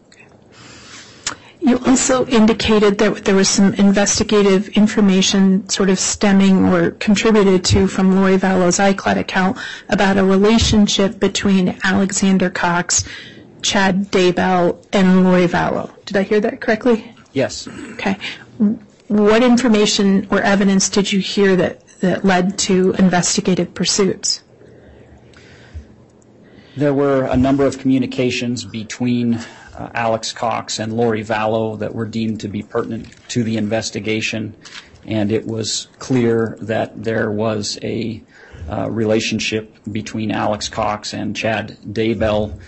[1.70, 7.86] You also indicated that there was some investigative information sort of stemming or contributed to
[7.88, 9.56] from Lori Vallow's iCloud account
[9.88, 13.04] about a relationship between Alexander Cox,
[13.62, 15.92] Chad Daybell, and Lori Vallow.
[16.06, 17.14] Did I hear that correctly?
[17.34, 17.68] Yes.
[17.94, 18.18] Okay.
[19.08, 24.42] What information or evidence did you hear that, that led to investigative pursuits?
[26.76, 29.40] There were a number of communications between
[29.80, 34.54] uh, Alex Cox and Lori Vallow that were deemed to be pertinent to the investigation,
[35.06, 38.22] and it was clear that there was a
[38.70, 42.60] uh, relationship between Alex Cox and Chad Daybell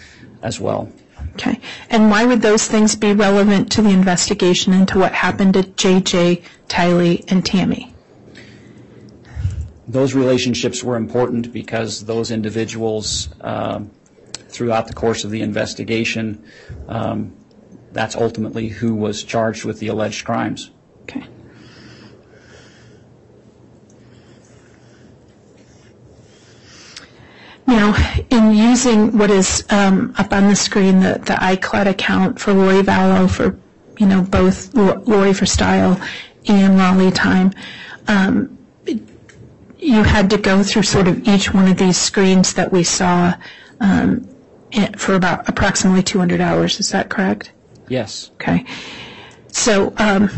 [0.41, 0.91] as well.
[1.33, 1.59] Okay.
[1.89, 6.43] And why would those things be relevant to the investigation into what happened to JJ,
[6.67, 7.93] Tylee, and Tammy?
[9.87, 13.91] Those relationships were important because those individuals, um,
[14.51, 16.43] throughout the course of the investigation,
[16.87, 17.33] um,
[17.91, 20.71] that's ultimately who was charged with the alleged crimes.
[21.03, 21.25] Okay.
[27.67, 27.95] Now,
[28.29, 32.81] in using what is um, up on the screen, the, the iCloud account for Lori
[32.81, 33.57] Vallow for,
[33.97, 35.99] you know, both Lori for Style
[36.47, 37.53] and Lolly Time,
[38.07, 38.57] um,
[39.77, 43.33] you had to go through sort of each one of these screens that we saw
[43.79, 44.27] um,
[44.97, 46.79] for about approximately 200 hours.
[46.79, 47.51] Is that correct?
[47.87, 48.31] Yes.
[48.35, 48.65] Okay.
[49.47, 50.29] So, um,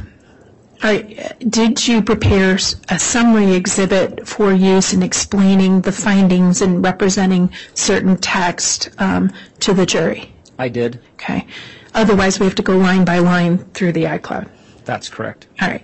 [0.81, 2.55] I- did you prepare
[2.89, 9.73] a summary exhibit for use in explaining the findings and representing certain text um, to
[9.73, 10.33] the jury?
[10.59, 10.99] I did.
[11.13, 11.47] Okay.
[11.93, 14.47] Otherwise, we have to go line by line through the iCloud.
[14.83, 15.47] That's correct.
[15.61, 15.83] All right.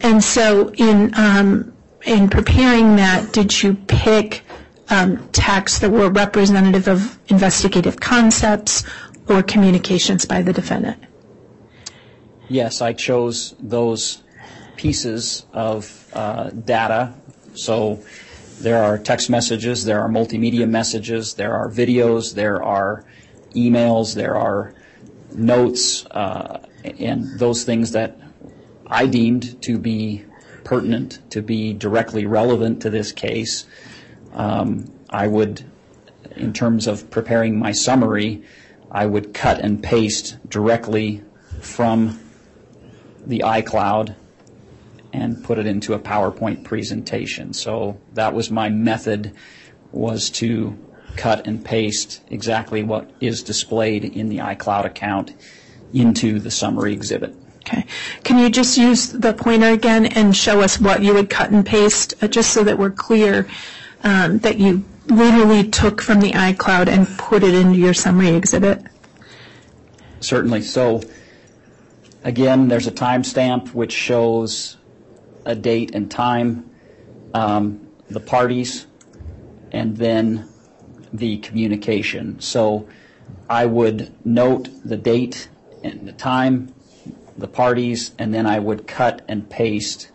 [0.00, 1.72] And so in, um,
[2.06, 4.44] in preparing that, did you pick
[4.90, 8.84] um, texts that were representative of investigative concepts
[9.28, 11.02] or communications by the defendant?
[12.48, 14.22] Yes, I chose those
[14.76, 17.14] pieces of uh, data.
[17.54, 18.02] So
[18.60, 23.04] there are text messages, there are multimedia messages, there are videos, there are
[23.54, 24.74] emails, there are
[25.34, 28.18] notes, uh, and those things that
[28.86, 30.24] I deemed to be
[30.64, 33.66] pertinent to be directly relevant to this case,
[34.34, 35.64] um, I would,
[36.36, 38.42] in terms of preparing my summary,
[38.90, 41.22] I would cut and paste directly
[41.60, 42.20] from
[43.26, 44.14] the iCloud
[45.12, 47.52] and put it into a PowerPoint presentation.
[47.52, 49.34] So that was my method,
[49.92, 50.78] was to
[51.16, 55.34] cut and paste exactly what is displayed in the iCloud account
[55.92, 57.34] into the summary exhibit.
[57.58, 57.84] Okay.
[58.22, 61.66] Can you just use the pointer again and show us what you would cut and
[61.66, 63.46] paste, uh, just so that we're clear
[64.02, 68.82] that you literally took from the iCloud and put it into your summary exhibit?
[70.20, 70.62] Certainly.
[70.62, 71.02] So,
[72.24, 74.76] again, there's a timestamp which shows
[75.44, 76.68] a date and time,
[77.32, 78.86] um, the parties,
[79.72, 80.48] and then
[81.12, 82.40] the communication.
[82.40, 82.88] So
[83.48, 85.48] I would note the date
[85.82, 86.74] and the time,
[87.36, 90.10] the parties, and then I would cut and paste.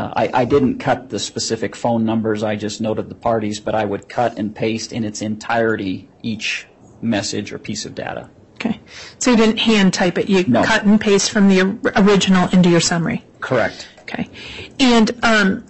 [0.00, 3.74] Uh, I, I didn't cut the specific phone numbers, I just noted the parties, but
[3.74, 6.66] I would cut and paste in its entirety each
[7.02, 8.30] message or piece of data.
[8.54, 8.80] Okay.
[9.18, 10.64] So you didn't hand type it, you No.
[10.64, 13.26] cut and paste from the original into your summary?
[13.40, 13.88] Correct.
[14.00, 14.30] Okay.
[14.78, 15.66] And um,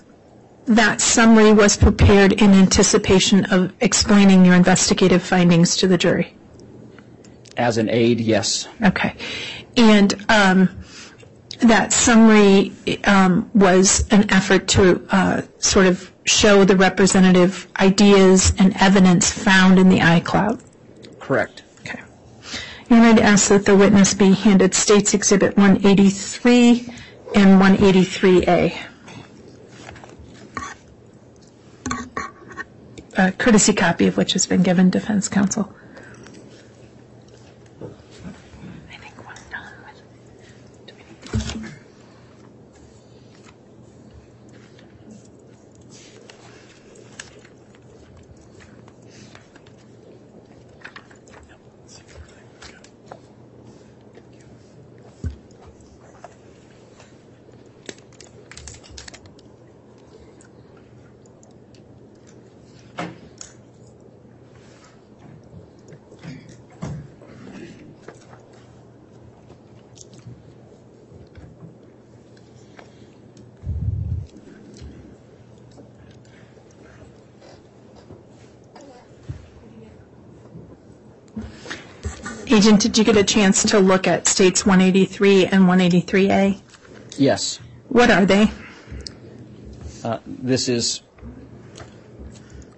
[0.67, 6.37] that summary was prepared in anticipation of explaining your investigative findings to the jury?
[7.57, 8.69] As an aid, yes.
[8.81, 9.17] Okay.
[9.77, 10.80] And um,
[11.61, 12.73] that summary
[13.05, 19.79] um, was an effort to uh, sort of show the representative ideas and evidence found
[19.79, 20.61] in the iCloud?
[21.19, 21.63] Correct.
[21.81, 22.01] Okay.
[22.91, 26.89] Honor, I'd ask that the witness be handed States Exhibit 183
[27.35, 28.87] and 183A.
[33.19, 35.75] A courtesy copy of which has been given defense counsel.
[82.61, 86.61] Agent, did you get a chance to look at States 183 and 183A?
[87.17, 87.59] Yes.
[87.89, 88.51] What are they?
[90.05, 91.01] Uh, This is,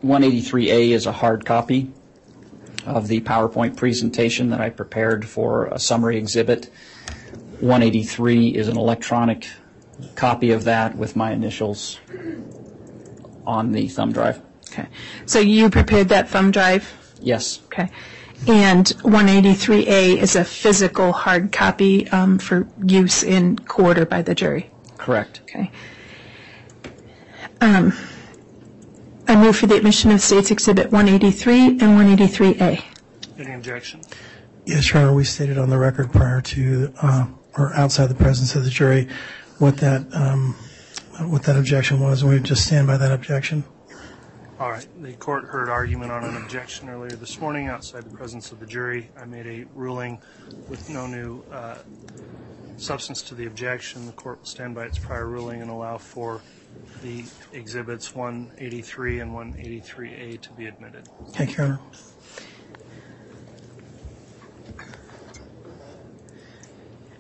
[0.05, 1.91] 183A is a hard copy
[2.87, 6.71] of the PowerPoint presentation that I prepared for a summary exhibit.
[7.59, 9.49] 183 is an electronic
[10.15, 11.99] copy of that with my initials
[13.45, 14.41] on the thumb drive.
[14.71, 14.87] Okay.
[15.27, 16.89] So you prepared that thumb drive?
[17.21, 17.89] Yes, Okay.
[18.49, 24.35] And 183A is a physical hard copy um, for use in court or by the
[24.35, 24.69] jury?
[24.99, 25.41] correct.
[25.43, 25.71] Okay.
[27.61, 27.93] Um,
[29.27, 32.83] I move for the admission of States Exhibit 183 and 183A.
[33.39, 34.01] Any objection?
[34.65, 38.55] Yes, Your Honor, we stated on the record prior to, uh, or outside the presence
[38.55, 39.09] of the jury,
[39.59, 40.55] what that, um,
[41.29, 43.65] what that objection was, and we just stand by that objection.
[44.63, 48.53] All right, the court heard argument on an objection earlier this morning outside the presence
[48.53, 49.11] of the jury.
[49.21, 50.21] I made a ruling
[50.69, 51.79] with no new uh,
[52.77, 54.07] substance to the objection.
[54.07, 56.43] The court will stand by its prior ruling and allow for
[57.03, 61.09] the exhibits 183 and 183A to be admitted.
[61.31, 61.81] Thank you, Your Honor.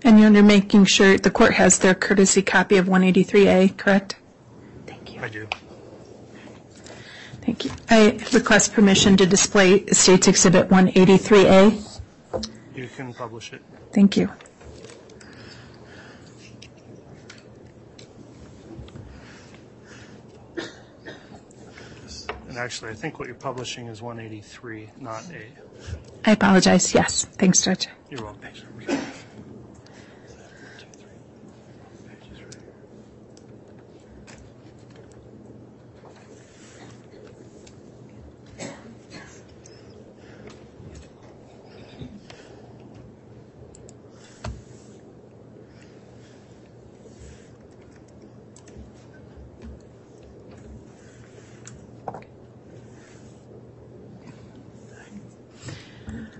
[0.04, 4.14] And you're making sure the court has their courtesy copy of 183A, correct?
[4.86, 5.20] Thank you.
[5.20, 5.48] I do.
[7.42, 7.70] Thank you.
[7.90, 12.00] I request permission to display States Exhibit 183A.
[12.74, 13.62] You can publish it.
[13.92, 14.30] Thank you.
[22.48, 26.28] And actually, I think what you're publishing is 183, not A.
[26.28, 26.94] I apologize.
[26.94, 27.24] Yes.
[27.24, 27.88] Thanks, Judge.
[28.10, 28.42] You're welcome.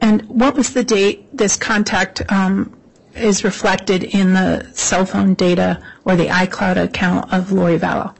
[0.00, 2.74] And what was the date this contact um,
[3.14, 8.14] is reflected in the cell phone data or the iCloud account of Lori Vallow?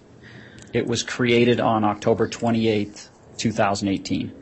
[0.72, 4.32] It was created on October 28th, 2018.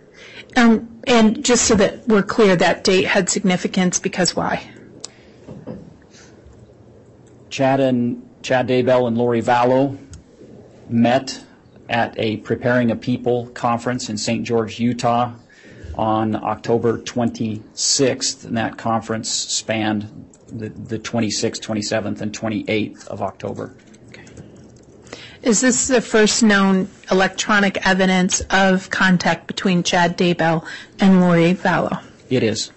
[0.57, 4.69] Um, And just so that we're clear, that date had significance because why?
[7.51, 9.97] Chad and Chad Daybell and Lori Vallow
[10.89, 11.45] met
[11.89, 14.45] at a Preparing a People conference in St.
[14.45, 15.33] George, Utah
[15.97, 23.75] on October 26th, and that conference spanned the the 26th, 27th, and 28th of October.
[25.43, 30.67] Is this the first known electronic evidence of contact between Chad Daybell
[30.99, 32.03] and Lori Vallow?
[32.29, 32.73] It is.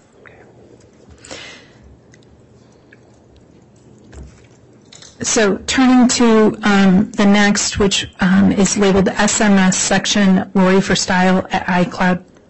[5.22, 11.46] So turning to um, the next, which um, is labeled SMS section, Lori for Style
[11.50, 11.66] at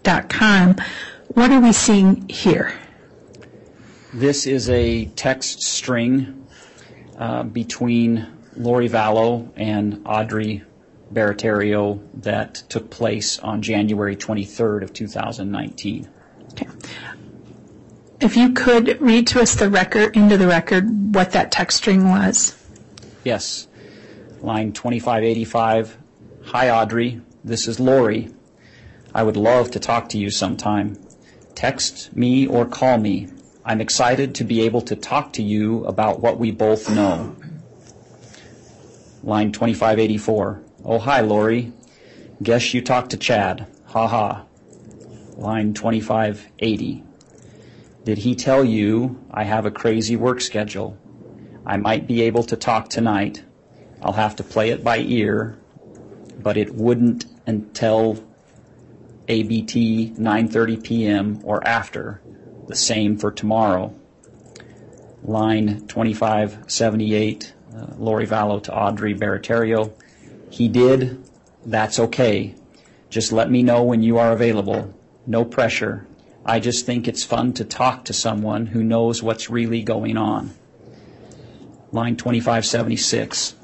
[0.03, 0.75] iCloud.com,
[1.29, 2.77] what are we seeing here?
[4.13, 6.47] This is a text string
[7.17, 10.63] uh, between Lori Vallow and Audrey
[11.13, 16.09] Barattiero that took place on January 23rd of 2019.
[16.51, 16.67] Okay.
[18.19, 22.09] If you could read to us the record, into the record, what that text string
[22.09, 22.55] was.
[23.23, 23.67] Yes.
[24.41, 25.97] Line 2585.
[26.47, 27.21] Hi, Audrey.
[27.43, 28.33] This is Lori.
[29.13, 30.97] I would love to talk to you sometime.
[31.53, 33.27] Text me or call me.
[33.65, 37.35] I'm excited to be able to talk to you about what we both know.
[39.23, 40.61] Line 2584.
[40.85, 41.73] Oh, hi, Lori.
[42.41, 43.67] Guess you talked to Chad.
[43.87, 44.45] Ha ha.
[45.35, 47.03] Line 2580.
[48.03, 50.97] Did he tell you I have a crazy work schedule?
[51.65, 53.43] I might be able to talk tonight.
[54.01, 55.59] I'll have to play it by ear,
[56.41, 58.23] but it wouldn't until
[59.31, 61.39] ABT 9:30 p.m.
[61.45, 62.19] or after.
[62.67, 63.93] The same for tomorrow.
[65.23, 69.93] Line 2578, uh, Lori Vallow to Audrey Barattiero.
[70.49, 71.23] He did.
[71.65, 72.55] That's okay.
[73.09, 74.93] Just let me know when you are available.
[75.25, 76.05] No pressure.
[76.45, 80.53] I just think it's fun to talk to someone who knows what's really going on.
[81.93, 83.55] Line 2576.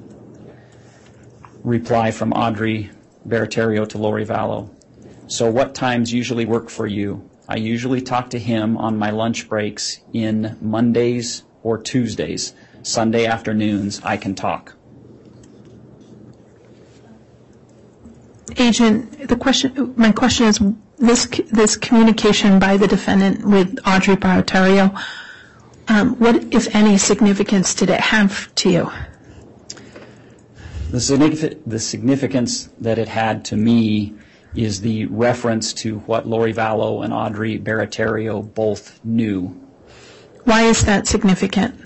[1.61, 2.89] Reply from Audrey
[3.27, 4.69] Barattiero to Lori Vallow.
[5.27, 7.29] So what times usually work for you?
[7.49, 12.53] I usually talk to him on my lunch breaks in Mondays or Tuesdays.
[12.81, 14.73] Sunday afternoons, I can talk.
[18.55, 20.59] Agent, the question, my question is,
[20.97, 24.97] this, this communication by the defendant with Audrey Barattiero,
[25.89, 28.91] um, what, if any, significance did it have to you?
[30.89, 34.15] The the significance that it had to me
[34.55, 39.47] is the reference to what Lori Vallow and Audrey Barattiero both knew.
[40.45, 41.79] Why is that significant?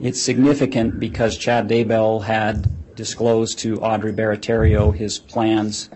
[0.00, 5.90] It's significant because Chad Daybell had disclosed to Audrey Barattiero his plans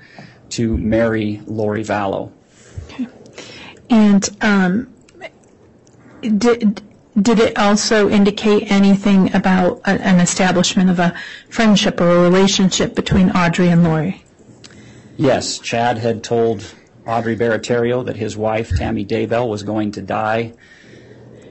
[0.50, 2.30] to marry Lori Vallow.
[2.90, 3.08] Okay.
[3.90, 4.94] And um,
[6.22, 6.82] did,
[7.20, 11.14] did it also indicate anything about a- an establishment of a
[11.50, 14.23] friendship or a relationship between Audrey and Lori?
[15.16, 16.74] Yes, Chad had told
[17.06, 20.54] Audrey Barattiero that his wife, Tammy Daybell, was going to die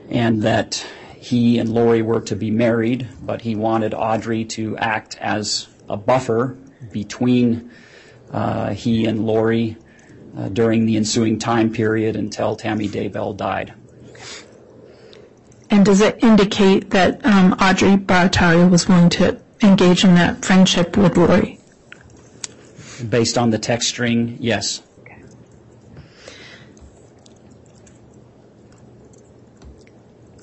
[0.09, 0.85] and that
[1.15, 5.95] he and Lori were to be married, but he wanted Audrey to act as a
[5.95, 6.57] buffer
[6.91, 7.71] between
[8.31, 9.77] uh, he and Lori
[10.37, 13.73] uh, during the ensuing time period until Tammy Daybell died.
[15.69, 20.97] And does it indicate that um, Audrey Barattiero was willing to engage in that friendship
[20.97, 21.59] with Lori?
[23.09, 24.81] Based on the text string, yes.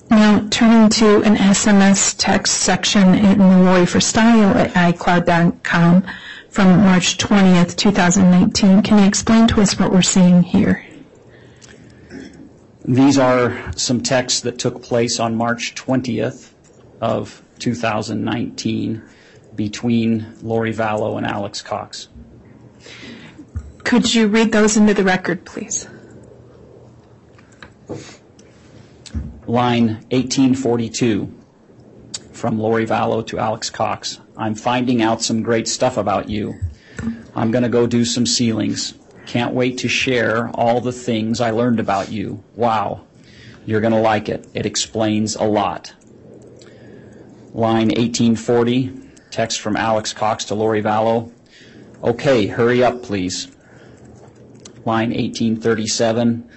[0.09, 6.03] Now, turning to an SMS text section in the Lori for Style at iCloud.com
[6.49, 8.81] from March 20th, 2019.
[8.83, 10.85] Can you explain to us what we're seeing here?
[12.83, 16.51] These are some texts that took place on March 20th
[16.99, 19.01] of 2019
[19.55, 22.09] between Lori Vallow and Alex Cox.
[23.83, 25.87] Could you read those into the record, please?
[29.47, 31.33] Line 1842
[32.31, 34.19] from Lori Vallow to Alex Cox.
[34.37, 36.59] I'm finding out some great stuff about you.
[37.35, 38.93] I'm going to go do some sealings.
[39.25, 42.43] Can't wait to share all the things I learned about you.
[42.55, 43.01] Wow.
[43.65, 44.47] You're going to like it.
[44.53, 45.93] It explains a lot.
[47.53, 48.93] Line 1840,
[49.29, 51.31] text from Alex Cox to Lori Vallow.
[52.03, 53.47] Okay, hurry up, please.
[54.85, 56.49] Line 1837,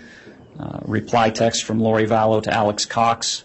[0.59, 3.45] uh, reply text from Lori Vallow to Alex Cox.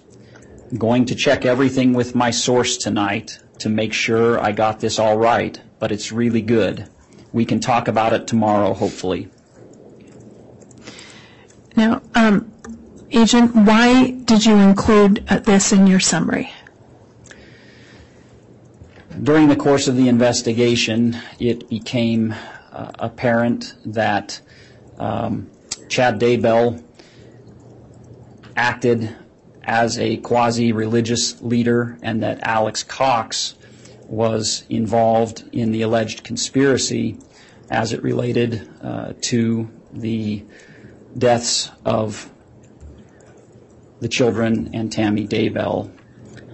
[0.78, 5.18] Going to check everything with my source tonight to make sure I got this all
[5.18, 6.88] right, but it's really good.
[7.34, 9.30] We can talk about it tomorrow, hopefully.
[11.76, 12.50] Now, um,
[13.12, 16.50] Agent, why did you include uh, this in your summary?
[19.22, 22.34] During the course of the investigation, it became
[22.72, 24.40] uh, apparent that
[24.98, 25.52] um,
[25.90, 26.82] Chad Daybell
[28.56, 29.14] acted
[29.64, 33.56] as a quasi-religious leader and that Alex Cox
[34.08, 37.18] was involved in the alleged conspiracy
[37.70, 40.46] as it related uh, to the
[41.18, 42.30] deaths of
[44.00, 45.92] the children and Tammy Daybell.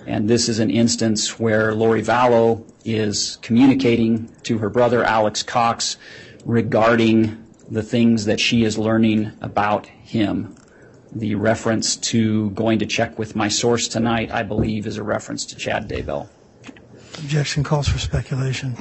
[0.07, 5.97] And this is an instance where Lori Vallow is communicating to her brother Alex Cox
[6.45, 10.55] regarding the things that she is learning about him.
[11.11, 15.45] The reference to going to check with my source tonight, I believe, is a reference
[15.47, 16.27] to Chad Daybell.
[17.17, 18.75] Objection calls for speculation.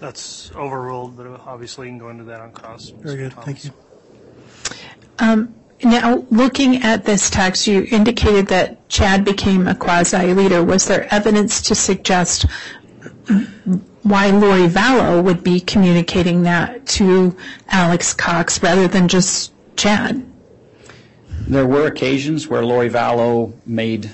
[0.00, 2.90] That's overruled, but obviously you can go into that on cross.
[2.90, 3.70] Very good, thank you.
[5.20, 10.62] Um, Now, looking at this text, you indicated that Chad became a quasi-leader.
[10.62, 12.46] Was there evidence to suggest
[14.02, 17.36] why Lori Vallow would be communicating that to
[17.68, 20.24] Alex Cox rather than just Chad?
[21.48, 24.10] There were occasions where Lori Vallow made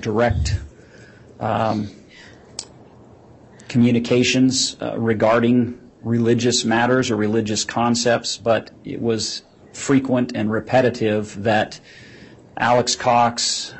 [0.00, 0.58] direct
[1.38, 1.90] um,
[3.68, 9.42] communications uh, regarding religious matters or religious concepts, but it was
[9.72, 11.80] frequent and repetitive that
[12.56, 13.74] Alex Cox,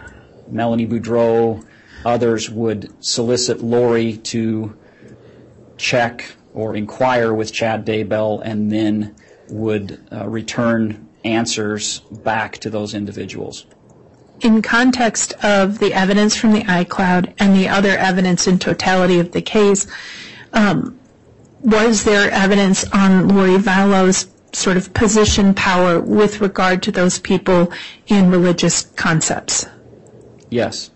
[0.51, 1.65] Melani Boudreau,
[2.05, 4.77] others would solicit Lori to
[5.77, 9.15] check or inquire with Chad Daybell and then
[9.49, 13.67] would uh, return answers back to those individuals.
[14.41, 19.33] In context of the evidence from the iCloud and the other evidence in totality of
[19.33, 19.87] the case,
[20.55, 20.99] um,
[21.63, 27.73] was there evidence on Lori Vallow's sort of position power with regard to those people
[28.07, 29.67] in religious concepts?
[30.51, 30.91] Yes.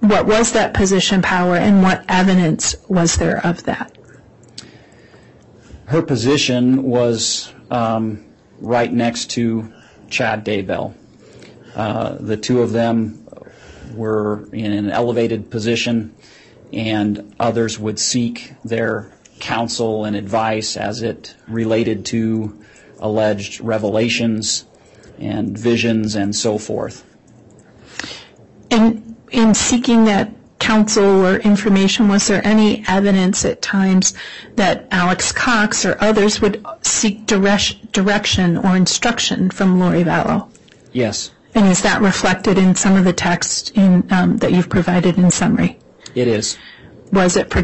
[0.00, 3.96] What was that position power and what evidence was there of that?
[5.86, 8.24] Her position was um,
[8.58, 9.72] right next to
[10.08, 10.94] Chad Daybell.
[11.74, 13.26] Uh, the two of them
[13.94, 16.14] were in an elevated position,
[16.72, 19.12] and others would seek their
[19.42, 22.56] counsel and advice as it related to
[23.00, 24.64] alleged revelations
[25.18, 27.04] and visions and so forth.
[28.70, 34.14] In, in seeking that counsel or information, was there any evidence at times
[34.54, 40.48] that Alex Cox or others would seek direct, direction or instruction from Lori Vallow?
[40.92, 45.18] Yes, And is that reflected in some of the text in, um, that you've provided
[45.18, 45.78] in summary?
[46.14, 46.58] it is.
[47.12, 47.54] Was it,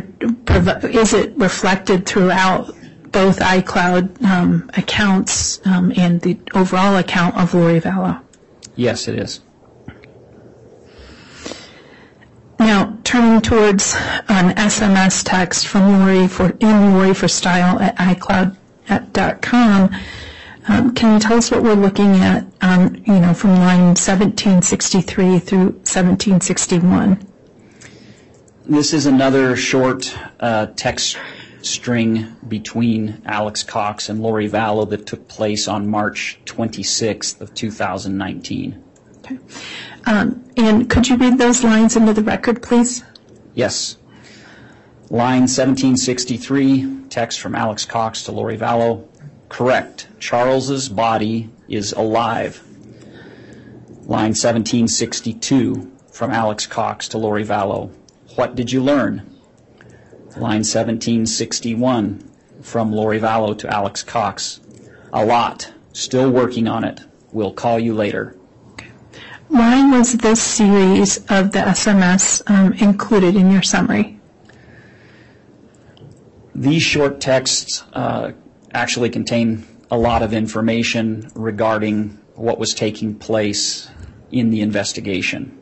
[0.85, 2.67] is it reflected throughout
[3.13, 8.21] both iCloud um, accounts um, and the overall account of Lori Vallow?
[8.77, 9.41] Yes, it is.
[12.59, 13.95] Now, turning towards
[14.29, 19.91] an SMS text from Lori for, in Lori for Style at iCloud.com,
[20.69, 25.39] um, can you tell us what we're looking at, um, you know, from line 1763
[25.39, 27.28] through 1761?
[28.69, 31.17] This is another short uh, text
[31.63, 38.85] string between Alex Cox and Lori Vallow that took place on March 26th of 2019.
[39.21, 39.39] Okay.
[40.05, 43.03] Um, and could you read those lines into the record, please?
[43.55, 43.97] Yes.
[45.09, 49.09] Line 1763, text from Alex Cox to Lori Vallow.
[49.49, 50.09] Correct.
[50.19, 52.63] Charles's body is alive.
[54.05, 57.95] Line 1762 from Alex Cox to Lori Vallow.
[58.39, 59.37] What did you learn?
[60.37, 62.31] Line 1761
[62.63, 64.61] from Lori Vallow to Alex Cox.
[65.13, 65.73] A lot.
[65.93, 67.01] Still working on it.
[67.33, 68.37] We'll call you later.
[69.49, 74.21] Why was this series of the SMS um, included in your summary?
[76.55, 78.31] These short texts uh,
[78.73, 83.89] actually contain a lot of information regarding what was taking place
[84.31, 85.59] in the investigation.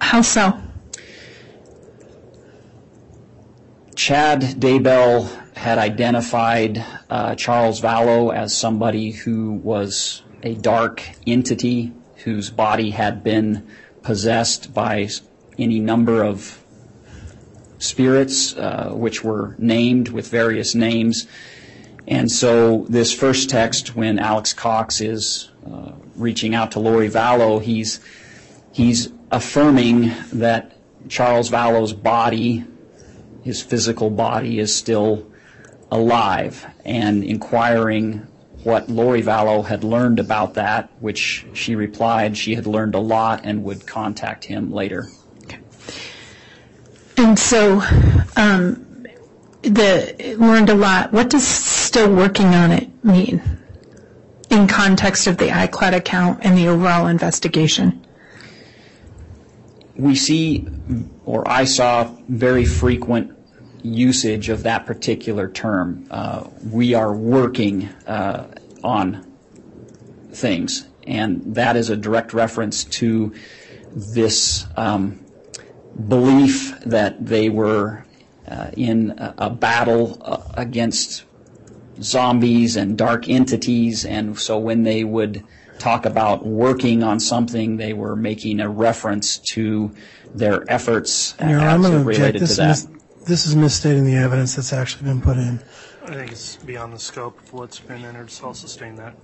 [0.00, 0.58] How so?
[3.98, 12.48] Chad Daybell had identified uh, Charles Vallow as somebody who was a dark entity whose
[12.48, 13.66] body had been
[14.02, 15.08] possessed by
[15.58, 16.62] any number of
[17.78, 21.26] spirits, uh, which were named with various names.
[22.06, 27.60] And so this first text, when Alex Cox is uh, reaching out to Lori Vallow,
[27.60, 27.98] he's
[28.70, 30.76] he's affirming that
[31.08, 32.64] Charles Vallow's body,
[33.48, 35.26] his physical body, is still
[35.90, 38.26] alive, and inquiring
[38.62, 43.40] what Lori Vallow had learned about that, which she replied she had learned a lot
[43.44, 45.08] and would contact him later.
[47.16, 47.80] And so,
[48.36, 49.06] um,
[49.62, 51.10] the learned a lot.
[51.14, 53.40] What does still working on it mean
[54.50, 58.04] in context of the iCloud account and the overall investigation?
[59.96, 60.68] We see,
[61.24, 63.37] or I saw, very frequent
[63.82, 66.06] usage of that particular term.
[66.10, 68.46] Uh, we are working uh,
[68.82, 69.26] on
[70.32, 73.34] things, and that is a direct reference to
[73.94, 75.24] this um,
[76.08, 78.04] belief that they were
[78.46, 81.24] uh, in a, a battle uh, against
[82.00, 85.44] zombies and dark entities, and so when they would
[85.78, 89.94] talk about working on something, they were making a reference to
[90.34, 92.86] their efforts Your as to related to that.
[93.28, 95.60] This is misstating the evidence that's actually been put in.
[96.04, 99.14] I think it's beyond the scope of what's been entered, so I'll sustain that.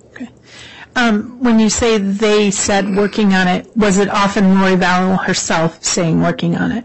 [0.94, 5.82] Um, when you say they said working on it, was it often Lori Vallow herself
[5.82, 6.85] saying working on it?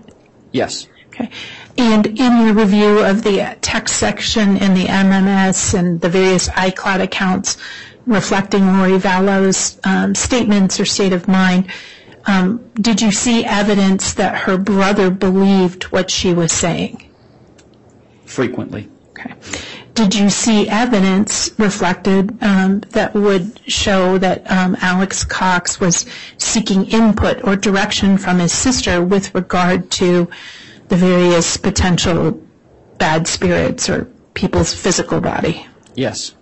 [0.53, 0.87] Yes.
[1.07, 1.29] Okay.
[1.77, 7.01] And in your review of the text section in the MMS and the various iCloud
[7.01, 7.57] accounts
[8.05, 11.69] reflecting Lori Vallow's um, statements or state of mind,
[12.25, 17.08] um, did you see evidence that her brother believed what she was saying?
[18.29, 18.87] Frequently.
[19.09, 19.33] Okay.
[19.95, 26.05] Did you see evidence reflected um, that would show that um, Alex Cox was
[26.37, 30.29] seeking input or direction from his sister with regard to
[30.89, 32.39] the various potential
[32.99, 35.65] bad spirits or people's physical body?
[35.95, 36.35] Yes.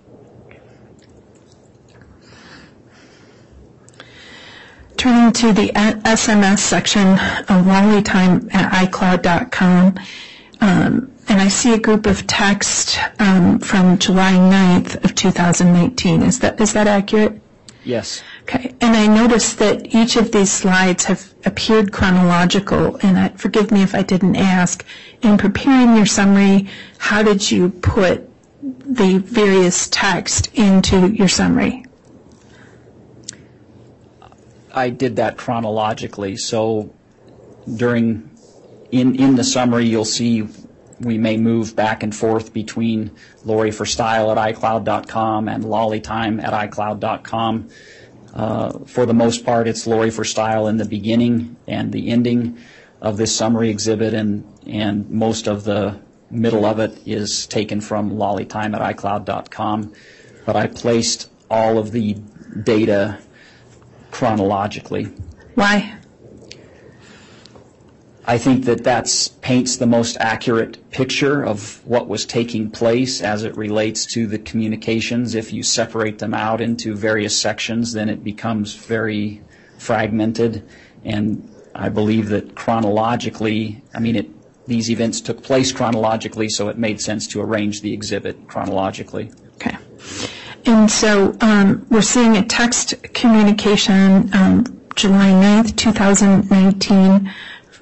[4.98, 9.96] Turning to the SMS section of LollyTime at iCloud.com,
[10.60, 16.24] um, and I see a group of text um, from July 9th of 2019.
[16.24, 17.40] Is that is that accurate?
[17.84, 18.24] Yes.
[18.42, 18.74] Okay.
[18.82, 23.84] And I noticed that each of these slides have appeared chronological, and I, forgive me
[23.84, 24.84] if I didn't ask.
[25.22, 28.28] In preparing your summary, how did you put
[28.64, 31.86] the various text into your summary?
[34.74, 36.36] I did that chronologically.
[36.38, 36.96] So
[37.76, 38.28] during,
[38.92, 40.48] in, in the summary, you'll see
[41.00, 43.12] we may move back and forth between
[43.46, 47.70] Lori for Style at iCloud.com and Lollytime at iCloud.com.
[48.34, 52.58] Uh, for the most part, it's Lori for Style in the beginning and the ending
[53.02, 56.00] of this summary exhibit, and, and most of the
[56.32, 59.94] middle of it is taken from Lollytime at iCloud.com.
[60.46, 62.14] But I placed all of the
[62.64, 63.20] data
[64.12, 65.06] chronologically.
[65.56, 65.97] Why?
[68.30, 69.10] I think that that
[69.42, 74.38] paints the most accurate picture of what was taking place as it relates to the
[74.38, 75.34] communications.
[75.34, 79.42] If you separate them out into various sections, then it becomes very
[79.78, 80.68] fragmented.
[81.06, 84.30] And I believe that chronologically, I mean, it,
[84.68, 89.32] these events took place chronologically, so it made sense to arrange the exhibit chronologically.
[89.56, 89.78] Okay.
[90.66, 94.66] And so um, we're seeing a text communication um,
[94.98, 97.34] July 9th, 2019, uh,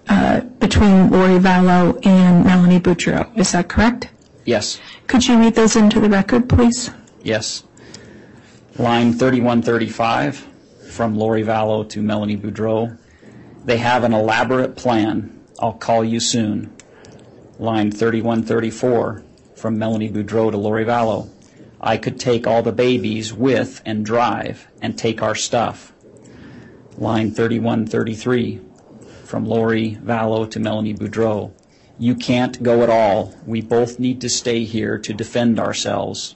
[0.07, 3.35] Uh, between Lori Vallow and Melani Boudreau.
[3.37, 4.09] Is that correct?
[4.45, 4.79] Yes.
[5.07, 6.91] Could you read those into the record, please?
[7.23, 7.63] Yes.
[8.77, 10.37] Line 3135
[10.91, 12.97] from Lori Vallow to Melani Boudreau.
[13.63, 15.39] They have an elaborate plan.
[15.59, 16.71] I'll call you soon.
[17.57, 19.23] Line 3134
[19.55, 21.29] from Melani Boudreau to Lori Vallow.
[21.81, 25.93] I could take all the babies with and drive and take our stuff.
[26.97, 28.61] Line 3133
[29.25, 31.51] from Lori Vallow to Melani Boudreau.
[31.97, 33.33] You can't go at all.
[33.45, 36.35] We both need to stay here to defend ourselves.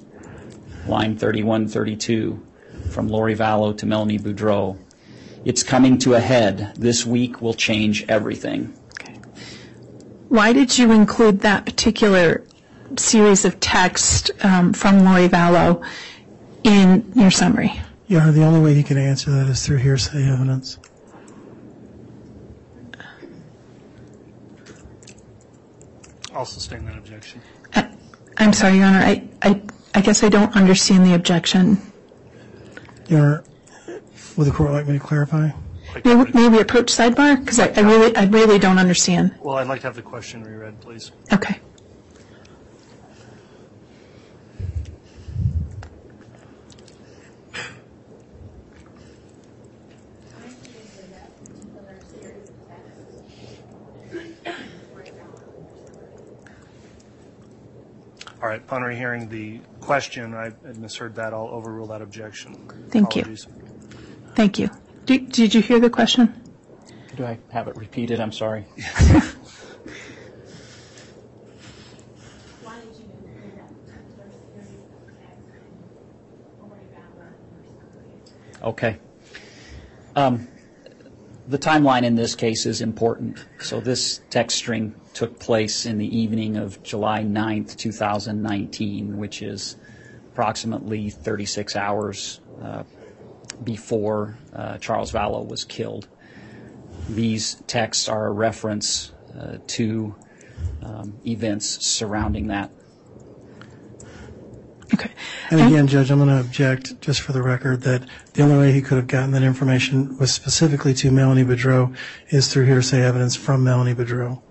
[0.88, 2.46] Line 3132
[2.90, 4.78] from Lori Vallow to Melani Boudreau.
[5.46, 6.74] It's coming to a head.
[6.76, 8.74] This week will change everything.
[10.30, 12.44] Why did you include that particular
[12.98, 15.86] series of text um, from Lori Vallow
[16.64, 17.80] in your summary?
[18.08, 20.78] Yeah, the only way you can answer that is through hearsay evidence.
[26.40, 27.42] I'll sustain that objection.
[27.76, 27.90] I-
[28.38, 29.62] I'm sorry, Your Honor, I, I,
[29.94, 31.78] I guess I don't understand the objection.
[33.10, 33.44] Your Honor,
[34.38, 35.50] would the court like me to clarify?
[35.94, 37.38] Like, May we- approach sidebar?
[37.42, 39.36] Because I I really, I really don't understand.
[39.42, 41.12] Well, I'd like to have the question reread, please.
[41.34, 41.60] Okay.
[58.42, 61.34] All right, upon rehearing the question, I had misheard that.
[61.34, 62.56] I'll overrule that objection.
[62.90, 63.22] Thank you.
[63.22, 63.48] Apologies.
[64.36, 64.70] Thank you.
[65.06, 66.34] Did did you hear the question?
[67.16, 68.20] Do I have it repeated?
[68.20, 68.66] I'm sorry.
[78.62, 78.98] Okay.
[80.16, 80.48] Um,
[81.50, 83.44] The timeline in this case is important.
[83.60, 89.76] So this text string took place in the evening of July 9th, 2019, which is
[90.32, 92.84] approximately 36 hours uh,
[93.64, 96.08] before uh, Charles Vallow was killed.
[97.10, 100.16] These texts are a reference uh, to
[100.84, 102.70] um, events surrounding that.
[104.94, 105.12] Okay.
[105.52, 108.04] And again, Judge, I'm going to object, just for the record, that
[108.34, 111.96] the only way he could have gotten that information was specifically to Melani Boudreau
[112.30, 114.42] is through hearsay evidence from Melani Boudreau.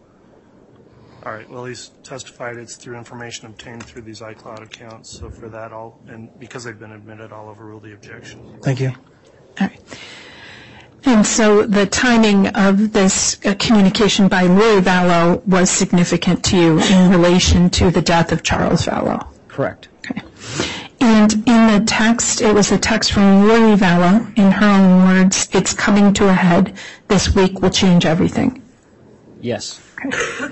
[1.24, 5.48] All right, well, he's testified it's through information obtained through these iCloud accounts, so for
[5.48, 8.59] that, I'll, and because they've been admitted, I'll overrule the objection.
[8.62, 8.90] Thank you.
[9.60, 9.81] All right.
[11.05, 16.78] And so the timing of this uh, communication by Lori Vallow was significant to you
[16.81, 19.27] in relation to the death of Charles Vallow?
[19.49, 19.88] Correct.
[20.11, 20.23] Okay.
[21.01, 25.49] And in the text, it was a text from Lori Vallow, in her own words,
[25.53, 26.77] it's coming to a head,
[27.09, 28.62] this week will change everything.
[29.41, 29.81] Yes.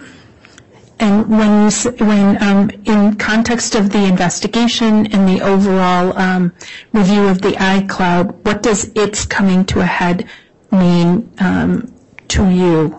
[0.98, 6.54] And when you, when, um, in context of the investigation and the overall um,
[6.92, 10.26] review of the iCloud, what does "it's coming to a head"
[10.72, 11.92] mean um,
[12.28, 12.98] to you?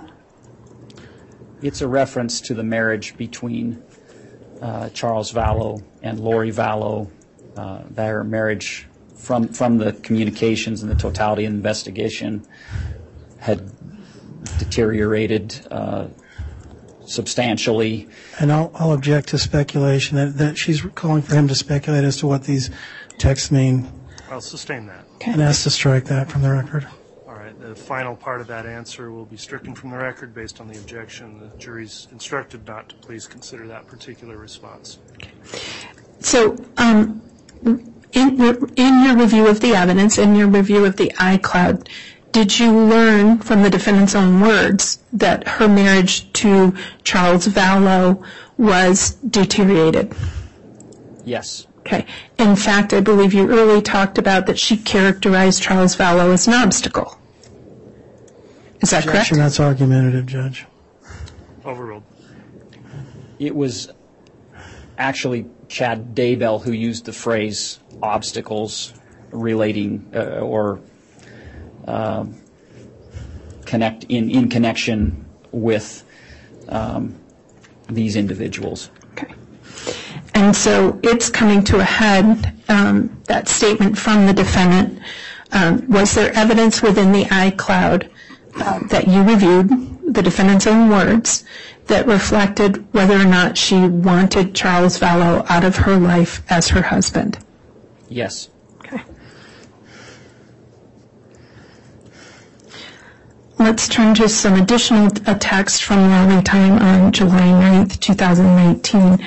[1.64, 3.82] It's a reference to the marriage between
[4.62, 7.10] uh, Charles Vallow and Lori Vallow.
[7.56, 12.46] Uh, their marriage, from from the communications and the totality of the investigation,
[13.40, 13.72] had
[14.60, 16.08] deteriorated uh,
[17.08, 18.08] substantially.
[18.40, 22.18] And I'll, I'll object to speculation, that, that she's calling for him to speculate as
[22.18, 22.70] to what these
[23.18, 23.92] texts mean,
[24.30, 25.06] I'll sustain that.
[25.26, 26.88] and ask to strike that from the record.
[27.68, 30.62] All right, the final part of that answer will be stricken from the record based
[30.62, 31.38] on the objection.
[31.40, 35.00] The jury's instructed not to please consider that particular response.
[36.20, 37.22] So, um,
[37.66, 41.90] in your, in your review of the evidence, in your review of the iCloud,
[42.32, 46.74] did you learn from the defendant's own words that her marriage to
[47.04, 48.24] Charles Vallow
[48.58, 50.16] was deteriorated?
[51.26, 51.68] Yes.
[51.80, 52.06] Okay.
[52.38, 56.54] In fact, I believe you early talked about that she characterized Charles Vallow as an
[56.54, 57.18] obstacle.
[58.82, 59.08] Is that correct?
[59.08, 60.66] Objection, that's argumentative, Judge.
[61.66, 62.04] Overruled.
[63.40, 63.92] It was
[64.98, 68.94] actually Chad Daybell who used the phrase obstacles
[69.32, 70.80] relating uh, or
[71.88, 72.36] um,
[73.66, 76.04] connect in, in connection with
[76.70, 77.16] um,
[77.90, 78.90] these individuals.
[79.14, 79.34] Okay.
[80.34, 85.00] And so it's coming to a head, um, that statement from the defendant.
[85.52, 88.10] Um, Was there evidence within the iCloud
[88.58, 91.44] that you reviewed, the defendant's own words,
[91.88, 96.82] that reflected whether or not she wanted Charles Vallow out of her life as her
[96.82, 97.40] husband?
[98.10, 98.50] Yes.
[98.80, 99.02] Okay.
[103.60, 109.26] Let's turn to some additional text from Lolly Time on July 9th, 2019,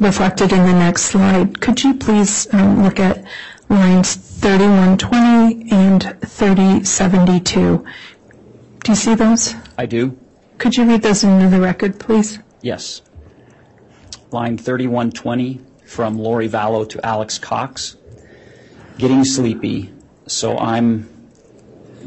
[0.00, 1.60] reflected in the next slide.
[1.60, 3.24] Could you please um, look at
[3.68, 7.84] lines 3120 and 3072?
[8.84, 9.54] Do you see those?
[9.76, 10.18] I do.
[10.58, 12.38] Could you read those into the record, please?
[12.62, 13.02] Yes.
[14.30, 17.96] Line 3120 from Lori Vallow to Alex Cox.
[18.96, 19.92] Getting sleepy,
[20.26, 21.08] so I'm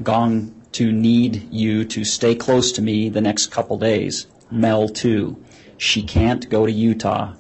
[0.02, 4.28] going to need you to stay close to me the next couple days.
[4.50, 5.44] Mel, too.
[5.78, 7.34] She can't go to Utah.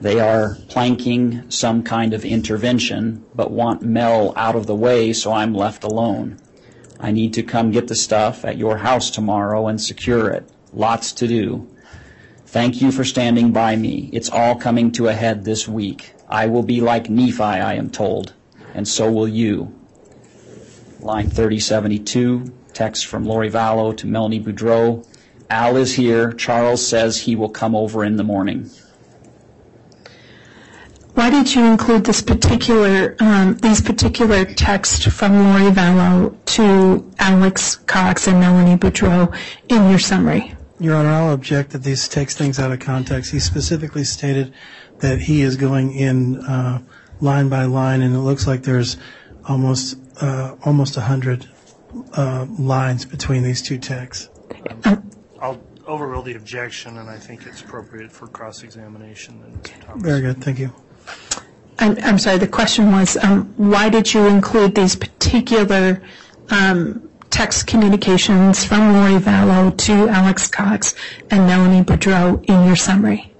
[0.00, 5.32] They are planking some kind of intervention, but want Mel out of the way so
[5.32, 6.38] I'm left alone.
[7.00, 10.50] I need to come get the stuff at your house tomorrow and secure it.
[10.72, 11.68] Lots to do.
[12.46, 14.10] Thank you for standing by me.
[14.12, 16.14] It's all coming to a head this week.
[16.28, 18.32] I will be like Nephi, I am told,
[18.74, 19.74] and so will you.
[21.00, 25.06] Line 3072, text from Lori Vallow to Melani Boudreau.
[25.48, 26.32] Al is here.
[26.32, 28.70] Charles says he will come over in the morning.
[31.18, 37.74] Why did you include this particular, um, these particular texts from Lori Vallow to Alex
[37.74, 39.36] Cox and Melani Boudreau
[39.68, 40.54] in your summary?
[40.78, 43.32] Your Honor, I'll object that these takes things out of context.
[43.32, 44.54] He specifically stated
[45.00, 46.82] that he is going in uh,
[47.20, 48.96] line by line, and it looks like there's
[49.44, 51.50] almost uh, almost hundred
[52.12, 54.28] uh, lines between these two texts.
[55.42, 59.42] I'll overrule the objection, and I think it's appropriate for cross-examination.
[59.42, 59.84] And Mr.
[59.84, 60.02] Thomas.
[60.04, 60.72] Very good, thank you.
[61.80, 66.02] I'm, sorry, the question was, um, why did you include these particular
[66.50, 70.94] um, text communications from Lori Vallow to Alex Cox
[71.30, 73.32] and Melani Boudreau in your summary?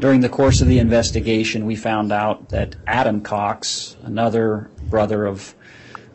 [0.00, 5.54] During the course of the investigation, we found out that Adam Cox, another brother of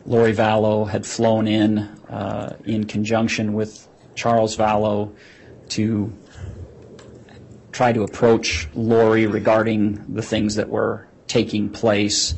[0.04, 1.78] Lori Vallow, had flown in
[2.08, 5.14] uh, in conjunction with Charles Vallow
[5.70, 6.12] to
[7.72, 12.34] try to approach Lori regarding the things that were taking place.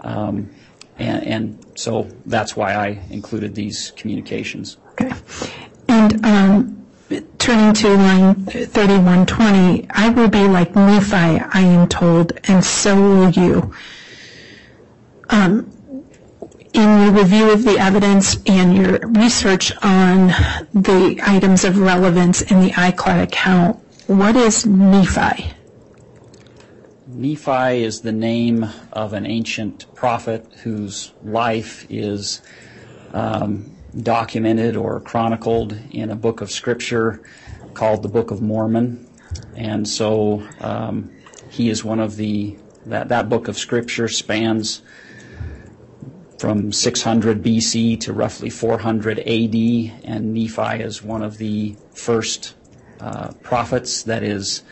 [0.00, 0.50] Um,
[0.98, 4.76] and, and so that's why I included these communications.
[4.92, 5.12] Okay.
[5.88, 6.86] And um,
[7.38, 13.30] turning to line 3120, I will be like Nephi, I am told, and so will
[13.30, 13.74] you.
[15.30, 15.72] Um,
[16.72, 20.28] in your review of the evidence and your research on
[20.72, 23.76] the items of relevance in the iCloud account,
[24.06, 25.52] what is Nephi?
[27.14, 32.40] Nephi is the name of an ancient prophet whose life is
[33.12, 37.20] um, documented or chronicled in a book of scripture
[37.74, 39.08] called the Book of Mormon.
[39.56, 41.10] And so um,
[41.50, 42.56] he is one of the,
[42.86, 44.82] that, that book of scripture spans
[46.38, 49.54] from 600 BC to roughly 400 AD,
[50.04, 52.54] and Nephi is one of the first
[53.00, 54.62] uh, prophets that is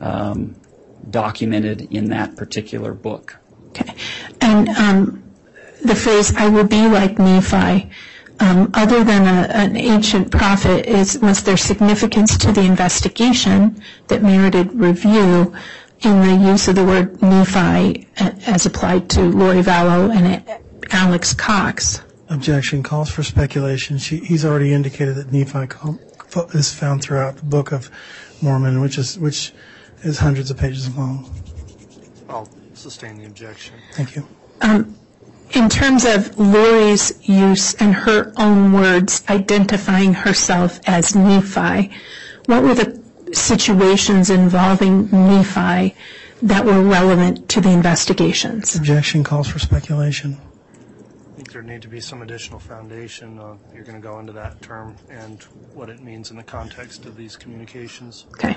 [0.00, 0.59] um,
[1.08, 3.36] documented in that particular book.
[3.68, 3.94] Okay.
[4.40, 5.22] And um,
[5.84, 7.90] the phrase, I will be like Nephi,
[8.40, 14.22] um, other than a, an ancient prophet, is, was there significance to the investigation that
[14.22, 15.54] merited review
[16.00, 20.58] in the use of the word Nephi as applied to Lori Vallow and uh,
[20.90, 22.02] Alex Cox?
[22.28, 23.98] Objection calls for speculation.
[23.98, 26.00] She, he's already indicated that Nephi com-
[26.54, 27.90] is found throughout the Book of
[28.40, 29.52] Mormon, which is which
[30.02, 31.30] is hundreds of pages long.
[32.28, 33.74] I'll sustain the objection.
[33.92, 34.26] Thank you.
[34.60, 34.96] Um,
[35.52, 41.90] in terms of Lori's use and her own words identifying herself as Nephi,
[42.46, 43.00] what were the
[43.32, 45.96] situations involving Nephi
[46.42, 48.76] that were relevant to the investigations?
[48.76, 50.38] Objection calls for speculation.
[51.60, 53.38] I think there need to be some additional foundation.
[53.38, 55.42] Uh, You're going to go into that term and
[55.74, 58.24] what it means in the context of these communications.
[58.30, 58.56] Okay.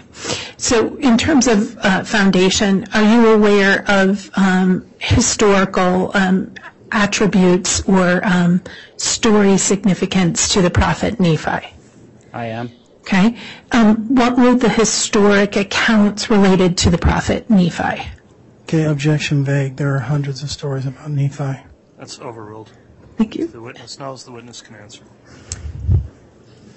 [0.55, 6.53] So in terms of uh, foundation, are you aware of um, historical um,
[6.93, 8.61] attributes or um,
[8.95, 11.73] story significance to the prophet Nephi?
[12.31, 12.71] I am.
[13.01, 13.35] Okay.
[13.73, 18.07] Um, What were the historic accounts related to the prophet Nephi?
[18.61, 19.75] Okay, objection vague.
[19.75, 21.65] There are hundreds of stories about Nephi.
[21.97, 22.71] That's overruled.
[23.17, 23.47] Thank you.
[23.47, 25.03] The witness knows, the witness can answer.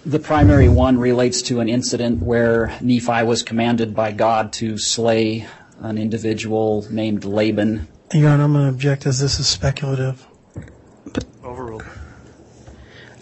[0.04, 5.46] The primary one relates to an incident where Nephi was commanded by God to slay
[5.80, 7.88] an individual named Laban.
[8.14, 10.24] Your Honor, I'm going to object as this is speculative.
[11.42, 11.84] Overruled.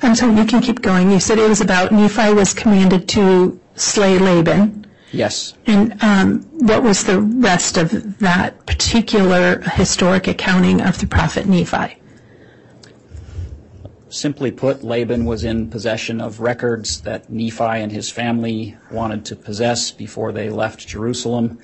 [0.03, 1.11] I'm sorry, you can keep going.
[1.11, 4.87] You said it was about Nephi was commanded to slay Laban.
[5.11, 11.47] Yes, And um, what was the rest of that particular historic accounting of the prophet
[11.47, 11.97] Nephi?
[14.15, 19.37] Simply put, Laban was in possession of records that Nephi and his family wanted to
[19.37, 21.59] possess before they left Jerusalem.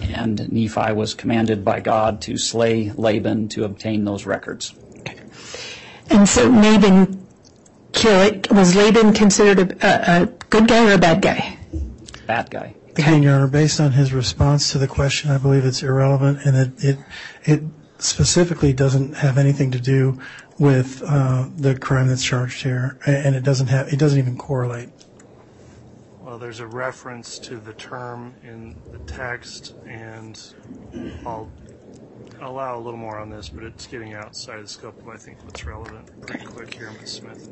[0.00, 4.74] And Nephi was commanded by God to slay Laban to obtain those records.
[6.10, 7.26] And so Laban,
[7.92, 11.58] kill was Laban considered a, a, a good guy or a bad guy?
[12.26, 12.74] Bad guy.
[12.96, 16.56] Again, Your Honor, based on his response to the question, I believe it's irrelevant and
[16.56, 16.98] it, it,
[17.44, 17.62] it
[17.98, 20.18] specifically doesn't have anything to do
[20.62, 24.90] with uh, the crime that's charged here, and it doesn't have, it doesn't even correlate.
[26.20, 30.40] Well, there's a reference to the term in the text, and
[31.26, 31.50] I'll
[32.40, 35.42] allow a little more on this, but it's getting outside the scope of, I think,
[35.42, 37.10] what's relevant pretty quick here, Ms.
[37.10, 37.48] Smith.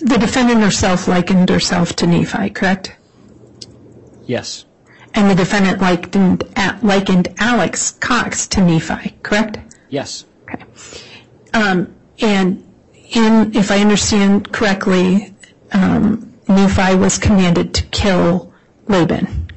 [0.00, 2.96] The defendant herself likened herself to Nephi, correct?
[4.26, 4.64] Yes,
[5.14, 6.42] And the defendant likened,
[6.82, 9.58] likened Alex Cox to Nephi, correct?
[9.88, 10.64] yes, Okay.
[11.52, 12.64] Um, And
[13.10, 15.34] if I understand correctly,
[15.72, 18.52] um, Nephi was commanded to kill
[18.88, 19.50] Laban.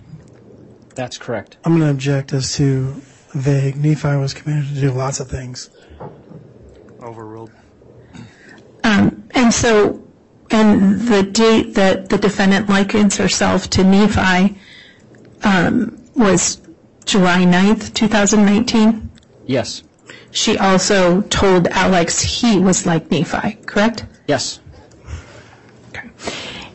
[0.95, 1.57] that's correct.
[1.63, 2.93] I'm going to object as to
[3.33, 3.77] vague.
[3.77, 5.69] Nephi was commanded to do lots of things.
[7.01, 7.51] Overruled.
[9.37, 10.03] And so,
[10.49, 14.57] and the date that the defendant likens herself to Nephi
[15.43, 16.59] um, was
[17.05, 19.09] July 9th, 2019?
[19.45, 19.83] Yes,
[20.37, 24.05] She also told Alex he was like Nephi, correct?
[24.27, 24.59] yes,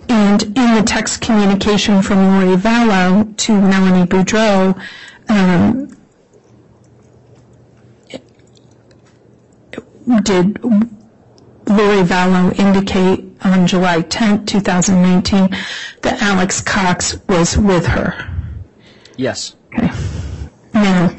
[0.09, 4.75] And in the text communication from Lori Vallow to Melani Boudreau,
[5.29, 5.97] um,
[10.25, 15.51] did Lori Vallow indicate on July 10th, 2019,
[16.03, 18.29] that Alex Cox was with her?
[19.17, 19.55] yes.
[20.75, 21.15] Now,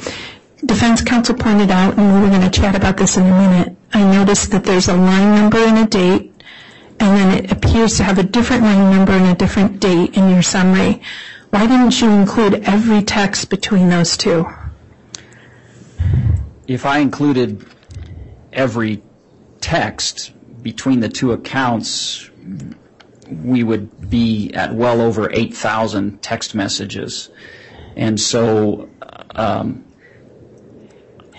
[0.66, 4.04] defense counsel pointed out, and we're going to chat about this in a minute, I
[4.04, 6.34] noticed that there's a line number and a date,
[7.00, 10.30] and then it appears to have a different line number and a different date in
[10.30, 11.02] your summary.
[11.50, 14.48] Why didn't you include every text between those two?
[16.68, 17.66] If I included
[18.52, 19.04] every
[19.60, 20.32] text
[20.64, 22.30] between the two accounts,
[23.44, 27.30] we would be at well over 8,000 text messages.
[27.96, 28.90] And so
[29.36, 29.86] um,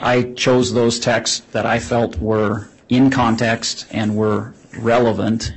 [0.01, 5.53] I chose those texts that I felt were in context and were relevant.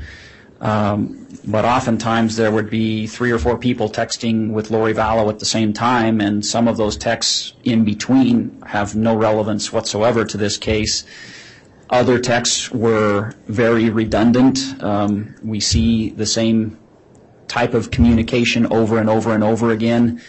[0.61, 5.39] Um, but oftentimes there would be three or four people texting with Lori Vallow at
[5.39, 10.37] the same time, and some of those texts in between have no relevance whatsoever to
[10.37, 11.05] this case.
[11.89, 14.59] Other texts were very redundant.
[14.83, 16.77] Um, we see the same
[17.47, 20.21] type of communication over and over and over again.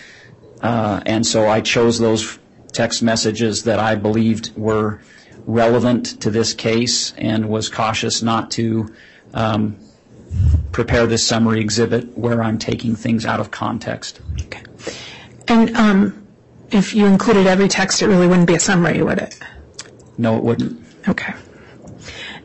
[0.62, 2.38] Uh, and so I chose those
[2.72, 5.00] text messages that I believed were
[5.46, 8.94] relevant to this case and was cautious not to
[9.34, 9.76] um,
[10.72, 14.20] prepare this summary exhibit where I'm taking things out of context.
[14.42, 14.62] Okay.
[15.48, 16.26] And um,
[16.70, 19.38] if you included every text, it really wouldn't be a summary, would it?
[20.18, 20.84] No, it wouldn't.
[21.08, 21.32] Okay.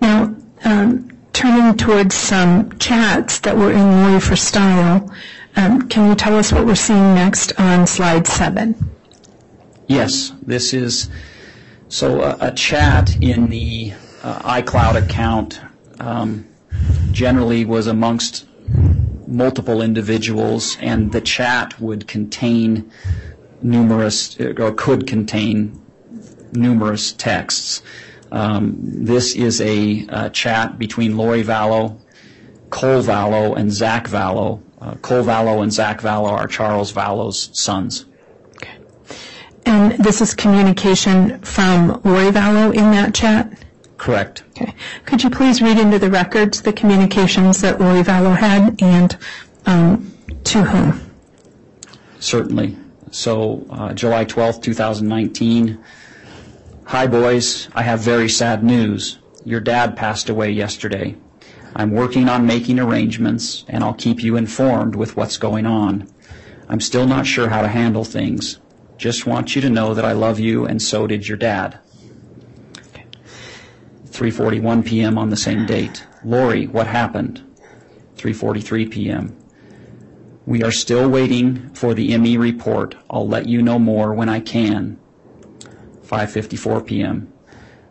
[0.02, 5.14] Now, um, turning towards some chats that were in Lori for Style,
[5.56, 8.93] um, can you tell us what we're seeing next on slide seven?
[9.88, 11.10] Yes, this is,
[11.90, 15.62] so a, a chat in the uh, iCloud account
[16.00, 16.48] um,
[17.12, 18.46] generally was amongst
[19.28, 22.92] multiple individuals, and the chat would contain
[23.62, 25.82] numerous, or could contain
[26.54, 27.82] numerous texts.
[28.32, 32.00] Um, This is a uh, chat between Lori Vallow,
[32.70, 34.62] Cole Vallow, and Zach Vallow.
[34.82, 38.06] Uh, Cole Vallow and Zach Vallow are Charles Vallow's sons.
[39.74, 43.52] And this is communication from Lori Vallow in that chat?
[43.98, 44.44] Correct.
[44.50, 44.76] Okay.
[45.06, 49.18] Could you please read into the records the communications that Lori Vallow had and
[49.66, 51.02] um, to whom?
[52.20, 52.78] Certainly.
[53.10, 55.84] So, uh, July 12th, 2019.
[56.86, 57.68] Hi, boys.
[57.74, 59.18] I have very sad news.
[59.44, 61.16] Your dad passed away yesterday.
[61.76, 66.08] I'm working on making arrangements, and I'll keep you informed with what's going on.
[66.70, 68.60] I'm still not sure how to handle things.
[69.04, 71.78] Just want you to know that I love you, and so did your dad.
[74.08, 75.18] 3:41 p.m.
[75.18, 76.06] on the same date.
[76.24, 77.42] Lori, what happened?
[78.16, 79.36] 3:43 p.m.
[80.46, 82.96] We are still waiting for the ME report.
[83.10, 84.98] I'll let you know more when I can.
[86.08, 87.34] 5:54 p.m.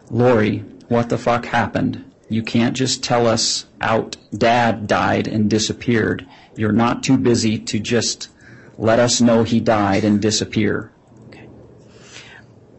[0.09, 2.11] Lori, what the fuck happened?
[2.31, 6.27] You can't just tell us out dad died and disappeared.
[6.57, 8.31] You're not too busy to just
[8.79, 10.92] let us know he died and disappear.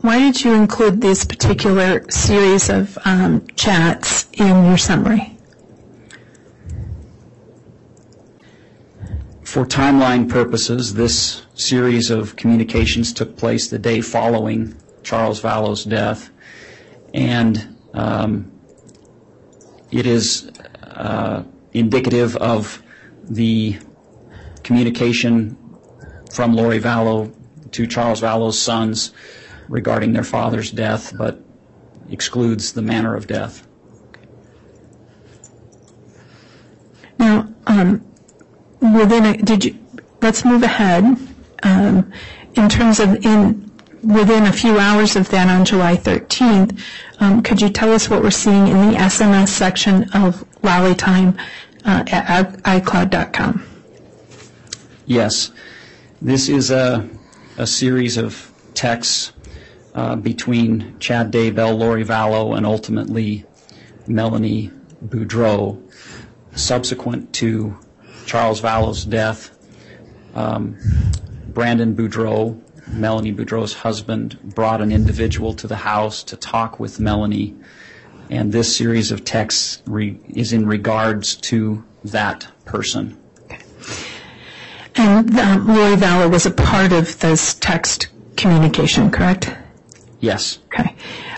[0.03, 5.37] Why did you include this particular series of um, chats in your summary?
[9.45, 16.31] For timeline purposes, this series of communications took place the day following Charles Vallow's death,
[17.13, 18.51] and um,
[19.89, 20.51] it is
[20.83, 22.83] uh, indicative of
[23.23, 23.79] the
[24.63, 25.57] communication
[26.29, 27.33] from Lori Vallow
[27.71, 29.13] to Charles Vallow's sons
[29.73, 31.41] regarding their father's death, but
[32.11, 33.67] excludes the manner of death.
[37.17, 38.05] Now, um,
[38.79, 39.79] within, a- did you,
[40.21, 41.17] let's move ahead.
[41.63, 42.11] Um,
[42.55, 43.71] In terms of, in,
[44.03, 46.79] within a few hours of that on July 13th,
[47.19, 51.35] um, could you tell us what we're seeing in the SMS section of Lolly Time
[51.83, 53.65] uh, at iCloud.com?
[55.07, 55.49] Yes.
[56.21, 57.09] This is a,
[57.57, 59.32] a series of texts
[59.93, 63.45] uh, between Chad Daybell, Lori Vallow, and ultimately
[64.07, 64.71] Melani
[65.05, 65.81] Boudreau.
[66.55, 67.77] Subsequent to
[68.25, 69.51] Charles Vallow's death,
[70.35, 70.77] um,
[71.47, 77.59] Brandon Boudreau, Melani Boudreau's husband, brought an individual to the house to talk with Melani.
[78.29, 83.17] And this series of texts re- is in regards to that person.
[84.95, 88.07] And um, Lori Vallow was a part of this text
[88.37, 89.55] communication, correct?
[90.23, 90.59] Yes.
[90.67, 90.95] Okay.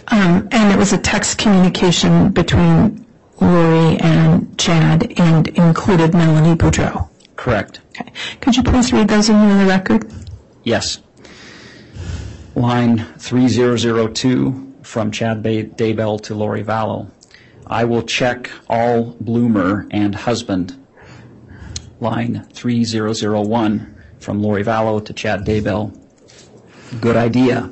[0.09, 3.03] Um, And it was a text communication between
[3.41, 7.09] Lori and Chad and included Melani Boudreau.
[7.35, 7.79] Correct.
[7.89, 8.11] Okay.
[8.41, 10.05] Could you please read those into the record?
[10.63, 10.99] Yes.
[12.53, 17.09] Line 3002 from Chad Daybell to Lori Vallow.
[17.65, 20.77] I will check all bloomer and husband.
[21.99, 25.99] Line 3001 from Lori Vallow to Chad Daybell.
[27.01, 27.71] Good idea.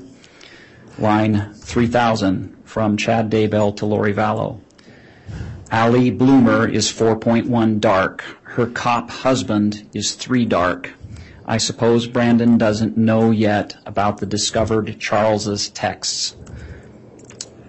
[1.00, 4.60] Line 3000 from Chad Daybell to Lori Vallow.
[5.72, 8.24] Allie Bloomer is 4.1 dark.
[8.44, 10.92] Her cop husband is 3 dark.
[11.46, 16.36] I suppose Brandon doesn't know yet about the discovered Charles's texts.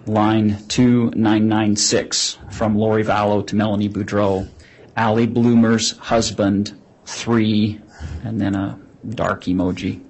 [0.07, 4.49] Line 2996 from Lori Vallow to Melani Boudreau.
[4.97, 7.81] Allie Bloomer's husband, 3,
[8.23, 8.79] and then a
[9.09, 10.04] dark emoji.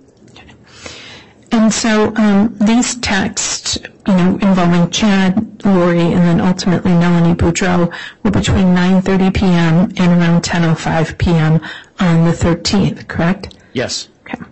[1.55, 7.95] And so um, these texts, you know, involving Chad, Lori, and then ultimately Melani Boudreau
[8.25, 9.75] were between 9:30 p.m.
[9.97, 11.61] and around 10:05 p.m.
[12.01, 13.55] on the 13th, correct?
[13.73, 14.09] Yes.
[14.23, 14.43] Okay.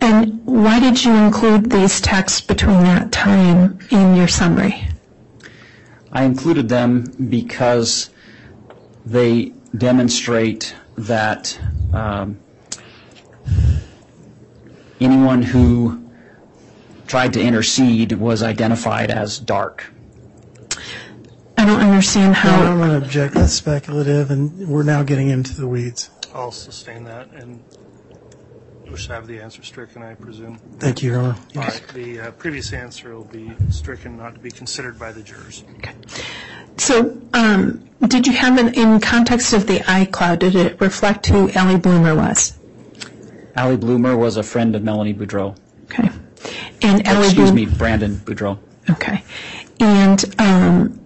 [0.00, 4.88] And why did you include these texts between that time in your summary?
[6.10, 8.08] I included them because
[9.04, 11.60] they demonstrate that
[11.92, 12.38] um,
[15.02, 16.03] anyone who
[17.14, 19.84] tried to intercede was identified as dark.
[21.56, 22.50] I don't understand how.
[22.50, 22.72] No, how.
[22.72, 23.34] I'm going to object.
[23.34, 26.10] That's speculative, and we're now getting into the weeds.
[26.34, 27.62] I'll sustain that and
[28.90, 30.58] wish to have the answer stricken, I presume.
[30.80, 31.36] Thank you, Your Honor.
[31.54, 35.22] All right, the uh, previous answer will be stricken, not to be considered by the
[35.22, 35.62] jurors.
[35.76, 35.94] Okay.
[36.78, 41.48] So, um, did you have an, in context of the iCloud, did it reflect who
[41.50, 42.58] Ellie Bloomer was?
[43.54, 45.56] Allie Bloomer was a friend of Melani Boudreau.
[45.84, 46.10] Okay.
[46.82, 48.58] And Excuse me, Brandon Boudreau.
[48.90, 49.22] Okay.
[49.80, 51.00] And, um,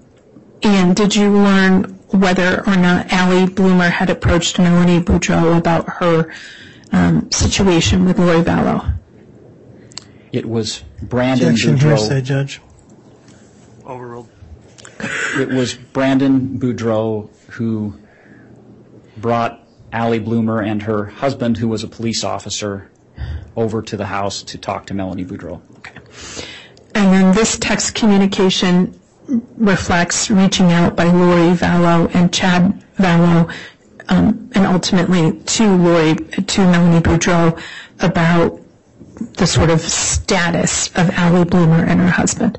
[0.63, 6.33] and did you learn whether or not Allie Bloomer had approached Melani Boudreau about her
[6.93, 8.95] um, situation with Lori Vallow?
[10.33, 12.25] It was Brandon Objection hearsay, Boudreau.
[12.25, 12.61] Judge.
[13.85, 14.29] Overruled.
[15.39, 17.95] It was Brandon Boudreau who
[19.17, 19.61] brought
[19.93, 22.91] Allie Bloomer and her husband, who was a police officer,
[23.59, 25.61] over to the house to talk to Melani Boudreau.
[25.79, 25.99] Okay.
[26.95, 28.99] And then this text communication
[29.57, 33.53] reflects reaching out by Lori Vallow and Chad Vallow,
[34.09, 37.61] um, and ultimately to Lori, to Melanie Boudreau,
[38.01, 38.59] about
[39.35, 42.59] the sort of status of Allie Bloomer and her husband.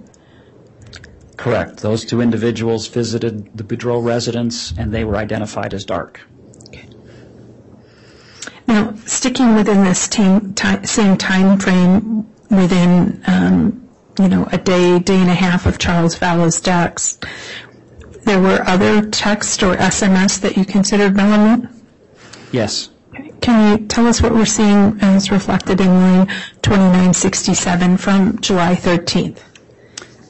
[1.38, 1.78] Correct.
[1.78, 6.20] Those two individuals visited the Boudreau residence, and they were identified as dark.
[8.70, 13.90] Now, sticking within this same time frame, within, um,
[14.20, 17.26] you know, a day, day and a half of Charles Vallow's text,
[18.26, 21.68] there were other text or SMS that you considered relevant?
[22.52, 22.92] Yes.
[23.42, 26.28] Can you tell us what we're seeing as reflected in line
[26.62, 29.40] 2967 from July 13th?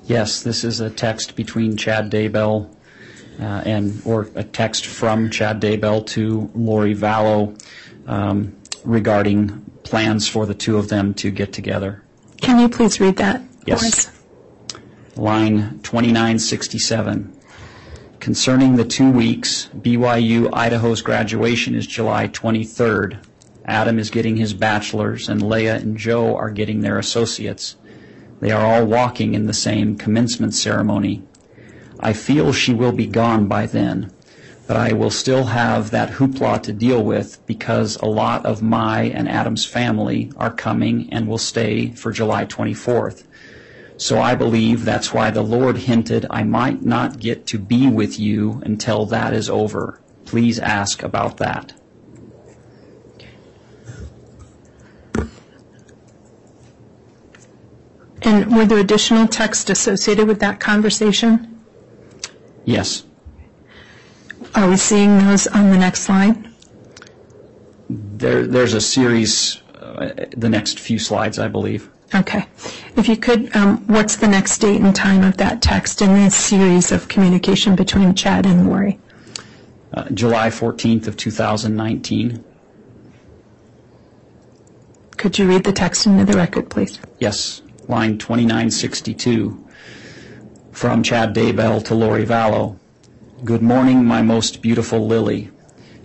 [0.06, 2.74] Yes, this is a text between Chad Daybell
[3.42, 7.60] uh, and, or a text from Chad Daybell to Lori Vallow
[8.10, 12.04] um, regarding plans for the two of them to get together.
[12.42, 14.12] Can you please read that Yes.
[15.16, 17.36] Line 2967.
[18.20, 23.20] Concerning the two weeks, BYU Idaho's graduation is July 23rd.
[23.66, 27.76] Adam is getting his bachelor's, and Leah and Joe are getting their associates.
[28.40, 31.22] They are all walking in the same commencement ceremony.
[32.00, 34.12] I feel she will be gone by then,
[34.70, 39.02] but I will still have that hoopla to deal with because a lot of my
[39.02, 43.24] and Adam's family are coming and will stay for July 24th.
[43.98, 48.20] So I believe that's why the Lord hinted I might not get to be with
[48.20, 50.02] you until that is over.
[50.26, 51.74] please ask about that.
[58.22, 61.60] And were there additional texts associated with that conversation?
[62.66, 63.06] Yes.
[64.60, 66.36] Are we seeing those on the next slide?
[67.90, 71.90] There, there's a series, uh, the next few slides, I believe.
[72.14, 72.46] Okay.
[72.98, 76.36] If you could, um, what's the next date and time of that text in this
[76.36, 79.00] series of communication between Chad and Lori?
[79.94, 82.44] Uh, July 14th of 2019.
[85.16, 87.00] Could you read the text into the record, please?
[87.20, 89.68] Yes, line 2962
[90.74, 92.79] from Chad Daybell to Lori Vallow.
[93.46, 95.50] Good morning, my most beautiful Lily.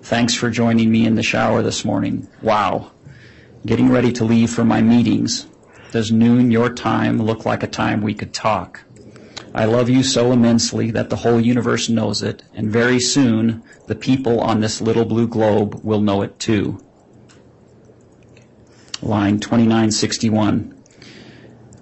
[0.02, 2.28] Thanks for joining me in the shower this morning.
[2.42, 2.92] Wow.
[3.66, 5.48] Getting ready to leave for my meetings.
[5.90, 8.84] Does noon your time look like a time we could talk?
[9.52, 13.96] I love you so immensely that the whole universe knows it, and very soon the
[13.96, 16.80] people on this little blue globe will know it too.
[19.02, 20.72] Line 2961.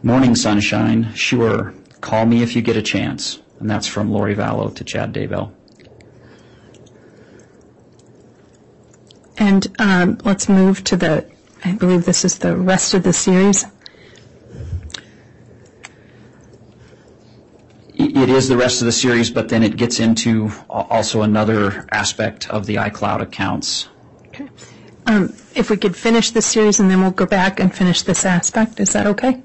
[0.03, 1.75] Morning sunshine, sure.
[2.01, 3.42] Call me if you get a chance.
[3.63, 5.53] And that's from Lori Vallow to Chad Daybell.
[9.39, 11.25] And um, let's move to the,
[11.65, 13.65] I believe this is the rest of the series.
[17.95, 22.51] It is the rest of the series, but then it gets into also another aspect
[22.51, 23.89] of the iCloud accounts.
[24.27, 24.49] Okay.
[25.07, 28.25] Um, If we could finish this series and then we'll go back and finish this
[28.25, 29.41] aspect, is that okay?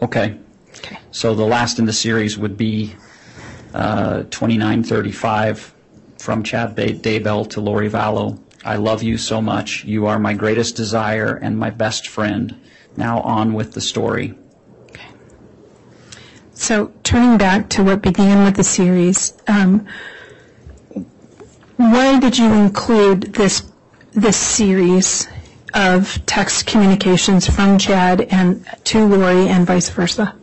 [0.00, 0.38] Okay.
[0.78, 0.98] Okay.
[1.10, 2.94] So the last in the series would be
[3.72, 5.74] 2935
[6.18, 8.38] from Chad Day- Daybell to Lori Vallow.
[8.64, 9.84] I love you so much.
[9.84, 12.54] You are my greatest desire and my best friend.
[12.96, 14.34] Now on with the story.
[14.90, 15.08] Okay.
[16.54, 19.86] So turning back to what began with the series, um,
[21.76, 23.62] why did you include this
[24.12, 25.26] this series
[25.74, 30.34] of text communications from Chad and to Lori and vice versa?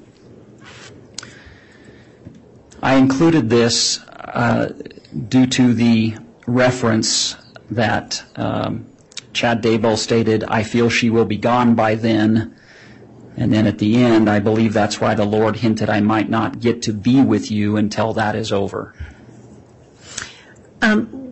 [2.81, 4.73] I included this uh,
[5.27, 6.17] due to the
[6.47, 7.35] reference
[7.71, 8.87] that um,
[9.33, 12.55] Chad Daybell stated, I feel she will be gone by then.
[13.37, 16.59] And then at the end, I believe that's why the Lord hinted I might not
[16.59, 18.93] get to be with you until that is over.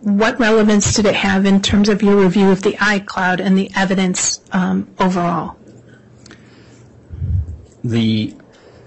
[0.08, 3.70] What relevance did it have in terms of your review of the iCloud and the
[3.76, 5.56] evidence um, overall?
[7.84, 8.34] The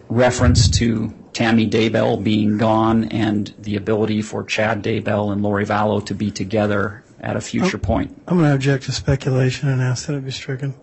[0.09, 6.05] reference to Tammy Daybell being gone and the ability for Chad Daybell and Lori Vallow
[6.05, 8.21] to be together at a future point.
[8.27, 10.73] I'm going to object to speculation and ask that it be stricken.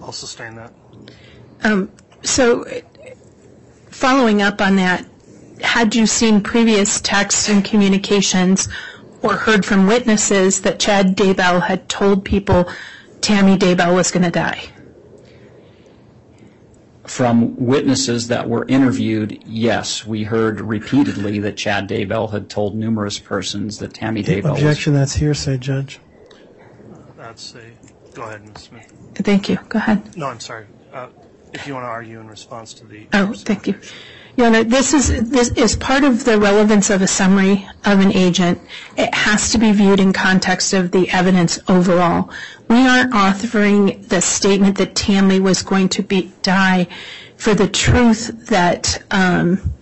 [0.00, 0.72] I'll sustain that.
[2.22, 2.80] So, uh,
[3.88, 5.06] following up on that,
[5.62, 8.68] had you seen previous texts and communications
[9.22, 12.70] or heard from witnesses that Chad Daybell had told people
[13.20, 14.62] Tammy Daybell was going to die?
[17.10, 23.18] From witnesses that were interviewed, yes, we heard repeatedly that Chad Daybell had told numerous
[23.18, 24.62] persons that Tammy Daybell was.
[24.62, 25.98] Objection, that's hearsay, Judge.
[27.16, 27.62] That's a,
[28.14, 28.62] go ahead, Ms.
[28.62, 28.92] Smith.
[29.16, 29.58] Thank you.
[29.68, 30.16] Go ahead.
[30.16, 30.66] No, I'm sorry.
[30.92, 31.08] Uh,
[31.52, 33.08] If you want to argue in response to the.
[33.12, 33.74] Oh, thank you.
[34.36, 38.12] Your Honor, this is, this is part of the relevance of a summary of an
[38.12, 38.60] agent.
[38.96, 42.30] It has to be viewed in context of the evidence overall.
[42.70, 46.86] We aren't authoring the statement that Tammy was going to be, die
[47.36, 49.72] for the truth that um,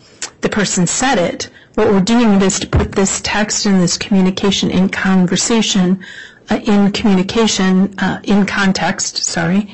[0.40, 1.50] the person said it.
[1.74, 6.02] What we're doing is to put this text and this communication in conversation,
[6.48, 9.70] uh, in communication, uh, in context, sorry,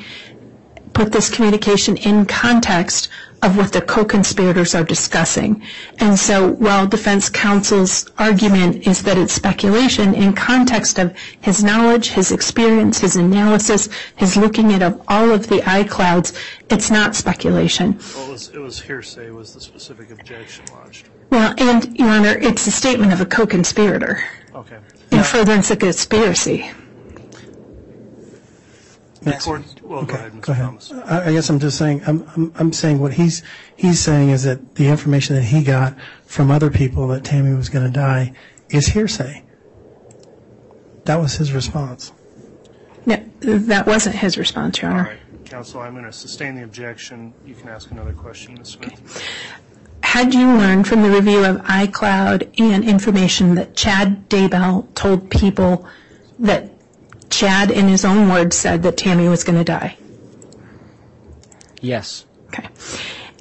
[0.93, 3.11] put this communication in context
[3.45, 5.63] of what the co-conspirators are discussing.
[5.99, 12.09] And so while defense counsel's argument is that it's speculation, in context of his knowledge,
[12.09, 16.35] his experience, his analysis, his looking at all of the iClouds,
[16.71, 17.99] it's not speculation.
[18.17, 21.09] Well, it was, hearsay was the specific objection lodged.
[21.31, 24.25] Well, and, Your Honor, it's a statement of a co-conspirator
[24.55, 24.79] Okay.
[25.11, 26.71] in furtherance of conspiracy.
[29.25, 30.57] Record- Well, go ahead, Mr.
[30.57, 30.93] Thomas.
[30.93, 33.43] I I guess I'm just saying, I'm, I'm- I'm saying what he's,
[33.77, 35.97] he's saying is that the information that he got
[36.27, 38.33] from other people that Tammy was going to die
[38.71, 39.43] is hearsay.
[41.05, 42.13] That was his response.
[43.07, 45.09] No, that wasn't his response, Your All Honor.
[45.11, 47.35] right, counsel, I'm going to sustain the objection.
[47.47, 48.69] You can ask another question, Ms.
[48.69, 49.23] Smith.
[50.03, 55.87] Had you learned from the review of iCloud and information that Chad Daybell told people
[56.39, 56.71] that
[57.35, 59.97] Chad, in his own words, said that Tammy was going to die?
[61.81, 62.25] Yes.
[62.47, 62.69] Okay.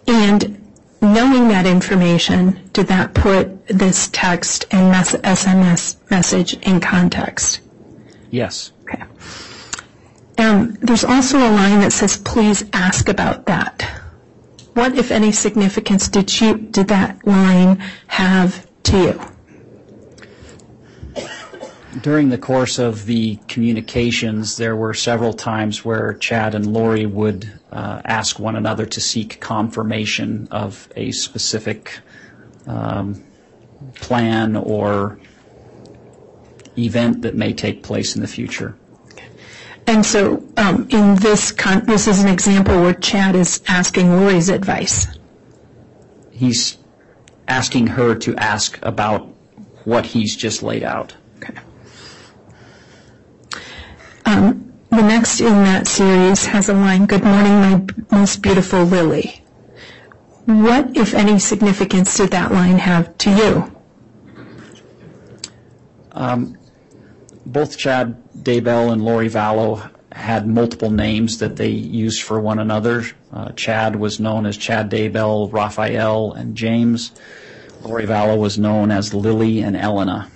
[0.08, 0.66] And
[1.00, 7.62] knowing that information, did that put this text and SMS message in context?
[8.32, 8.72] Yes.
[8.82, 9.04] Okay.
[10.40, 13.84] Um, there's also a line that says, please ask about that.
[14.74, 19.33] What, if any, significance did you, did that line have to you?
[22.02, 27.52] During the course of the communications, there were several times where Chad and Lori would
[27.72, 32.00] uh, ask one another to seek confirmation of a specific
[32.66, 33.24] um,
[33.96, 35.20] plan or
[36.78, 38.76] event that may take place in the future.
[39.86, 44.50] And so, um, in this con- this is an example where Chad is asking Lori's
[44.50, 45.08] advice.
[46.32, 46.78] He's
[47.48, 49.28] asking her to ask about
[49.84, 51.14] what he's just laid out.
[51.38, 51.54] Okay.
[54.34, 59.44] Um, the next in that series has a line, Good morning, my most beautiful Lily.
[60.46, 63.70] What, if any, significance did that line have to you?
[67.46, 73.04] both Chad Daybell and Lori Vallow had multiple names that they used for one another.
[73.32, 77.12] Uh, Chad was known as Chad Daybell, Raphael, and James.
[77.84, 80.32] Lori Vallow was known as Lily and Elena.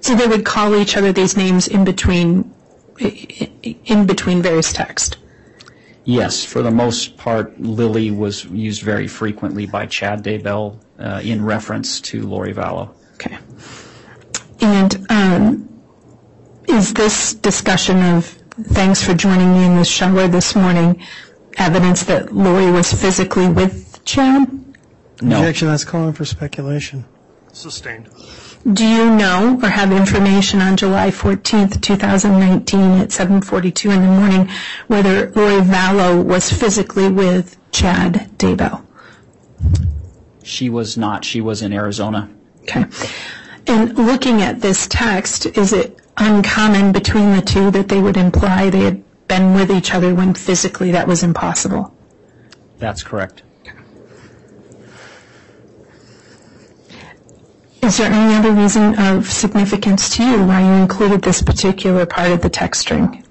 [0.00, 2.53] So they would call each other these names in between,
[3.00, 5.16] in between various texts.
[6.04, 11.44] Yes, for the most part, Lily was used very frequently by Chad Daybell uh, in
[11.44, 12.94] reference to Lori Vallow.
[13.14, 13.38] Okay.
[14.60, 15.82] And um,
[16.68, 21.02] is this discussion of thanks for joining me in this shower this morning
[21.56, 24.48] evidence that Lori was physically with Chad?
[25.22, 25.38] No.
[25.38, 27.06] Objection, that's calling for speculation.
[27.52, 28.10] Sustained.
[28.72, 34.48] Do you know or have information on July 14th, 2019 at 7:42 in the morning
[34.86, 38.82] whether Lori Vallow was physically with Chad Daybell?
[40.42, 41.26] She was not.
[41.26, 42.30] She was in Arizona.
[42.62, 42.86] Okay.
[43.66, 48.70] And looking at this text, is it uncommon between the two that they would imply
[48.70, 51.94] they had been with each other when physically that was impossible?
[52.78, 53.42] That's correct.
[57.84, 62.32] Is there any other reason of significance to you why you included this particular part
[62.32, 63.22] of the text string?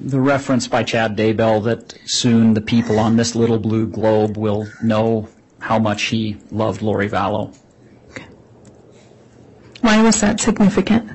[0.00, 4.66] The reference by Chad Daybell that soon the people on this little blue globe will
[4.82, 5.28] know
[5.58, 7.54] how much he loved Lori Vallow.
[9.82, 11.10] Why was that significant?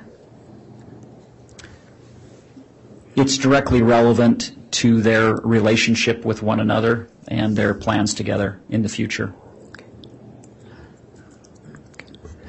[3.15, 8.89] It's directly relevant to their relationship with one another and their plans together in the
[8.89, 9.33] future.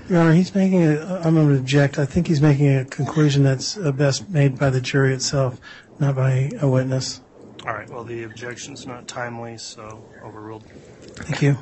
[0.09, 3.43] Your Honor, he's making a, I'm going to object, I think he's making a conclusion
[3.43, 5.59] that's uh, best made by the jury itself,
[5.99, 7.23] not by a witness.
[7.67, 10.65] All right, well, the objection's not timely, so overruled.
[10.65, 11.57] Thank you.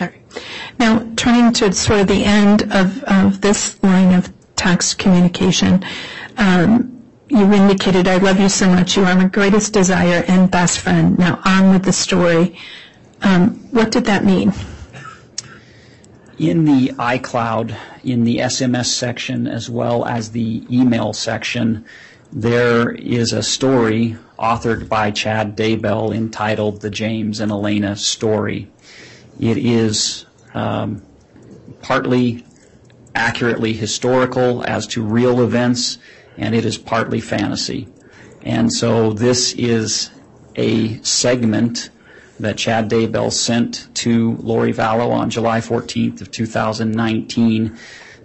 [0.00, 0.22] All right.
[0.78, 5.84] Now, turning to sort of the end of, of this line of text communication,
[6.38, 10.78] um, you indicated, I love you so much, you are my greatest desire and best
[10.78, 11.18] friend.
[11.18, 12.58] Now, on with the story.
[13.20, 14.52] Um, what did that mean?
[16.38, 21.84] In the iCloud, in the SMS section, as well as the email section,
[22.32, 28.68] there is a story authored by Chad Daybell entitled The James and Elena Story.
[29.38, 31.02] It is um,
[31.82, 32.44] partly
[33.14, 35.98] accurately historical as to real events,
[36.36, 37.86] and it is partly fantasy.
[38.42, 40.10] And so this is
[40.56, 41.90] a segment
[42.40, 47.76] that Chad Daybell sent to Lori Vallow on July 14th of 2019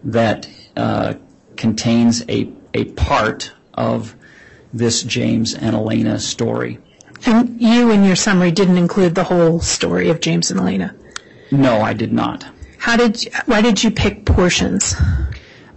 [0.05, 1.13] that uh,
[1.57, 4.15] contains a, a part of
[4.73, 6.79] this James and Elena story.
[7.25, 10.95] And you in your summary didn't include the whole story of James and Elena.
[11.51, 12.45] No, I did not.
[12.77, 14.95] How did, you- why did you pick portions?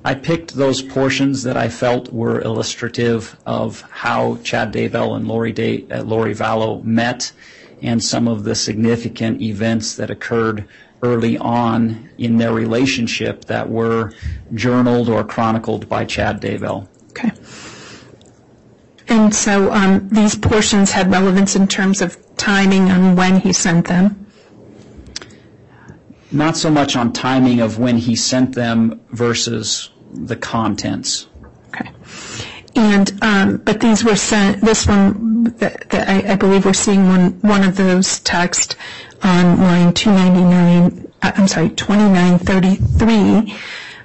[0.04, 5.52] I picked those portions that I felt were illustrative of how Chad Daybell and Lori,
[5.52, 7.32] Day, uh, Lori Vallow met
[7.82, 10.66] and some of the significant events that occurred
[11.02, 14.12] early on in their relationship that were
[14.54, 16.86] journaled or chronicled by Chad Daybell.
[17.10, 17.32] Okay.
[19.08, 23.86] And so um, these portions had relevance in terms of timing on when he sent
[23.88, 24.26] them.
[26.30, 31.26] Not so much on timing of when he sent them versus the contents.
[32.74, 37.06] And, um, but these were sent, this one, that, that I, I believe we're seeing
[37.08, 38.76] one, one of those text
[39.22, 43.54] on line 299, uh, I'm sorry, 2933,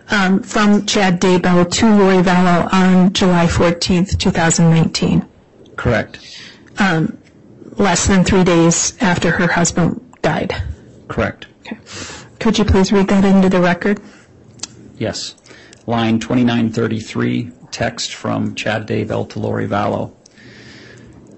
[0.09, 5.25] um, from Chad Daybell to Lori Vallow on July 14th, 2019,
[5.75, 6.19] Correct.
[7.77, 10.61] less than three days after her husband died.
[11.07, 11.45] Correct.
[11.61, 11.77] Okay.
[12.39, 13.99] Could you please read that into the record?
[14.97, 15.35] Yes.
[15.85, 20.13] Line 2933, text from Chad Daybell to Lori Vallow.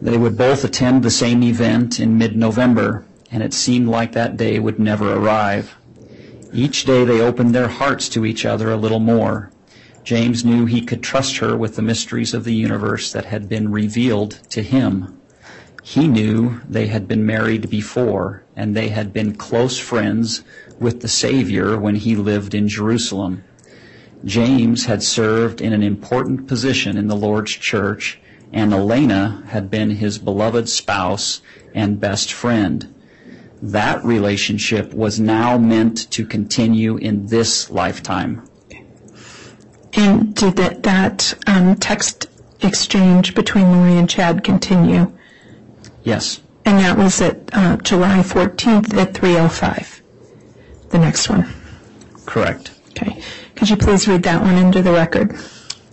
[0.01, 4.59] They would both attend the same event in mid-November, and it seemed like that day
[4.59, 5.75] would never arrive.
[6.53, 9.51] Each day they opened their hearts to each other a little more.
[10.03, 13.71] James knew he could trust her with the mysteries of the universe that had been
[13.71, 15.19] revealed to him.
[15.83, 20.43] He knew they had been married before, and they had been close friends
[20.79, 23.43] with the Savior when he lived in Jerusalem.
[24.25, 28.19] James had served in an important position in the Lord's church,
[28.51, 31.41] and Elena had been his beloved spouse
[31.73, 32.93] and best friend.
[33.61, 38.47] That relationship was now meant to continue in this lifetime.
[39.93, 42.27] And did that, that um, text
[42.61, 45.11] exchange between Lori and Chad continue?
[46.03, 50.01] Yes, And that was at uh, July 14th at 3:05.
[50.89, 51.47] The next one.
[52.25, 52.71] correct.
[52.91, 53.21] Okay.
[53.59, 55.35] Could you please read that one into the record?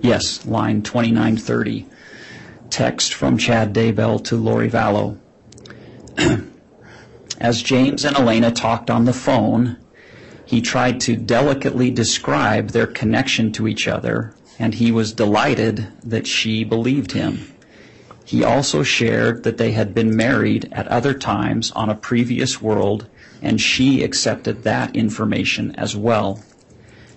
[0.00, 1.84] Yes, line 2930.
[2.70, 5.18] Text from Chad Daybell to Lori Vallow.
[7.40, 9.78] As James and Elena talked on the phone,
[10.44, 16.28] he tried to delicately describe their connection to each other, and he was delighted that
[16.28, 17.52] she believed him.
[18.24, 23.08] He also shared that they had been married at other times on a previous world,
[23.42, 26.44] and she accepted that information as well.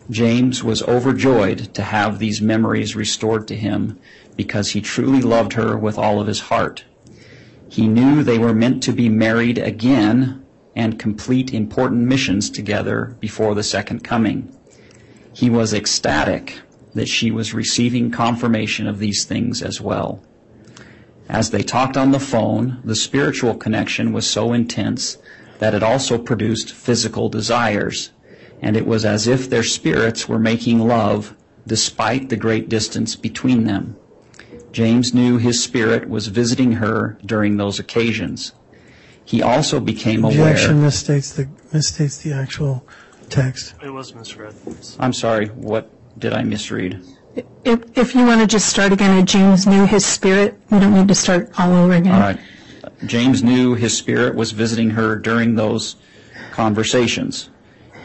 [0.09, 3.99] James was overjoyed to have these memories restored to him
[4.35, 6.83] because he truly loved her with all of his heart.
[7.69, 10.43] He knew they were meant to be married again
[10.75, 14.55] and complete important missions together before the second coming.
[15.31, 16.59] He was ecstatic
[16.95, 20.23] that she was receiving confirmation of these things as well.
[21.27, 25.19] As they talked on the phone, the spiritual connection was so intense
[25.59, 28.09] that it also produced physical desires,
[28.61, 31.35] and it was as if their spirits were making love
[31.67, 33.95] despite the great distance between them.
[34.71, 38.53] James knew his spirit was visiting her during those occasions.
[39.23, 40.89] He also became Objection aware.
[40.89, 42.85] misstates the, misstates the actual
[43.29, 43.75] text.
[43.83, 44.55] It was misread.
[44.99, 45.89] I'm sorry, what
[46.19, 47.01] did I misread?
[47.63, 50.93] If, if you want to just start again at James knew his spirit, we don't
[50.93, 52.13] need to start all over again.
[52.13, 52.39] All right.
[53.05, 55.95] James knew his spirit was visiting her during those
[56.51, 57.49] conversations.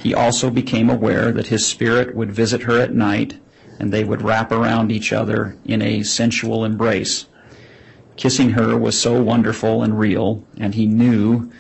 [0.04, 3.40] He also became aware that his spirit would visit her at night
[3.80, 7.24] and they would wrap around each other in a sensual embrace.
[8.16, 11.50] Kissing her was so wonderful and real, and he knew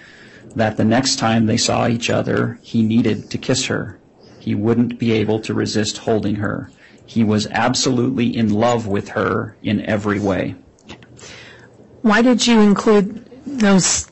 [0.54, 3.98] that the next time they saw each other, he needed to kiss her.
[4.38, 6.70] He wouldn't be able to resist holding her.
[7.06, 10.54] He was absolutely in love with her in every way.
[12.02, 14.06] Why did you include those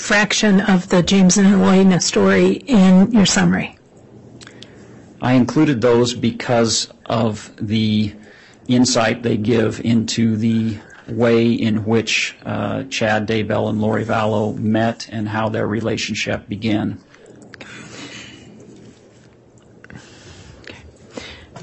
[0.00, 3.78] fraction of the James and Elena story in your summary?
[5.20, 8.14] I included those because of the
[8.66, 15.08] insight they give into the way in which uh, Chad Daybell and Lori Vallow met
[15.10, 16.98] and how their relationship began.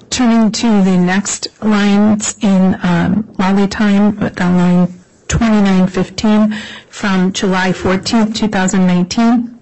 [0.10, 4.88] Turning to the next lines in um, Lolly Time, uh, line
[5.28, 6.58] 2915
[6.98, 9.60] from July 14th, 2019.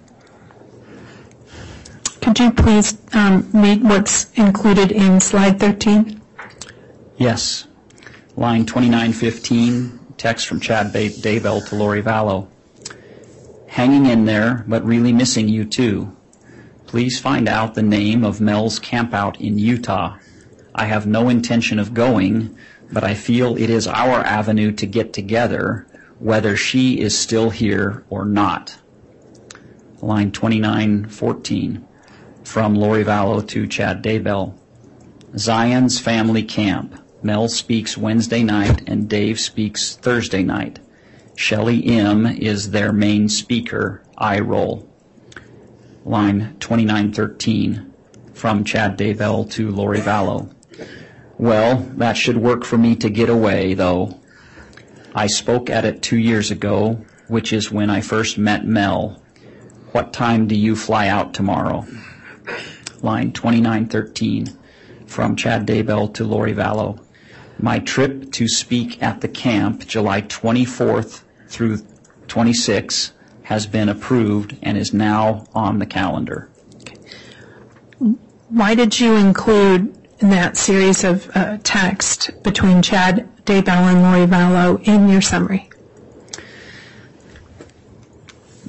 [2.22, 6.18] Could you please um, read what's included in slide 13?
[7.18, 7.66] Yes.
[8.36, 12.48] Line 2915, text from Chad Daybell to Lori Vallow.
[13.68, 16.16] Hanging in there, but really missing you too.
[16.86, 20.16] Please find out the name of Mel's campout in Utah.
[20.74, 22.56] I have no intention of going,
[22.90, 25.86] but I feel it is our avenue to get together,
[26.18, 28.76] whether she is still here or not.
[30.00, 31.86] Line 2914,
[32.44, 34.54] from Lori Vallow to Chad Daybell.
[35.36, 37.02] Zion's Family Camp.
[37.22, 40.78] Mel speaks Wednesday night and Dave speaks Thursday night.
[41.34, 42.24] Shelley M.
[42.24, 44.02] is their main speaker.
[44.16, 44.88] I roll.
[46.04, 47.92] Line 2913
[48.32, 50.52] from Chad Daybell to Lori Vallow.
[51.38, 54.18] Well, that should work for me to get away, though.
[55.16, 59.22] I spoke at it two years ago, which is when I first met Mel.
[59.92, 61.86] What time do you fly out tomorrow?
[63.00, 64.54] Line 2913
[65.06, 67.02] from Chad Daybell to Lori Vallow.
[67.58, 71.78] My trip to speak at the camp, July 24th through
[72.28, 73.12] 26,
[73.44, 76.50] has been approved and is now on the calendar.
[78.50, 84.82] Why did you include that series of uh, text between Chad Daybell and Lori Vallow
[84.86, 85.68] in your summary?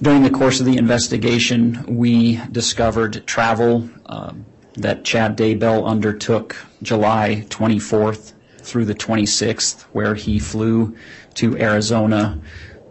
[0.01, 7.45] During the course of the investigation, we discovered travel um, that Chad Daybell undertook July
[7.49, 10.95] 24th through the 26th, where he flew
[11.33, 12.39] to Arizona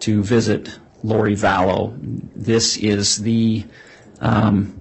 [0.00, 1.96] to visit Lori Vallow.
[2.34, 3.64] This is the
[4.20, 4.80] um,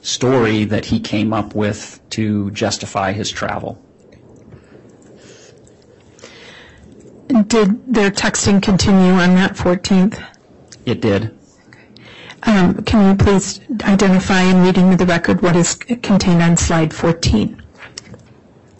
[0.00, 3.78] story that he came up with to justify his travel.
[7.32, 10.22] Did their texting continue on that 14th?
[10.84, 11.34] It did.
[12.42, 17.62] Um, Can you please identify in reading the record what is contained on slide 14?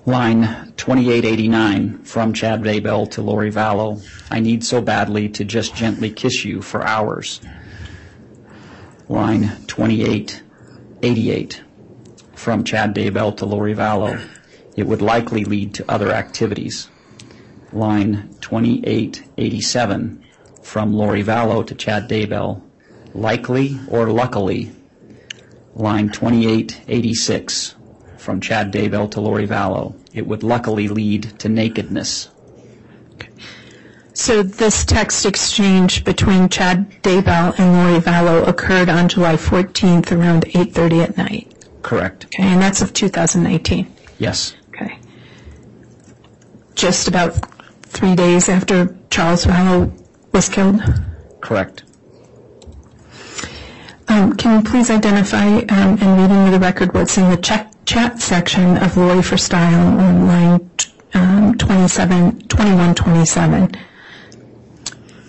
[0.05, 0.42] Line
[0.76, 4.06] 2889 from Chad Daybell to Lori Vallow.
[4.31, 7.40] I need so badly to just gently kiss you for hours.
[9.08, 11.62] Line 2888
[12.34, 14.20] from Chad Daybell to Lori Vallow.
[14.76, 16.89] It would likely lead to other activities.
[17.73, 20.25] Line 2887
[20.62, 22.62] from Lori Vallow to Chad Daybell.
[23.15, 24.73] Likely or luckily.
[25.75, 27.75] Line 2886
[28.18, 29.94] from Chad Daybell to Lori Vallow.
[30.12, 32.28] It would luckily lead to nakedness.
[34.15, 40.44] So this text exchange between Chad Daybell and Lori Vallow occurred on July 14th around
[40.55, 41.51] 8:30 at night.
[41.83, 42.26] Correct.
[42.26, 43.86] Okay, and that's of 2019.
[44.18, 44.55] Yes.
[44.68, 44.99] Okay.
[46.75, 47.51] Just about
[47.92, 49.92] three days after Charles Vallow
[50.32, 50.80] was killed.
[51.40, 51.84] Correct.
[54.08, 57.74] Um, Can you please identify um, and read into the record what's in the chat
[57.84, 60.70] chat section of Lori for Style on line
[61.14, 63.72] um, 27, 2127?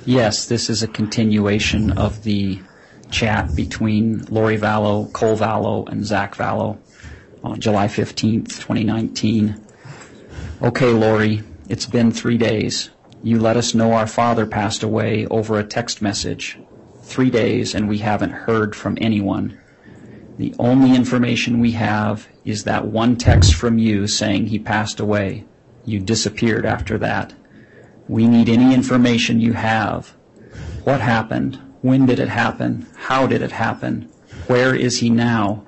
[0.05, 2.59] Yes, this is a continuation of the
[3.09, 6.77] chat between Lori Vallow, Cole Vallow, and Zach Vallow
[7.43, 9.59] on July 15th, 2019.
[10.61, 11.43] Okay, Lori,
[11.73, 12.91] it's been three days.
[13.23, 16.59] You let us know our father passed away over a text message.
[17.01, 19.59] Three days, and we haven't heard from anyone.
[20.37, 25.45] The only information we have is that one text from you saying he passed away.
[25.83, 27.33] You disappeared after that.
[28.07, 30.09] We need any information you have.
[30.83, 31.59] What happened?
[31.81, 32.85] When did it happen?
[32.95, 34.11] How did it happen?
[34.45, 35.65] Where is he now?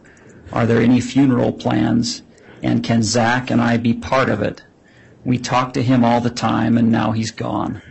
[0.54, 2.22] Are there any funeral plans?
[2.62, 4.62] And can Zach and I be part of it?
[5.26, 7.82] We talk to him all the time, and now he's gone.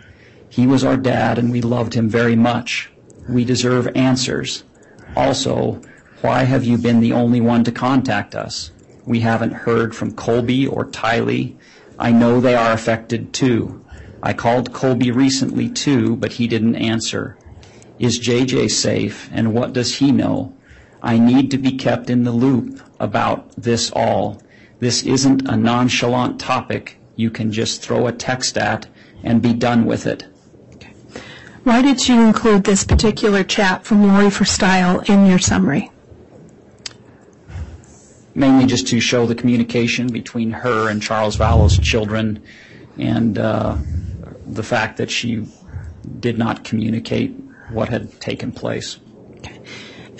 [0.48, 2.92] He was our dad, and we loved him very much.
[3.28, 4.62] We deserve answers.
[5.16, 5.80] Also,
[6.20, 8.70] why have you been the only one to contact us?
[9.04, 11.56] We haven't heard from Colby or Tylee.
[11.98, 13.84] I know they are affected too.
[14.22, 17.36] I called Colby recently too, but he didn't answer.
[17.98, 20.54] Is JJ safe, and what does he know?
[21.02, 24.40] I need to be kept in the loop about this all.
[24.78, 28.86] This isn't a nonchalant topic you can just throw a text at
[29.22, 30.26] and be done with it.
[31.64, 35.90] Why did you include this particular chat from Lori for Style in your summary?
[38.34, 42.42] mainly just to show the communication between her and Charles Vallow's children
[42.98, 43.76] and uh,
[44.46, 45.46] the fact that she
[46.20, 47.34] did not communicate
[47.70, 48.98] what had taken place.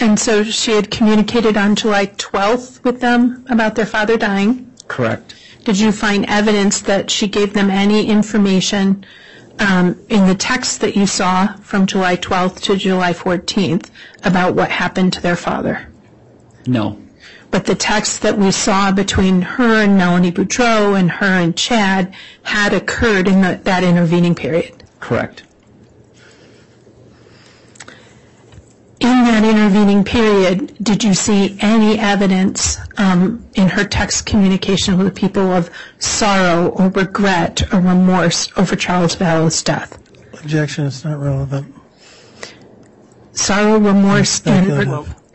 [0.00, 4.72] And so she had communicated on July 12th with them about their father dying.
[4.88, 5.34] Correct.
[5.64, 9.04] Did you find evidence that she gave them any information
[9.58, 13.90] um, in the text that you saw from July 12th to July 14th
[14.24, 15.88] about what happened to their father?
[16.66, 17.00] No.
[17.50, 22.12] But the text that we saw between her and Melani Boudreau and her and Chad
[22.42, 24.82] had occurred in that intervening period.
[25.00, 25.44] Correct.
[29.04, 35.14] In that intervening period, did you see any evidence um, in her text communication with
[35.14, 35.68] people of
[35.98, 39.98] sorrow or regret or remorse over Charles Vallow's death?
[40.40, 41.74] Objection, it's not relevant.
[43.32, 44.72] Sorrow, remorse, and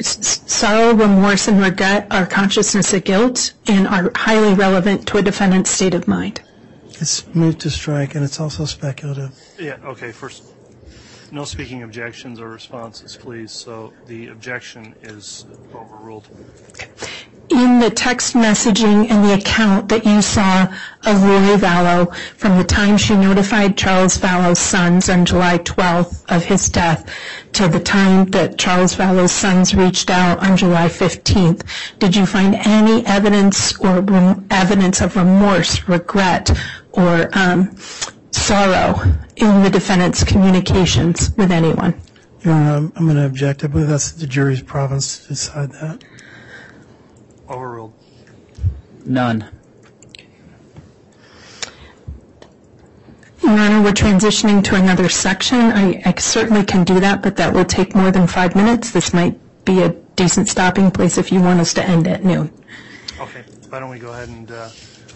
[0.01, 5.93] sorrow, remorse, regret are consciousness of guilt and are highly relevant to a defendant's state
[5.93, 6.41] of mind.
[6.99, 9.30] It's moved to strike, and it's also speculative.
[9.59, 10.43] Yeah, okay, first,
[11.32, 13.51] no speaking objections or responses, please.
[13.51, 16.27] So the objection is overruled.
[17.49, 20.64] in the text messaging and the account that you saw
[21.06, 26.43] of Lori Vallow from the time she notified Charles Vallow's sons on July 12th of
[26.45, 27.09] his death
[27.53, 31.64] to the time that Charles Vallow's sons reached out on July 15th,
[31.98, 33.98] did you find any evidence or
[34.51, 36.51] evidence of remorse, regret,
[36.91, 37.75] or um,
[38.32, 39.01] sorrow
[39.35, 41.99] in the defendant's communications with anyone?
[42.41, 43.64] Your Honor, I'm, I'm going to object.
[43.64, 46.03] I believe that's the jury's province to decide that.
[47.49, 47.93] Overruled.
[49.06, 49.49] None.
[53.41, 55.58] Your Honor, we're transitioning to another section.
[55.59, 58.91] I I certainly can do that, but that will take more than five minutes.
[58.91, 62.51] This might be a decent stopping place if you want us to end at noon.
[63.19, 64.69] Okay, why don't we go ahead and uh,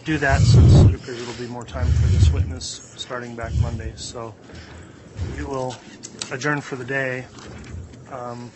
[0.03, 3.93] do that since it appears it'll be more time for this witness starting back Monday.
[3.95, 4.35] So
[5.38, 5.75] we will
[6.32, 7.25] adjourn for the day.
[8.11, 8.51] Um,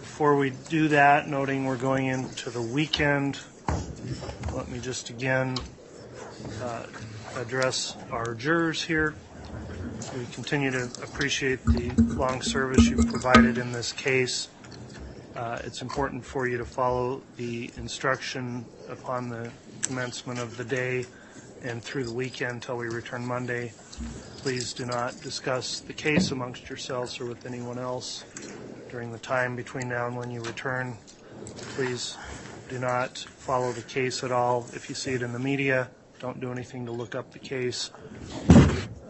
[0.00, 3.38] Before we do that, noting we're going into the weekend,
[4.52, 5.56] let me just again
[6.62, 6.86] uh,
[7.36, 9.14] address our jurors here.
[10.16, 14.48] We continue to appreciate the long service you've provided in this case.
[15.34, 19.50] Uh, It's important for you to follow the instruction upon the
[19.88, 21.06] commencement of the day
[21.62, 23.72] and through the weekend until we return Monday.
[24.36, 28.24] Please do not discuss the case amongst yourselves or with anyone else
[28.90, 30.94] during the time between now and when you return.
[31.74, 32.18] Please
[32.68, 34.66] do not follow the case at all.
[34.74, 35.88] If you see it in the media,
[36.20, 37.90] don't do anything to look up the case.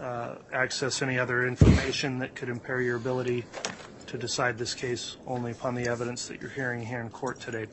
[0.00, 3.44] Uh, Access any other information that could impair your ability
[4.06, 7.66] to decide this case only upon the evidence that you're hearing here in court today.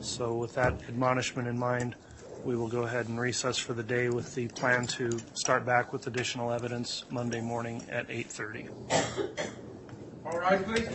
[0.00, 1.94] So with that admonishment in mind,
[2.44, 5.92] we will go ahead and recess for the day with the plan to start back
[5.92, 8.68] with additional evidence Monday morning at 8:30.
[10.24, 10.88] All right, please.